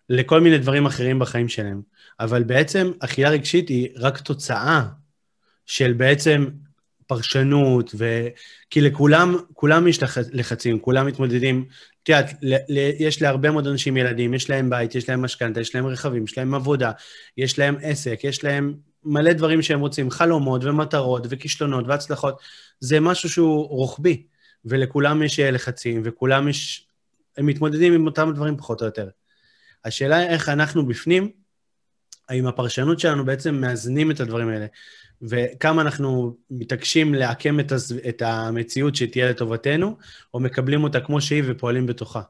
לכל 0.10 0.41
מיני 0.41 0.57
דברים 0.57 0.86
אחרים 0.86 1.20
בחיים 1.20 1.49
שלהם. 1.49 1.82
אבל 2.20 2.43
בעצם 2.43 2.91
אכילה 2.99 3.30
רגשית 3.30 3.70
היא 3.70 3.89
רק 3.95 4.20
תוצאה 4.20 4.84
של 5.66 5.93
בעצם 5.93 6.45
פרשנות, 7.07 7.91
ו... 7.97 8.28
כי 8.70 8.82
לכולם, 8.82 9.36
כולם 9.53 9.88
יש 9.88 9.99
לחצים, 10.32 10.80
כולם 10.80 11.07
מתמודדים. 11.07 11.66
את 12.03 12.10
יודעת, 12.10 12.32
יש 12.99 13.22
להרבה 13.22 13.51
מאוד 13.51 13.68
אנשים 13.68 13.97
ילדים, 13.97 14.34
יש 14.34 14.49
להם 14.49 14.70
בית, 14.70 14.95
יש 14.95 15.10
להם 15.10 15.22
משכנתה, 15.22 15.62
יש 15.62 15.76
להם 15.76 15.86
רכבים, 15.86 16.24
יש 16.24 16.38
להם 16.38 16.53
עבודה, 16.53 16.91
יש 17.38 17.60
להם 17.60 17.76
עסק, 17.82 18.20
יש 18.24 18.43
להם 18.43 18.74
מלא 19.04 19.34
דברים 19.34 19.62
שהם 19.62 19.80
רוצים, 19.80 20.12
חלומות 20.12 20.64
ומטרות 20.64 21.24
וכישלונות 21.30 21.86
והצלחות. 21.88 22.39
זה 22.80 23.00
משהו 23.00 23.30
שהוא 23.30 23.68
רוחבי, 23.68 24.24
ולכולם 24.66 25.24
יש 25.24 25.39
לחצים, 25.39 26.02
וכולם 26.06 26.47
יש... 26.47 26.88
הם 27.38 27.45
מתמודדים 27.45 27.93
עם 27.93 28.06
אותם 28.06 28.32
דברים 28.36 28.58
פחות 28.58 28.82
או 28.82 28.86
יותר. 28.86 29.10
השאלה 29.86 30.18
היא 30.18 30.30
איך 30.30 30.50
אנחנו 30.50 30.86
בפנים, 30.86 31.32
האם 32.30 32.47
הפרשנות 32.47 33.00
שלנו 33.00 33.26
בעצם 33.26 33.56
מאזנים 33.56 34.12
את 34.12 34.20
הדברים 34.20 34.50
האלה. 34.50 34.66
וכמה 35.22 35.82
אנחנו 35.82 36.36
מתעקשים 36.50 37.14
לעקם 37.14 37.60
את, 37.60 37.72
הז... 37.72 38.00
את 38.10 38.22
המציאות 38.22 38.95
שתהיה 38.95 39.30
לטובתנו, 39.30 39.97
או 40.34 40.39
מקבלים 40.39 40.84
אותה 40.84 41.00
כמו 41.00 41.22
שהיא 41.22 41.43
ופועלים 41.45 41.86
בתוכה. 41.86 42.22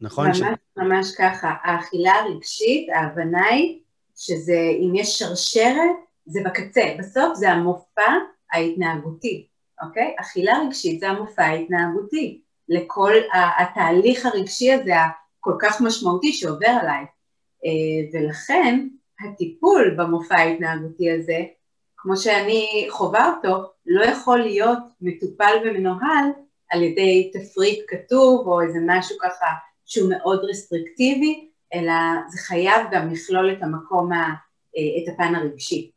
נכון? 0.00 0.26
ממש, 0.26 0.38
ש... 0.38 0.42
ממש 0.76 1.06
ככה. 1.18 1.54
האכילה 1.62 2.12
הרגשית, 2.12 2.88
ההבנה 2.94 3.44
היא 3.44 3.81
שזה, 4.16 4.70
אם 4.80 4.94
יש 4.94 5.18
שרשרת, 5.18 5.96
זה 6.26 6.40
בקצה. 6.44 6.94
בסוף 6.98 7.34
זה 7.34 7.50
המופע 7.50 8.12
ההתנהגותי, 8.52 9.46
אוקיי? 9.82 10.14
אכילה 10.20 10.58
רגשית 10.66 11.00
זה 11.00 11.08
המופע 11.08 11.42
ההתנהגותי. 11.42 12.40
לכל 12.68 13.12
התהליך 13.58 14.26
הרגשי 14.26 14.72
הזה, 14.72 14.92
הכל 15.40 15.54
כך 15.60 15.80
משמעותי 15.80 16.32
שעובר 16.32 16.78
עליי. 16.80 17.04
אה, 17.64 18.10
ולכן, 18.12 18.88
הטיפול 19.20 19.94
במופע 19.98 20.34
ההתנהגותי 20.34 21.10
הזה 21.10 21.38
כמו 22.02 22.16
שאני 22.16 22.86
חווה 22.90 23.32
אותו, 23.36 23.70
לא 23.86 24.04
יכול 24.04 24.38
להיות 24.38 24.78
מטופל 25.00 25.56
ומנוהל 25.64 26.24
על 26.70 26.82
ידי 26.82 27.30
תפריט 27.32 27.84
כתוב 27.88 28.46
או 28.46 28.60
איזה 28.60 28.78
משהו 28.86 29.16
ככה 29.22 29.46
שהוא 29.86 30.10
מאוד 30.10 30.44
רסטריקטיבי, 30.50 31.50
אלא 31.74 31.92
זה 32.28 32.38
חייב 32.38 32.80
גם 32.92 33.12
לכלול 33.12 33.52
את 33.52 33.62
המקום, 33.62 34.12
ה, 34.12 34.16
אה, 34.76 34.82
את 35.02 35.14
הפן 35.14 35.34
הרגשי. 35.34 35.90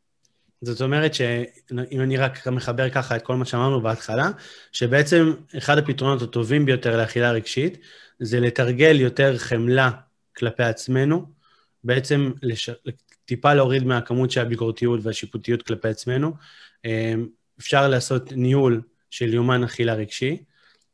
זאת 0.62 0.80
אומרת 0.80 1.14
שאם 1.14 2.00
אני 2.00 2.16
רק 2.16 2.48
מחבר 2.48 2.90
ככה 2.90 3.16
את 3.16 3.22
כל 3.22 3.36
מה 3.36 3.44
שאמרנו 3.44 3.80
בהתחלה, 3.80 4.30
שבעצם 4.72 5.34
אחד 5.58 5.78
הפתרונות 5.78 6.22
הטובים 6.22 6.66
ביותר 6.66 6.96
לאכילה 6.96 7.30
רגשית 7.30 7.78
זה 8.20 8.40
לתרגל 8.40 9.00
יותר 9.00 9.38
חמלה 9.38 9.90
כלפי 10.36 10.62
עצמנו, 10.62 11.26
בעצם 11.84 12.32
לש... 12.42 12.70
טיפה 13.24 13.54
להוריד 13.54 13.84
מהכמות 13.84 14.30
של 14.30 14.40
הביקורתיות 14.40 15.00
והשיפוטיות 15.02 15.62
כלפי 15.62 15.88
עצמנו. 15.88 16.32
אמ, 16.84 17.26
אפשר 17.58 17.88
לעשות 17.88 18.32
ניהול 18.32 18.80
של 19.10 19.34
יומן 19.34 19.64
אכילה 19.64 19.94
רגשי, 19.94 20.42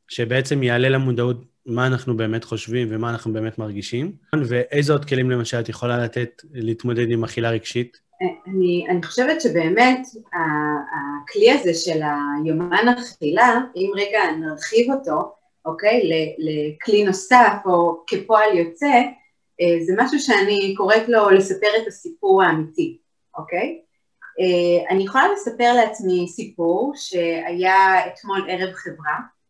שבעצם 0.09 0.63
יעלה 0.63 0.89
למודעות 0.89 1.45
מה 1.67 1.87
אנחנו 1.87 2.17
באמת 2.17 2.45
חושבים 2.45 2.89
ומה 2.91 3.11
אנחנו 3.11 3.33
באמת 3.33 3.59
מרגישים, 3.59 4.13
ואיזה 4.49 4.93
עוד 4.93 5.05
כלים 5.05 5.31
למשל 5.31 5.61
את 5.61 5.69
יכולה 5.69 5.99
לתת 5.99 6.43
להתמודד 6.53 7.11
עם 7.11 7.25
אכילה 7.25 7.51
רגשית? 7.51 8.01
אני, 8.47 8.87
אני 8.89 9.03
חושבת 9.03 9.41
שבאמת 9.41 10.07
הכלי 10.33 11.51
הזה 11.51 11.75
של 11.75 12.01
היומן 12.03 12.87
אכילה, 12.99 13.61
אם 13.77 13.91
רגע 13.97 14.21
נרחיב 14.41 14.91
אותו, 14.91 15.35
אוקיי, 15.65 16.11
לכלי 16.39 17.05
נוסף 17.05 17.53
או 17.67 18.05
כפועל 18.07 18.59
יוצא, 18.59 19.03
אה, 19.61 19.85
זה 19.87 19.93
משהו 19.99 20.21
שאני 20.21 20.75
קוראת 20.77 21.09
לו 21.09 21.31
לספר 21.31 21.67
את 21.83 21.87
הסיפור 21.87 22.43
האמיתי, 22.43 22.99
אוקיי? 23.39 23.81
אה, 24.41 24.91
אני 24.91 25.05
יכולה 25.05 25.25
לספר 25.33 25.73
לעצמי 25.73 26.29
סיפור 26.29 26.93
שהיה 26.97 28.07
אתמול 28.07 28.47
ערב 28.49 28.73
חברה, 28.75 29.15
אה, 29.15 29.42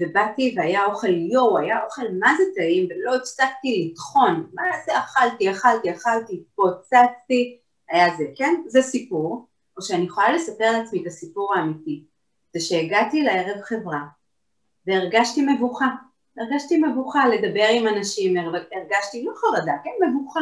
ובאתי 0.00 0.54
והיה 0.56 0.84
אוכל 0.84 1.14
יואו, 1.14 1.58
היה 1.58 1.84
אוכל 1.84 2.02
מה 2.18 2.34
זה 2.38 2.44
טעים, 2.54 2.88
ולא 2.90 3.16
הפסקתי 3.16 3.90
לטחון, 3.90 4.46
מה 4.54 4.62
זה 4.86 4.98
אכלתי, 4.98 5.50
אכלתי, 5.50 5.90
אכלתי, 5.92 6.42
פוצצתי, 6.54 7.58
היה 7.90 8.16
זה, 8.16 8.24
כן? 8.36 8.62
זה 8.66 8.82
סיפור, 8.82 9.46
או 9.76 9.82
שאני 9.82 10.04
יכולה 10.04 10.32
לספר 10.32 10.72
לעצמי 10.72 11.02
את 11.02 11.06
הסיפור 11.06 11.54
האמיתי, 11.54 12.04
זה 12.54 12.60
שהגעתי 12.60 13.22
לערב 13.22 13.60
חברה 13.62 14.00
והרגשתי 14.86 15.42
מבוכה, 15.42 15.88
הרגשתי 16.38 16.82
מבוכה 16.82 17.28
לדבר 17.28 17.66
עם 17.72 17.88
אנשים, 17.88 18.36
הרגשתי 18.36 19.24
לא 19.24 19.32
חרדה, 19.36 19.72
כן, 19.84 19.90
מבוכה. 20.08 20.40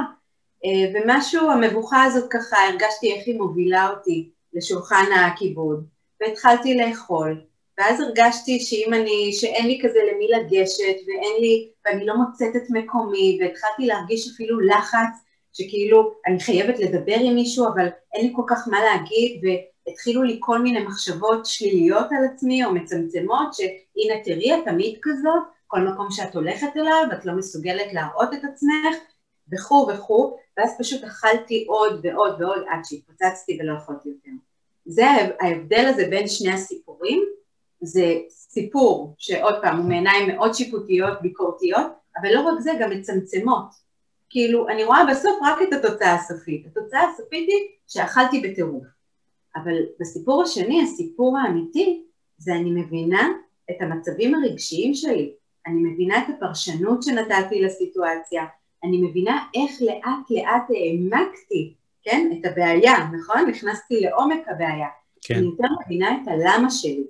אה, 0.65 0.71
ומשהו, 0.95 1.51
המבוכה 1.51 2.03
הזאת 2.03 2.31
ככה, 2.31 2.57
הרגשתי 2.71 3.13
איך 3.13 3.27
היא 3.27 3.39
מובילה 3.39 3.89
אותי 3.91 4.31
לשולחן 4.53 5.05
הכיבוד, 5.17 5.87
והתחלתי 6.21 6.77
לאכול, 6.77 7.41
ואז 7.79 8.01
הרגשתי 8.01 8.61
שאם 8.61 8.95
אני, 8.95 9.33
שאין 9.33 9.67
לי 9.67 9.81
כזה 9.83 9.99
למי 10.13 10.29
לגשת, 10.29 10.97
ואין 11.07 11.41
לי, 11.41 11.71
ואני 11.85 12.07
לא 12.07 12.15
מוצאת 12.17 12.57
את 12.57 12.71
מקומי, 12.71 13.39
והתחלתי 13.41 13.87
להרגיש 13.87 14.33
אפילו 14.35 14.61
לחץ, 14.61 15.25
שכאילו 15.53 16.15
אני 16.27 16.41
חייבת 16.41 16.79
לדבר 16.79 17.17
עם 17.21 17.35
מישהו, 17.35 17.67
אבל 17.69 17.89
אין 18.15 18.27
לי 18.27 18.33
כל 18.37 18.43
כך 18.47 18.69
מה 18.69 18.79
להגיד, 18.85 19.43
והתחילו 19.45 20.23
לי 20.23 20.37
כל 20.41 20.59
מיני 20.59 20.81
מחשבות 20.81 21.47
שליליות 21.47 22.07
על 22.11 22.25
עצמי, 22.35 22.65
או 22.65 22.73
מצמצמות, 22.73 23.55
שהנה 23.55 24.25
תראי, 24.25 24.55
את 24.55 24.65
תמיד 24.65 24.99
כזאת, 25.03 25.43
כל 25.67 25.81
מקום 25.81 26.11
שאת 26.11 26.35
הולכת 26.35 26.77
אליו, 26.77 27.05
את 27.13 27.25
לא 27.25 27.33
מסוגלת 27.33 27.93
להראות 27.93 28.33
את 28.33 28.45
עצמך, 28.45 28.97
וכו' 29.53 29.89
וכו', 29.95 30.37
ואז 30.57 30.77
פשוט 30.79 31.05
אכלתי 31.05 31.65
עוד 31.69 32.01
ועוד 32.03 32.43
ועוד 32.43 32.65
עד 32.69 32.81
שהתפוצצתי 32.85 33.59
ולא 33.61 33.79
יכולתי 33.79 34.09
יותר. 34.09 34.31
זה 34.87 35.05
ההבדל 35.41 35.87
הזה 35.87 36.07
בין 36.11 36.29
שני 36.29 36.53
הסיפורים, 36.53 37.25
זה 37.81 38.15
סיפור 38.29 39.15
שעוד 39.19 39.55
פעם 39.63 39.77
הוא 39.77 39.89
מעיניים 39.89 40.29
מאוד 40.29 40.55
שיפוטיות, 40.55 41.23
ביקורתיות, 41.23 41.87
אבל 42.21 42.29
לא 42.35 42.41
רק 42.41 42.61
זה, 42.61 42.71
גם 42.81 42.91
מצמצמות. 42.91 43.87
כאילו, 44.31 44.69
אני 44.69 44.85
רואה 44.85 45.05
בסוף 45.11 45.39
רק 45.43 45.59
את 45.63 45.73
התוצאה 45.73 46.15
הסופית. 46.15 46.67
התוצאה 46.67 47.03
הסופית 47.03 47.49
היא 47.49 47.69
שאכלתי 47.87 48.41
בטירוף. 48.41 48.85
אבל 49.57 49.77
בסיפור 50.01 50.43
השני, 50.43 50.83
הסיפור 50.83 51.39
האמיתי, 51.39 52.03
זה 52.39 52.53
אני 52.53 52.71
מבינה 52.71 53.29
את 53.71 53.77
המצבים 53.81 54.35
הרגשיים 54.35 54.95
שלי, 54.95 55.33
אני 55.67 55.83
מבינה 55.83 56.19
את 56.19 56.25
הפרשנות 56.37 57.03
שנתתי 57.03 57.63
לסיטואציה, 57.63 58.45
אני 58.85 59.03
מבינה 59.03 59.45
איך 59.55 59.83
לאט 59.83 60.31
לאט 60.31 60.71
העמקתי, 60.71 61.75
כן, 62.03 62.31
את 62.33 62.47
הבעיה, 62.47 62.95
נכון? 63.13 63.49
נכנסתי 63.49 64.01
לעומק 64.01 64.49
הבעיה. 64.49 64.89
כן. 65.23 65.35
אני 65.35 65.47
יותר 65.47 65.69
מבינה 65.85 66.19
את 66.23 66.29
הלמה 66.29 66.71
שלי, 66.71 67.05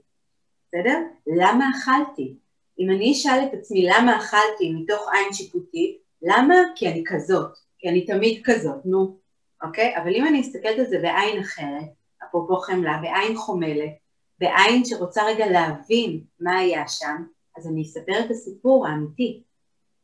בסדר? 0.68 0.98
למה 1.26 1.70
אכלתי? 1.76 2.36
אם 2.78 2.90
אני 2.90 3.12
אשאל 3.12 3.44
את 3.48 3.54
עצמי 3.54 3.86
למה 3.86 4.16
אכלתי 4.16 4.72
מתוך 4.72 5.08
עין 5.12 5.32
שיפוטית, 5.32 5.98
למה? 6.22 6.54
כי 6.74 6.88
אני 6.88 7.02
כזאת, 7.06 7.58
כי 7.78 7.88
אני 7.88 8.06
תמיד 8.06 8.40
כזאת, 8.44 8.86
נו, 8.86 9.16
אוקיי? 9.62 9.96
אבל 9.96 10.14
אם 10.14 10.26
אני 10.26 10.40
אסתכלת 10.40 10.78
על 10.78 10.86
זה 10.86 10.98
בעין 10.98 11.40
אחרת, 11.40 11.88
אפרופו 12.24 12.56
חמלה, 12.56 12.98
בעין 13.02 13.36
חומלת, 13.36 13.90
בעין 14.38 14.84
שרוצה 14.84 15.24
רגע 15.26 15.46
להבין 15.46 16.20
מה 16.40 16.58
היה 16.58 16.88
שם, 16.88 17.24
אז 17.56 17.66
אני 17.66 17.82
אספר 17.82 18.24
את 18.24 18.30
הסיפור 18.30 18.86
האמיתי, 18.86 19.42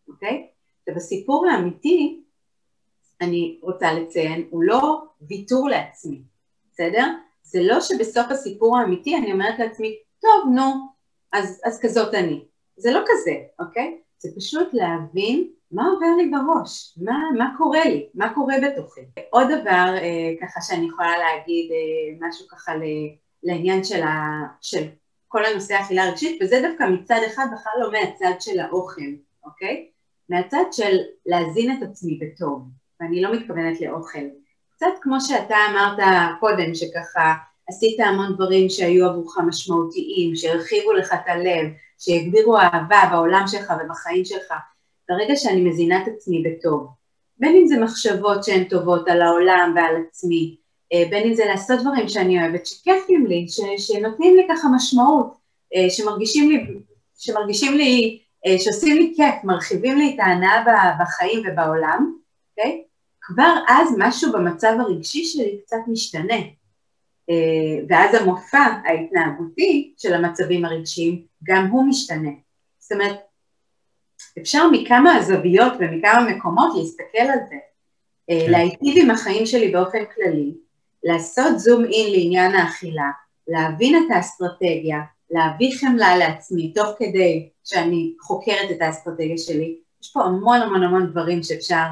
אוקיי? 0.09 0.47
ובסיפור 0.89 1.47
האמיתי, 1.47 2.23
אני 3.21 3.59
רוצה 3.63 3.93
לציין, 3.93 4.47
הוא 4.51 4.63
לא 4.63 5.05
ויתור 5.29 5.69
לעצמי, 5.69 6.23
בסדר? 6.73 7.07
זה 7.43 7.63
לא 7.63 7.81
שבסוף 7.81 8.27
הסיפור 8.31 8.79
האמיתי 8.79 9.17
אני 9.17 9.33
אומרת 9.33 9.59
לעצמי, 9.59 9.97
טוב, 10.23 10.53
נו, 10.55 10.89
אז, 11.33 11.61
אז 11.64 11.81
כזאת 11.83 12.14
אני. 12.14 12.45
זה 12.77 12.91
לא 12.91 13.01
כזה, 13.09 13.33
אוקיי? 13.59 13.99
זה 14.18 14.29
פשוט 14.37 14.68
להבין 14.73 15.49
מה 15.70 15.87
עובר 15.87 16.07
לי 16.16 16.31
בראש, 16.31 16.99
מה, 17.03 17.18
מה 17.39 17.55
קורה 17.59 17.85
לי, 17.85 18.09
מה 18.14 18.35
קורה 18.35 18.55
בתוכי. 18.62 19.01
עוד 19.31 19.47
דבר, 19.47 19.95
אה, 19.99 20.33
ככה 20.41 20.61
שאני 20.61 20.87
יכולה 20.87 21.18
להגיד 21.18 21.70
אה, 21.73 22.29
משהו 22.29 22.49
ככה 22.49 22.75
ל, 22.75 22.83
לעניין 23.43 23.85
של, 23.85 24.03
ה, 24.03 24.41
של 24.61 24.89
כל 25.29 25.45
הנושא 25.45 25.75
האכילה 25.75 26.05
הרגשית, 26.05 26.43
וזה 26.43 26.62
דווקא 26.68 26.85
מצד 26.85 27.18
אחד 27.27 27.47
בכלל 27.53 27.73
לא 27.81 27.93
מהצד 27.93 28.41
של 28.41 28.61
האוכל, 28.61 29.11
אוקיי? 29.45 29.89
מהצד 30.29 30.64
של 30.73 30.97
להזין 31.27 31.77
את 31.77 31.83
עצמי 31.83 32.18
בטוב, 32.23 32.62
ואני 33.01 33.23
לא 33.23 33.35
מתכוונת 33.35 33.81
לאוכל. 33.81 34.25
קצת 34.75 34.87
כמו 35.03 35.20
שאתה 35.20 35.57
אמרת 35.70 35.99
קודם, 36.41 36.75
שככה 36.75 37.35
עשית 37.73 38.01
המון 38.01 38.35
דברים 38.35 38.68
שהיו 38.68 39.07
עבורך 39.07 39.39
משמעותיים, 39.39 40.37
שהרחיבו 40.37 40.93
לך 40.93 41.12
את 41.12 41.29
הלב, 41.29 41.66
שהגבירו 41.99 42.59
אהבה 42.59 43.03
בעולם 43.11 43.45
שלך 43.47 43.73
ובחיים 43.85 44.25
שלך. 44.25 44.55
ברגע 45.09 45.37
שאני 45.37 45.61
מזינה 45.61 46.03
את 46.03 46.09
עצמי 46.16 46.43
בטוב, 46.43 46.87
בין 47.39 47.57
אם 47.57 47.66
זה 47.66 47.81
מחשבות 47.81 48.45
שהן 48.45 48.64
טובות 48.64 49.09
על 49.09 49.23
העולם 49.23 49.73
ועל 49.77 49.97
עצמי, 50.09 50.57
אה, 50.93 51.05
בין 51.11 51.29
אם 51.29 51.35
זה 51.35 51.45
לעשות 51.45 51.81
דברים 51.81 52.09
שאני 52.09 52.43
אוהבת, 52.43 52.66
שכיפים 52.66 53.27
לי, 53.27 53.47
ש, 53.49 53.61
שנותנים 53.79 54.37
לי 54.37 54.47
ככה 54.51 54.68
משמעות, 54.77 55.33
אה, 55.75 55.91
שמרגישים 55.91 56.51
לי, 56.51 56.66
שמרגישים 57.18 57.75
לי, 57.75 58.18
אה, 58.47 58.59
שעושים 58.59 58.97
לי 58.97 59.12
כיף, 59.16 59.35
מרחיבים 59.45 59.99
לי 59.99 60.14
את 60.14 60.20
ההנאה 60.20 60.64
בחיים 61.01 61.43
ובעולם, 61.47 62.12
אוקיי? 62.51 62.83
Okay? 62.85 62.89
כבר 63.20 63.55
אז 63.68 63.89
משהו 63.99 64.33
במצב 64.33 64.73
הרגשי 64.81 65.25
שלי 65.25 65.59
קצת 65.66 65.77
משתנה. 65.89 66.35
ואז 67.89 68.14
המופע 68.14 68.64
ההתנהגותי 68.85 69.95
של 69.99 70.14
המצבים 70.14 70.64
הרגשיים, 70.64 71.23
גם 71.45 71.66
הוא 71.66 71.85
משתנה. 71.89 72.31
זאת 72.79 72.93
אומרת, 72.93 73.16
אפשר 74.39 74.70
מכמה 74.73 75.23
זוויות 75.23 75.73
ומכמה 75.79 76.27
מקומות 76.31 76.73
להסתכל 76.77 77.18
על 77.18 77.39
זה. 77.49 77.57
כן. 78.27 78.51
להיטיב 78.51 79.05
עם 79.05 79.11
החיים 79.11 79.47
שלי 79.47 79.68
באופן 79.68 80.05
כללי, 80.14 80.55
לעשות 81.05 81.59
זום 81.59 81.85
אין 81.85 82.12
לעניין 82.12 82.55
האכילה, 82.55 83.11
להבין 83.49 83.97
את 83.97 84.11
האסטרטגיה, 84.11 85.01
להביא 85.31 85.73
חמלה 85.81 86.16
לעצמי 86.16 86.73
תוך 86.73 86.89
כדי 86.99 87.49
שאני 87.64 88.14
חוקרת 88.20 88.70
את 88.70 88.77
האסטרטגיה 88.81 89.39
שלי, 89.39 89.77
יש 90.03 90.12
פה 90.12 90.23
המון 90.23 90.61
המון 90.61 90.83
המון 90.83 91.11
דברים 91.11 91.43
שאפשר 91.43 91.85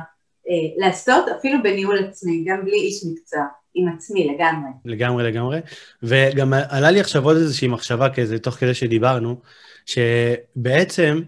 אה, 0.49 0.87
לעשות 0.87 1.28
אפילו 1.28 1.62
בניהול 1.62 1.99
עצמי, 2.05 2.45
גם 2.47 2.64
בלי 2.64 2.76
איש 2.76 3.05
מקצוע. 3.12 3.45
עם 3.75 3.89
עצמי 3.97 4.29
לגמרי. 4.35 4.71
לגמרי, 4.85 5.25
לגמרי. 5.25 5.61
וגם 6.03 6.53
עלה 6.53 6.91
לי 6.91 7.01
עכשיו 7.01 7.25
עוד 7.25 7.37
איזושהי 7.37 7.68
מחשבה 7.68 8.09
כזה, 8.11 8.39
תוך 8.39 8.55
כדי 8.55 8.75
שדיברנו, 8.75 9.41
שבעצם, 9.87 11.21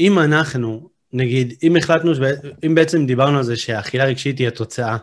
אם 0.00 0.18
אנחנו, 0.18 0.88
נגיד, 1.12 1.54
אם 1.62 1.76
החלטנו, 1.76 2.12
אם 2.66 2.74
בעצם 2.74 3.06
דיברנו 3.06 3.38
על 3.38 3.44
זה 3.44 3.56
שהאכילה 3.56 4.04
רגשית 4.04 4.38
היא 4.38 4.48
התוצאה, 4.48 4.96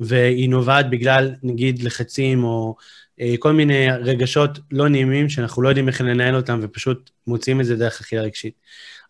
והיא 0.00 0.50
נובעת 0.50 0.90
בגלל, 0.90 1.34
נגיד, 1.42 1.82
לחצים 1.82 2.44
או 2.44 2.76
אה, 3.20 3.34
כל 3.38 3.52
מיני 3.52 3.86
רגשות 3.92 4.58
לא 4.70 4.88
נעימים 4.88 5.28
שאנחנו 5.28 5.62
לא 5.62 5.68
יודעים 5.68 5.88
איך 5.88 6.00
לנהל 6.00 6.36
אותם 6.36 6.58
ופשוט 6.62 7.10
מוצאים 7.26 7.60
את 7.60 7.66
זה 7.66 7.76
דרך 7.76 8.00
אכילה 8.00 8.22
רגשית. 8.22 8.54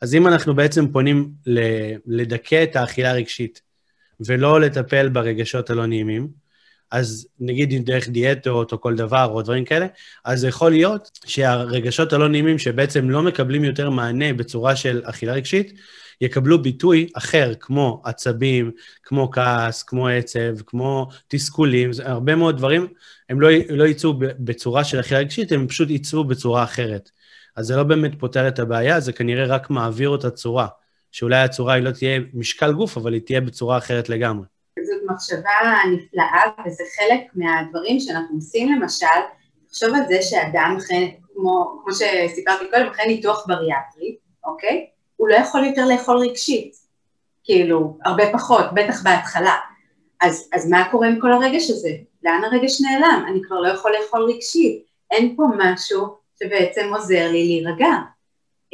אז 0.00 0.14
אם 0.14 0.26
אנחנו 0.26 0.54
בעצם 0.54 0.92
פונים 0.92 1.30
לדכא 2.06 2.62
את 2.62 2.76
האכילה 2.76 3.10
הרגשית 3.10 3.62
ולא 4.20 4.60
לטפל 4.60 5.08
ברגשות 5.08 5.70
הלא 5.70 5.86
נעימים, 5.86 6.28
אז 6.90 7.28
נגיד 7.40 7.84
דרך 7.84 8.08
דיאטות 8.08 8.72
או 8.72 8.80
כל 8.80 8.96
דבר 8.96 9.24
או 9.24 9.42
דברים 9.42 9.64
כאלה, 9.64 9.86
אז 10.24 10.44
יכול 10.44 10.70
להיות 10.70 11.18
שהרגשות 11.26 12.12
הלא 12.12 12.28
נעימים 12.28 12.58
שבעצם 12.58 13.10
לא 13.10 13.22
מקבלים 13.22 13.64
יותר 13.64 13.90
מענה 13.90 14.32
בצורה 14.32 14.76
של 14.76 15.02
אכילה 15.04 15.32
רגשית, 15.32 15.72
יקבלו 16.20 16.62
ביטוי 16.62 17.08
אחר, 17.14 17.52
כמו 17.60 18.02
עצבים, 18.04 18.70
כמו 19.02 19.30
כעס, 19.30 19.82
כמו 19.82 20.08
עצב, 20.08 20.60
כמו 20.66 21.08
תסכולים, 21.28 21.90
הרבה 22.04 22.34
מאוד 22.36 22.56
דברים, 22.56 22.86
הם 23.28 23.40
לא, 23.40 23.48
לא 23.68 23.84
יצאו 23.84 24.14
בצורה 24.18 24.84
של 24.84 25.00
אכילה 25.00 25.20
רגשית, 25.20 25.52
הם 25.52 25.68
פשוט 25.68 25.90
יצאו 25.90 26.24
בצורה 26.24 26.64
אחרת. 26.64 27.10
אז 27.56 27.66
זה 27.66 27.76
לא 27.76 27.82
באמת 27.82 28.12
פותר 28.18 28.48
את 28.48 28.58
הבעיה, 28.58 29.00
זה 29.00 29.12
כנראה 29.12 29.46
רק 29.46 29.70
מעביר 29.70 30.08
אותה 30.08 30.30
צורה. 30.30 30.66
שאולי 31.12 31.36
הצורה 31.36 31.74
היא 31.74 31.82
לא 31.82 31.90
תהיה 31.90 32.20
משקל 32.34 32.72
גוף, 32.72 32.96
אבל 32.96 33.12
היא 33.12 33.22
תהיה 33.26 33.40
בצורה 33.40 33.78
אחרת 33.78 34.08
לגמרי. 34.08 34.46
זאת 34.84 35.02
מחשבה 35.06 35.78
נפלאה, 35.92 36.42
וזה 36.66 36.84
חלק 36.96 37.20
מהדברים 37.34 38.00
שאנחנו 38.00 38.36
עושים 38.36 38.72
למשל, 38.72 39.06
לחשוב 39.70 39.94
על 39.94 40.02
זה 40.08 40.22
שאדם 40.22 40.76
אחרי, 40.78 41.16
כמו, 41.34 41.80
כמו 41.84 41.94
שסיפרתי 41.94 42.64
קודם, 42.70 42.86
אחרי 42.86 43.06
ניתוח 43.06 43.46
בריאטרי, 43.46 44.16
אוקיי? 44.44 44.86
הוא 45.16 45.28
לא 45.28 45.34
יכול 45.34 45.64
יותר 45.64 45.86
לאכול 45.86 46.16
רגשית, 46.16 46.76
כאילו, 47.44 47.98
הרבה 48.04 48.32
פחות, 48.32 48.64
בטח 48.74 49.02
בהתחלה. 49.04 49.54
אז, 50.20 50.48
אז 50.52 50.70
מה 50.70 50.88
קורה 50.90 51.08
עם 51.08 51.20
כל 51.20 51.32
הרגש 51.32 51.70
הזה? 51.70 51.90
לאן 52.22 52.44
הרגש 52.44 52.80
נעלם? 52.80 53.24
אני 53.28 53.40
כבר 53.46 53.60
לא 53.60 53.68
יכול 53.68 53.92
לאכול 54.00 54.22
רגשית. 54.22 54.84
אין 55.10 55.36
פה 55.36 55.42
משהו 55.58 56.06
שבעצם 56.42 56.94
עוזר 56.94 57.30
לי 57.32 57.46
להירגע. 57.46 57.92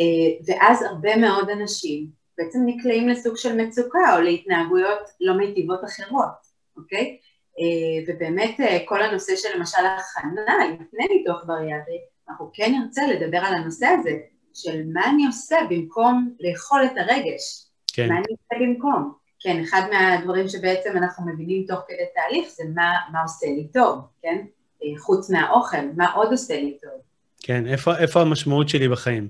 אה, 0.00 0.04
ואז 0.46 0.82
הרבה 0.82 1.16
מאוד 1.16 1.50
אנשים 1.50 2.06
בעצם 2.38 2.58
נקלעים 2.66 3.08
לסוג 3.08 3.36
של 3.36 3.56
מצוקה 3.56 4.16
או 4.16 4.20
להתנהגויות 4.20 4.98
לא 5.20 5.34
מיטיבות 5.34 5.80
אחרות, 5.84 6.46
אוקיי? 6.76 7.18
אה, 7.58 8.04
ובאמת 8.14 8.60
אה, 8.60 8.78
כל 8.84 9.02
הנושא 9.02 9.36
של 9.36 9.48
למשל 9.56 9.82
הכנה 9.86 10.56
לפני 10.80 11.06
ניתוח 11.10 11.44
בריאטרי, 11.46 11.98
אנחנו 12.28 12.50
כן 12.52 12.72
נרצה 12.72 13.06
לדבר 13.06 13.38
על 13.38 13.54
הנושא 13.54 13.86
הזה, 13.86 14.18
של 14.54 14.82
מה 14.92 15.10
אני 15.10 15.26
עושה 15.26 15.56
במקום 15.70 16.34
לאכול 16.40 16.80
את 16.84 16.92
הרגש, 16.96 17.66
כן. 17.92 18.08
מה 18.08 18.14
אני 18.14 18.26
עושה 18.30 18.64
במקום. 18.64 19.12
כן, 19.40 19.62
אחד 19.62 19.82
מהדברים 19.92 20.48
שבעצם 20.48 20.96
אנחנו 20.96 21.26
מבינים 21.26 21.64
תוך 21.68 21.80
כדי 21.88 22.04
תהליך 22.14 22.48
זה 22.48 22.62
מה, 22.74 22.92
מה 23.12 23.22
עושה 23.22 23.46
לי 23.46 23.68
טוב, 23.72 23.98
כן? 24.22 24.44
אה, 24.84 24.98
חוץ 24.98 25.30
מהאוכל, 25.30 25.76
מה 25.96 26.12
עוד 26.12 26.30
עושה 26.30 26.60
לי 26.60 26.76
טוב. 26.82 27.00
כן, 27.42 27.66
איפה, 27.66 27.98
איפה 27.98 28.20
המשמעות 28.20 28.68
שלי 28.68 28.88
בחיים? 28.88 29.28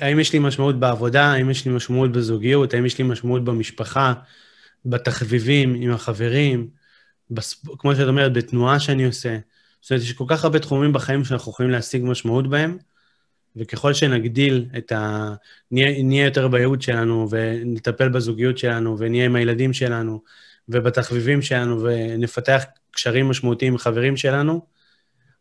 האם 0.00 0.18
יש 0.20 0.32
לי 0.32 0.38
משמעות 0.38 0.80
בעבודה, 0.80 1.24
האם 1.24 1.50
יש 1.50 1.64
לי 1.66 1.72
משמעות 1.72 2.12
בזוגיות, 2.12 2.74
האם 2.74 2.86
יש 2.86 2.98
לי 2.98 3.04
משמעות 3.04 3.44
במשפחה, 3.44 4.14
בתחביבים, 4.84 5.74
עם 5.74 5.90
החברים, 5.90 6.68
בספ... 7.30 7.58
כמו 7.78 7.94
שאת 7.94 8.08
אומרת, 8.08 8.32
בתנועה 8.32 8.80
שאני 8.80 9.04
עושה. 9.04 9.38
זאת 9.80 9.90
אומרת, 9.90 10.02
יש 10.02 10.12
כל 10.12 10.24
כך 10.28 10.44
הרבה 10.44 10.58
תחומים 10.58 10.92
בחיים 10.92 11.24
שאנחנו 11.24 11.52
יכולים 11.52 11.70
להשיג 11.70 12.02
משמעות 12.04 12.50
בהם, 12.50 12.78
וככל 13.56 13.94
שנגדיל 13.94 14.66
את 14.78 14.92
ה... 14.92 15.34
נהיה, 15.70 16.02
נהיה 16.02 16.24
יותר 16.24 16.48
בייעוד 16.48 16.82
שלנו, 16.82 17.28
ונטפל 17.30 18.08
בזוגיות 18.08 18.58
שלנו, 18.58 18.98
ונהיה 18.98 19.24
עם 19.24 19.36
הילדים 19.36 19.72
שלנו, 19.72 20.22
ובתחביבים 20.68 21.42
שלנו, 21.42 21.82
ונפתח 21.82 22.64
קשרים 22.90 23.28
משמעותיים 23.28 23.72
עם 23.72 23.78
חברים 23.78 24.16
שלנו, 24.16 24.75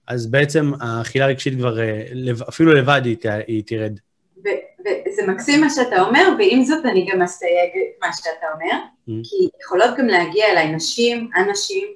אז 0.08 0.28
בעצם 0.28 0.72
האכילה 0.82 1.26
הרגשית 1.26 1.54
כבר, 1.58 1.80
אה, 1.80 2.04
אפילו 2.50 2.74
לבד 2.74 3.02
היא, 3.06 3.18
היא 3.48 3.64
תרד. 3.66 4.00
וזה 4.38 5.28
מקסים 5.28 5.62
מה 5.62 5.70
שאתה 5.70 6.02
אומר, 6.02 6.28
ועם 6.38 6.64
זאת 6.64 6.86
אני 6.86 7.08
גם 7.12 7.22
אסייג 7.22 7.72
מה 8.02 8.08
שאתה 8.14 8.46
אומר, 8.54 8.78
mm. 9.10 9.12
כי 9.24 9.50
יכולות 9.64 9.98
גם 9.98 10.08
להגיע 10.08 10.46
אליי 10.52 10.76
נשים, 10.76 11.30
אנשים, 11.38 11.88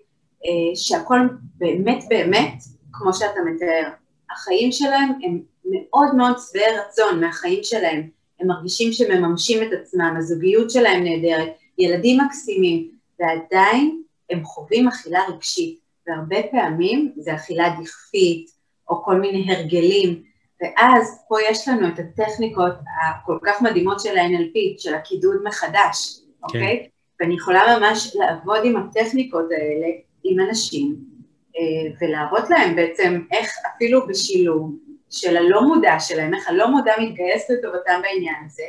אה, 0.46 0.76
שהכל 0.76 1.20
באמת 1.56 2.04
באמת, 2.10 2.54
כמו 2.92 3.14
שאתה 3.14 3.40
מתאר, 3.46 3.90
החיים 4.32 4.72
שלהם 4.72 5.10
הם 5.24 5.42
מאוד 5.72 6.16
מאוד 6.16 6.36
שבעי 6.50 6.78
רצון 6.78 7.20
מהחיים 7.20 7.64
שלהם, 7.64 8.10
הם 8.40 8.48
מרגישים 8.48 8.94
שמממשים 8.94 9.64
את 9.64 9.74
עצמם, 9.82 10.16
הזוגיות 10.18 10.72
שלהם 10.72 11.04
נהדרת, 11.04 11.50
ילדים 11.78 12.22
מקסימים, 12.22 12.90
ועדיין 13.20 14.02
הם 14.30 14.46
חווים 14.46 14.88
אכילה 14.88 15.20
רגשית, 15.34 15.79
והרבה 16.10 16.38
פעמים 16.52 17.14
זה 17.18 17.36
אכילה 17.36 17.76
דכפית, 17.82 18.52
או 18.90 19.04
כל 19.04 19.16
מיני 19.16 19.54
הרגלים, 19.54 20.24
ואז 20.62 21.26
פה 21.28 21.36
יש 21.50 21.68
לנו 21.68 21.88
את 21.88 22.00
הטכניקות 22.00 22.74
הכל 23.02 23.38
כך 23.46 23.62
מדהימות 23.62 24.00
של 24.00 24.18
ה-NLP, 24.18 24.58
של 24.78 24.94
הקידוד 24.94 25.36
מחדש, 25.44 26.20
כן. 26.20 26.44
אוקיי? 26.44 26.90
ואני 27.20 27.34
יכולה 27.36 27.78
ממש 27.80 28.16
לעבוד 28.16 28.60
עם 28.64 28.76
הטכניקות 28.78 29.46
האלה, 29.52 29.88
עם 30.24 30.40
אנשים, 30.40 30.96
אה, 31.58 31.92
ולהראות 32.02 32.50
להם 32.50 32.76
בעצם 32.76 33.22
איך 33.32 33.52
אפילו 33.76 34.08
בשילוב 34.08 34.76
של 35.10 35.38
הלא 35.38 35.62
מודע 35.62 36.00
שלהם, 36.00 36.34
איך 36.34 36.48
הלא 36.48 36.72
מודע 36.72 36.94
מתגייס 37.02 37.50
לטובתם 37.50 38.02
בעניין 38.02 38.36
הזה, 38.46 38.64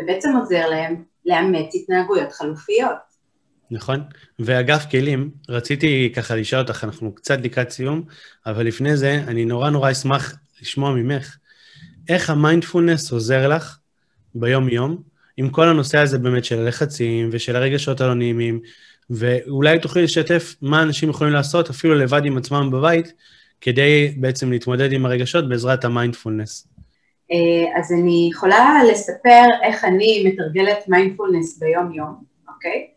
ובעצם 0.00 0.36
עוזר 0.36 0.68
להם 0.68 1.04
לאמץ 1.24 1.74
התנהגויות 1.74 2.32
חלופיות. 2.32 3.11
נכון, 3.72 4.00
ואגף 4.38 4.86
כלים, 4.90 5.30
רציתי 5.48 6.12
ככה 6.16 6.36
לשאול 6.36 6.62
אותך, 6.62 6.84
אנחנו 6.84 7.14
קצת 7.14 7.38
לקראת 7.42 7.70
סיום, 7.70 8.02
אבל 8.46 8.66
לפני 8.66 8.96
זה, 8.96 9.20
אני 9.26 9.44
נורא 9.44 9.70
נורא 9.70 9.90
אשמח 9.90 10.34
לשמוע 10.62 10.94
ממך, 10.94 11.36
איך 12.08 12.30
המיינדפולנס 12.30 13.12
עוזר 13.12 13.48
לך 13.48 13.78
ביום-יום, 14.34 15.02
עם 15.36 15.50
כל 15.50 15.68
הנושא 15.68 15.98
הזה 15.98 16.18
באמת 16.18 16.44
של 16.44 16.58
הלחצים 16.58 17.28
ושל 17.32 17.56
הרגשות 17.56 18.00
הלא 18.00 18.14
נעימים, 18.14 18.60
ואולי 19.10 19.78
תוכלי 19.78 20.02
לשתף 20.02 20.54
מה 20.62 20.82
אנשים 20.82 21.10
יכולים 21.10 21.32
לעשות 21.32 21.70
אפילו 21.70 21.94
לבד 21.94 22.24
עם 22.24 22.36
עצמם 22.36 22.70
בבית, 22.72 23.12
כדי 23.60 24.14
בעצם 24.16 24.50
להתמודד 24.50 24.92
עם 24.92 25.06
הרגשות 25.06 25.48
בעזרת 25.48 25.84
המיינדפולנס. 25.84 26.68
אה, 27.32 27.78
אז 27.80 27.92
אני 27.92 28.28
יכולה 28.32 28.80
לספר 28.90 29.46
איך 29.62 29.84
אני 29.84 30.24
מתרגלת 30.26 30.88
מיינדפולנס 30.88 31.58
ביום-יום, 31.58 32.24
אוקיי? 32.48 32.91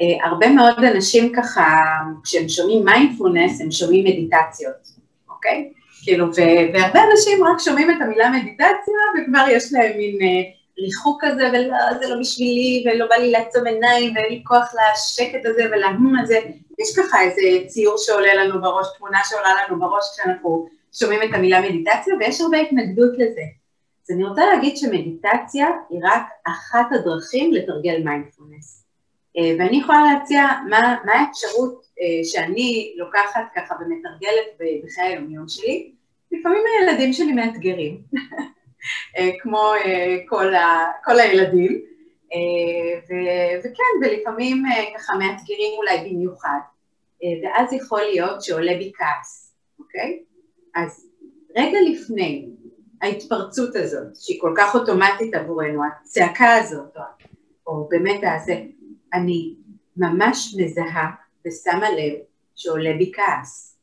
אה, 0.00 0.28
הרבה 0.28 0.48
מאוד 0.48 0.84
אנשים 0.84 1.32
ככה, 1.36 1.80
כשהם 2.24 2.48
שומעים 2.48 2.84
מיינדפולנס, 2.84 3.60
הם 3.60 3.70
שומעים 3.70 4.04
מדיטציות, 4.04 4.88
אוקיי? 5.30 5.72
כאילו, 6.02 6.26
והרבה 6.34 7.00
אנשים 7.10 7.44
רק 7.44 7.58
שומעים 7.58 7.90
את 7.90 7.96
המילה 8.00 8.30
מדיטציה 8.30 8.94
וכבר 9.18 9.44
יש 9.50 9.72
להם 9.72 9.96
מין 9.96 10.18
אה, 10.22 10.50
ריחוק 10.78 11.24
כזה, 11.24 11.48
ולא, 11.52 11.76
זה 12.00 12.08
לא 12.08 12.20
בשבילי, 12.20 12.84
ולא 12.86 13.06
בא 13.06 13.16
לי 13.16 13.30
לעצום 13.30 13.66
עיניים, 13.66 14.16
ואין 14.16 14.32
לי 14.32 14.42
כוח 14.46 14.74
לשקט 14.74 15.46
הזה 15.46 15.62
ולהום 15.70 16.16
הזה. 16.22 16.38
יש 16.78 16.98
ככה 16.98 17.22
איזה 17.22 17.40
ציור 17.66 17.94
שעולה 17.98 18.34
לנו 18.34 18.60
בראש, 18.60 18.86
תמונה 18.98 19.18
שעולה 19.24 19.48
לנו 19.68 19.80
בראש 19.80 20.04
כשאנחנו 20.12 20.68
שומעים 20.92 21.22
את 21.22 21.34
המילה 21.34 21.60
מדיטציה, 21.60 22.14
ויש 22.20 22.40
הרבה 22.40 22.56
התנגדות 22.56 23.12
לזה. 23.14 23.42
אז 24.04 24.14
אני 24.14 24.24
רוצה 24.24 24.46
להגיד 24.46 24.76
שמדיטציה 24.76 25.66
היא 25.90 26.00
רק 26.02 26.22
אחת 26.46 26.86
הדרכים 26.92 27.52
לתרגל 27.52 28.02
מיינדפולנס. 28.04 28.79
אה, 29.40 29.54
ואני 29.58 29.76
יכולה 29.76 30.04
להציע 30.12 30.42
מה, 30.68 30.96
מה 31.04 31.12
האפשרות 31.12 31.84
אה, 32.00 32.24
שאני 32.24 32.94
לוקחת 32.96 33.44
ככה 33.56 33.74
ומתרגלת 33.80 34.58
בחיי 34.84 35.04
היומיום 35.04 35.48
שלי. 35.48 35.92
לפעמים 36.32 36.62
הילדים 36.78 37.12
שלי 37.12 37.32
מאתגרים, 37.32 38.00
אה, 39.16 39.30
כמו 39.40 39.72
כל, 40.28 40.54
ה, 40.54 40.84
כל 41.04 41.20
הילדים, 41.20 41.80
ו, 43.08 43.12
וכן, 43.58 44.06
ולפעמים 44.06 44.62
ככה 44.96 45.12
מאתגרים 45.12 45.72
אולי 45.76 46.10
במיוחד, 46.10 46.58
ואז 47.42 47.72
יכול 47.72 48.00
להיות 48.00 48.42
שעולה 48.42 48.74
בי 48.74 48.92
כעס, 48.94 49.54
אוקיי? 49.78 50.22
אז 50.74 51.06
רגע 51.56 51.78
לפני 51.90 52.48
ההתפרצות 53.02 53.76
הזאת, 53.76 54.16
שהיא 54.20 54.40
כל 54.40 54.54
כך 54.56 54.74
אוטומטית 54.74 55.34
עבורנו, 55.34 55.82
הצעקה 55.84 56.56
הזאת, 56.56 56.96
או, 56.96 57.02
או 57.66 57.88
באמת 57.88 58.20
הזה, 58.22 58.62
אני 59.14 59.54
ממש 59.96 60.54
מזהה 60.58 61.10
ושמה 61.46 61.90
לב 61.90 62.12
שעולה 62.56 62.92
בי 62.98 63.12
כעס. 63.14 63.78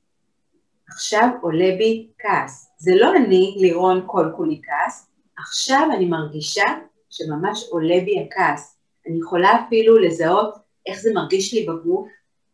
עכשיו 0.89 1.29
עולה 1.41 1.75
בי 1.77 2.07
כעס. 2.19 2.67
זה 2.77 2.91
לא 2.95 3.15
אני, 3.15 3.55
לירון, 3.59 4.03
כל 4.05 4.25
כולי 4.35 4.61
כעס, 4.63 5.07
עכשיו 5.37 5.89
אני 5.95 6.05
מרגישה 6.05 6.65
שממש 7.09 7.65
עולה 7.69 7.99
בי 8.05 8.19
הכעס. 8.21 8.77
אני 9.07 9.17
יכולה 9.19 9.49
אפילו 9.67 9.97
לזהות 9.97 10.55
איך 10.85 10.99
זה 10.99 11.13
מרגיש 11.13 11.53
לי 11.53 11.65
בגוף, 11.65 12.07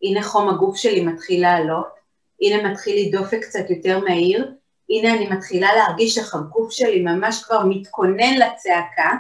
הנה 0.04 0.24
חום 0.24 0.50
הגוף 0.50 0.76
שלי 0.76 1.06
מתחיל 1.06 1.42
לעלות, 1.42 1.88
הנה 2.42 2.72
מתחיל 2.72 2.96
לי 2.96 3.10
דופק 3.10 3.40
קצת 3.42 3.70
יותר 3.70 4.00
מהיר, 4.00 4.52
הנה 4.90 5.14
אני 5.14 5.30
מתחילה 5.30 5.76
להרגיש 5.76 6.18
איך 6.18 6.36
הגוף 6.36 6.72
שלי 6.72 7.02
ממש 7.02 7.44
כבר 7.44 7.66
מתכונן 7.66 8.34
לצעקה, 8.34 9.12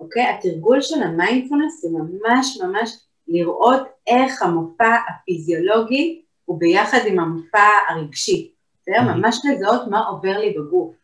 אוקיי? 0.00 0.26
התרגול 0.26 0.80
של 0.80 1.02
המיינדפולנס 1.02 1.82
זה 1.82 1.88
ממש 1.90 2.58
ממש 2.62 2.98
לראות 3.28 3.82
איך 4.06 4.42
המופע 4.42 4.96
הפיזיולוגי 5.08 6.22
הוא 6.44 6.58
ביחד 6.60 6.98
עם 7.06 7.18
המופע 7.18 7.68
הרגשי, 7.88 8.50
בסדר? 8.82 9.02
ממש 9.02 9.40
לזהות 9.44 9.88
מה 9.90 9.98
עובר 10.06 10.38
לי 10.38 10.54
בגוף. 10.58 10.94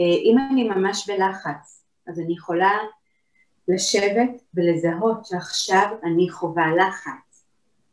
אה, 0.00 0.04
אם 0.04 0.36
אני 0.50 0.68
ממש 0.68 1.10
בלחץ, 1.10 1.84
אז 2.06 2.20
אני 2.20 2.32
יכולה 2.32 2.78
לשבת 3.68 4.30
ולזהות 4.54 5.26
שעכשיו 5.26 5.86
אני 6.04 6.30
חווה 6.30 6.66
לחץ. 6.76 7.44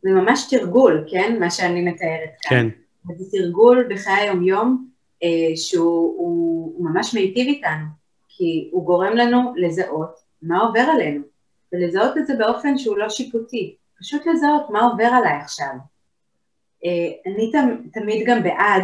זה 0.01 0.09
ממש 0.09 0.47
תרגול, 0.49 1.05
כן? 1.11 1.39
מה 1.39 1.49
שאני 1.49 1.82
מתארת 1.82 2.30
כאן. 2.41 2.69
כן. 3.07 3.15
זה 3.17 3.38
תרגול 3.38 3.88
בחיי 3.93 4.13
היום-יום 4.13 4.88
אה, 5.23 5.55
שהוא 5.55 6.15
הוא, 6.17 6.73
הוא 6.77 6.89
ממש 6.89 7.13
מיטיב 7.13 7.47
איתנו, 7.47 7.86
כי 8.39 8.69
הוא 8.71 8.85
גורם 8.85 9.13
לנו 9.13 9.53
לזהות 9.55 10.19
מה 10.41 10.59
עובר 10.59 10.79
עלינו. 10.79 11.21
ולזהות 11.73 12.17
את 12.17 12.27
זה 12.27 12.33
באופן 12.35 12.77
שהוא 12.77 12.97
לא 12.97 13.09
שיפוטי, 13.09 13.75
פשוט 13.99 14.25
לזהות 14.25 14.69
מה 14.69 14.81
עובר 14.81 15.03
עליי 15.03 15.33
עכשיו. 15.33 15.73
אה, 16.85 17.31
אני 17.31 17.51
תמיד 17.93 18.27
גם 18.27 18.43
בעד, 18.43 18.83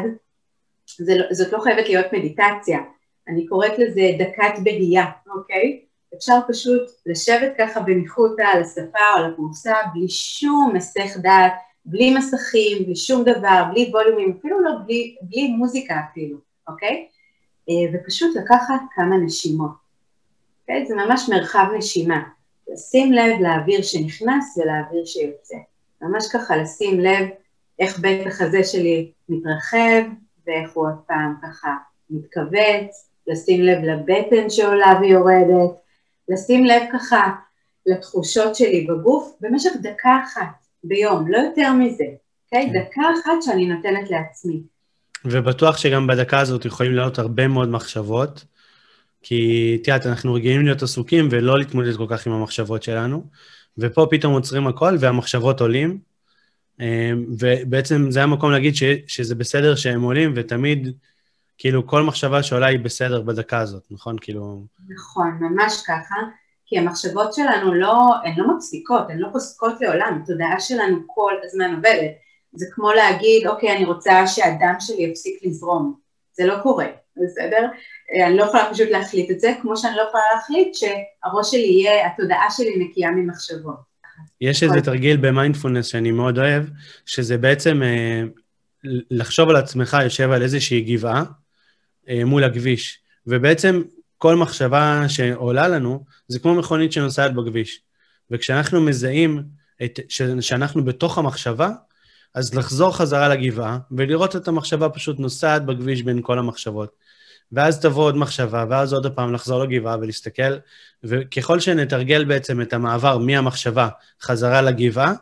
לא, 1.00 1.26
זאת 1.32 1.54
לא 1.54 1.60
חייבת 1.60 1.90
להיות 1.90 2.06
מדיטציה, 2.14 2.80
אני 3.28 3.48
קוראת 3.48 3.80
לזה 3.80 4.02
דקת 4.20 4.60
בהייה, 4.64 5.06
אוקיי? 5.36 5.82
אפשר 6.18 6.40
פשוט 6.48 6.82
לשבת 7.06 7.54
ככה 7.58 7.80
בניחותא 7.80 8.44
על 8.44 8.62
השפה 8.62 9.00
או 9.14 9.18
על 9.18 9.32
הפרוסה 9.34 9.76
בלי 9.94 10.10
שום 10.10 10.72
מסך 10.76 11.18
דעת, 11.22 11.54
בלי 11.86 12.18
מסכים, 12.18 12.86
בלי 12.86 12.96
שום 12.96 13.24
דבר, 13.24 13.64
בלי 13.72 13.92
ווליומים, 13.94 14.38
אפילו 14.40 14.62
לא 14.62 14.72
בלי, 14.86 15.16
בלי 15.22 15.48
מוזיקה 15.48 15.96
אפילו, 16.12 16.38
אוקיי? 16.68 17.08
אה, 17.70 17.74
ופשוט 17.94 18.36
לקחת 18.36 18.80
כמה 18.96 19.18
נשימות, 19.18 19.72
אוקיי? 20.62 20.86
זה 20.86 20.96
ממש 20.96 21.30
מרחב 21.30 21.66
נשימה. 21.78 22.24
לשים 22.68 23.14
לב 23.14 23.42
לאוויר 23.42 23.82
שנכנס 23.82 24.58
ולאוויר 24.58 25.06
שיוצא. 25.06 25.56
ממש 26.02 26.28
ככה 26.34 26.58
לשים 26.58 27.00
לב 27.00 27.28
איך 27.80 28.00
בית 28.00 28.28
החזה 28.28 28.64
שלי 28.64 29.12
מתרחב 29.30 30.04
ואיך 30.48 30.74
הוא 30.74 30.88
עוד 30.88 30.96
פעם 31.08 31.34
ככה 31.44 31.76
מתכווץ, 32.10 33.10
לשים 33.28 33.62
לב 33.62 33.84
לבטן 33.84 34.50
שעולה 34.50 35.00
ויורדת, 35.02 35.80
לשים 36.30 36.66
לב 36.66 36.82
ככה 36.94 37.32
לתחושות 37.86 38.56
שלי 38.56 38.88
בגוף 38.90 39.38
במשך 39.42 39.72
דקה 39.82 40.20
אחת 40.24 40.66
ביום, 40.84 41.28
לא 41.28 41.38
יותר 41.38 41.74
מזה, 41.74 42.04
אוקיי? 42.46 42.70
Okay? 42.70 42.74
כן. 42.74 42.80
דקה 42.80 43.02
אחת 43.02 43.42
שאני 43.42 43.66
נותנת 43.66 44.10
לעצמי. 44.10 44.62
ובטוח 45.26 45.78
שגם 45.78 46.08
בדקה 46.08 46.40
הזאת 46.40 46.66
יכולים 46.66 46.96
לעלות 46.96 47.20
הרבה 47.20 47.48
מאוד 47.48 47.70
מחשבות, 47.70 48.46
כי 49.22 49.78
את 49.82 49.88
יודעת, 49.88 50.06
אנחנו 50.06 50.34
רגילים 50.34 50.66
להיות 50.66 50.84
עסוקים 50.84 51.28
ולא 51.32 51.58
להתמודד 51.58 51.96
כל 51.98 52.06
כך 52.10 52.28
עם 52.28 52.34
המחשבות 52.34 52.84
שלנו, 52.84 53.24
ופה 53.78 54.08
פתאום 54.12 54.34
עוצרים 54.34 54.68
הכל 54.68 54.98
והמחשבות 55.00 55.62
עולים, 55.62 56.00
אמ, 56.80 57.26
ובעצם 57.40 58.12
זה 58.12 58.24
המקום 58.24 58.52
להגיד 58.52 58.76
ש, 58.76 58.84
שזה 59.08 59.36
בסדר 59.36 59.76
שהם 59.76 60.02
עולים, 60.02 60.34
ותמיד, 60.36 60.98
כאילו, 61.58 61.88
כל 61.88 62.04
מחשבה 62.04 62.44
שעולה 62.44 62.66
היא 62.66 62.80
בסדר 62.80 63.22
בדקה 63.22 63.60
הזאת, 63.60 63.84
נכון? 63.92 64.16
כאילו... 64.22 64.66
נכון, 64.90 65.38
ממש 65.42 65.82
ככה, 65.88 66.16
כי 66.66 66.80
המחשבות 66.80 67.34
שלנו 67.34 67.74
לא, 67.74 68.14
הן 68.24 68.34
לא 68.38 68.56
מפסיקות, 68.56 69.10
הן 69.10 69.18
לא 69.18 69.28
פוסקות 69.32 69.82
לעולם, 69.82 70.22
התודעה 70.24 70.60
שלנו 70.60 70.98
כל 71.08 71.34
הזמן 71.44 71.76
עובדת. 71.76 72.25
זה 72.56 72.66
כמו 72.72 72.92
להגיד, 72.92 73.48
אוקיי, 73.48 73.78
אני 73.78 73.86
רוצה 73.86 74.28
שהדם 74.28 74.76
שלי 74.80 75.04
יפסיק 75.04 75.40
לזרום. 75.44 75.96
זה 76.34 76.46
לא 76.46 76.56
קורה, 76.64 76.86
בסדר? 77.18 77.68
אה, 78.14 78.28
אני 78.28 78.38
לא 78.38 78.44
יכולה 78.44 78.70
פשוט 78.72 78.90
להחליט 78.90 79.32
את 79.32 79.40
זה, 79.40 79.54
כמו 79.62 79.78
שאני 79.78 79.96
לא 79.96 80.02
יכולה 80.02 80.24
להחליט 80.36 80.76
שהראש 80.76 81.52
שלי 81.52 81.60
יהיה, 81.60 82.08
התודעה 82.08 82.52
שלי 82.52 82.76
נקייה 82.80 83.12
ממחשבות. 83.12 83.96
יש 84.42 84.64
איזה 84.64 84.82
תרגיל 84.82 85.18
במיינדפולנס 85.18 85.86
שאני 85.86 86.12
מאוד 86.12 86.40
אוהב, 86.40 86.64
שזה 87.06 87.38
בעצם 87.38 87.84
אה, 87.84 88.24
לחשוב 89.12 89.50
על 89.50 89.56
עצמך 89.56 89.98
יושב 90.04 90.32
על 90.32 90.42
איזושהי 90.42 90.82
גבעה 90.82 91.24
אה, 92.10 92.26
מול 92.26 92.44
הכביש, 92.44 93.00
ובעצם 93.28 93.82
כל 94.18 94.36
מחשבה 94.36 95.04
שעולה 95.08 95.68
לנו, 95.68 96.04
זה 96.28 96.40
כמו 96.40 96.56
מכונית 96.56 96.92
שנוסעת 96.92 97.34
בכביש. 97.34 97.82
וכשאנחנו 98.32 98.82
מזהים 98.82 99.44
את, 99.84 100.00
שאנחנו 100.40 100.86
בתוך 100.86 101.18
המחשבה, 101.18 101.70
אז 102.36 102.54
לחזור 102.54 102.98
חזרה 102.98 103.30
לגבעה 103.30 103.78
ולראות 103.92 104.36
את 104.36 104.48
המחשבה 104.48 104.90
פשוט 104.90 105.20
נוסעת 105.20 105.66
בכביש 105.66 106.02
בין 106.02 106.20
כל 106.22 106.40
המחשבות. 106.40 106.96
ואז 107.52 107.80
תבוא 107.80 108.04
עוד 108.04 108.18
מחשבה, 108.18 108.66
ואז 108.70 108.94
עוד 108.94 109.16
פעם 109.16 109.34
לחזור 109.34 109.64
לגבעה 109.64 109.98
ולהסתכל, 109.98 110.58
וככל 111.04 111.60
שנתרגל 111.60 112.26
בעצם 112.26 112.62
את 112.62 112.74
המעבר 112.74 113.18
מהמחשבה 113.18 113.90
חזרה 114.22 114.62
לגבעה, 114.62 115.14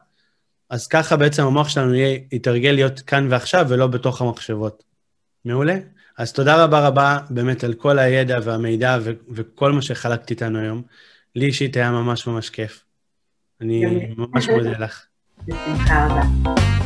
אז 0.69 0.87
ככה 0.87 1.15
בעצם 1.15 1.43
המוח 1.43 1.69
שלנו 1.69 1.93
יהיה, 1.93 2.19
יתרגל 2.31 2.71
להיות 2.71 2.99
כאן 2.99 3.27
ועכשיו 3.29 3.65
ולא 3.69 3.87
בתוך 3.87 4.21
המחשבות. 4.21 4.83
מעולה? 5.45 5.77
אז 6.17 6.33
תודה 6.33 6.63
רבה 6.63 6.87
רבה 6.87 7.17
באמת 7.29 7.63
על 7.63 7.73
כל 7.73 7.99
הידע 7.99 8.39
והמידע 8.43 8.97
ו- 9.01 9.11
וכל 9.29 9.71
מה 9.71 9.81
שחלקת 9.81 10.29
איתנו 10.29 10.59
היום. 10.59 10.81
לי 11.35 11.45
אישית 11.45 11.75
היה 11.75 11.91
ממש 11.91 12.27
ממש 12.27 12.49
כיף. 12.49 12.83
אני 13.61 13.85
ממש 14.17 14.49
מודה 14.49 14.77
לך. 14.77 15.05
בשמחה 15.47 16.07
רבה. 16.07 16.82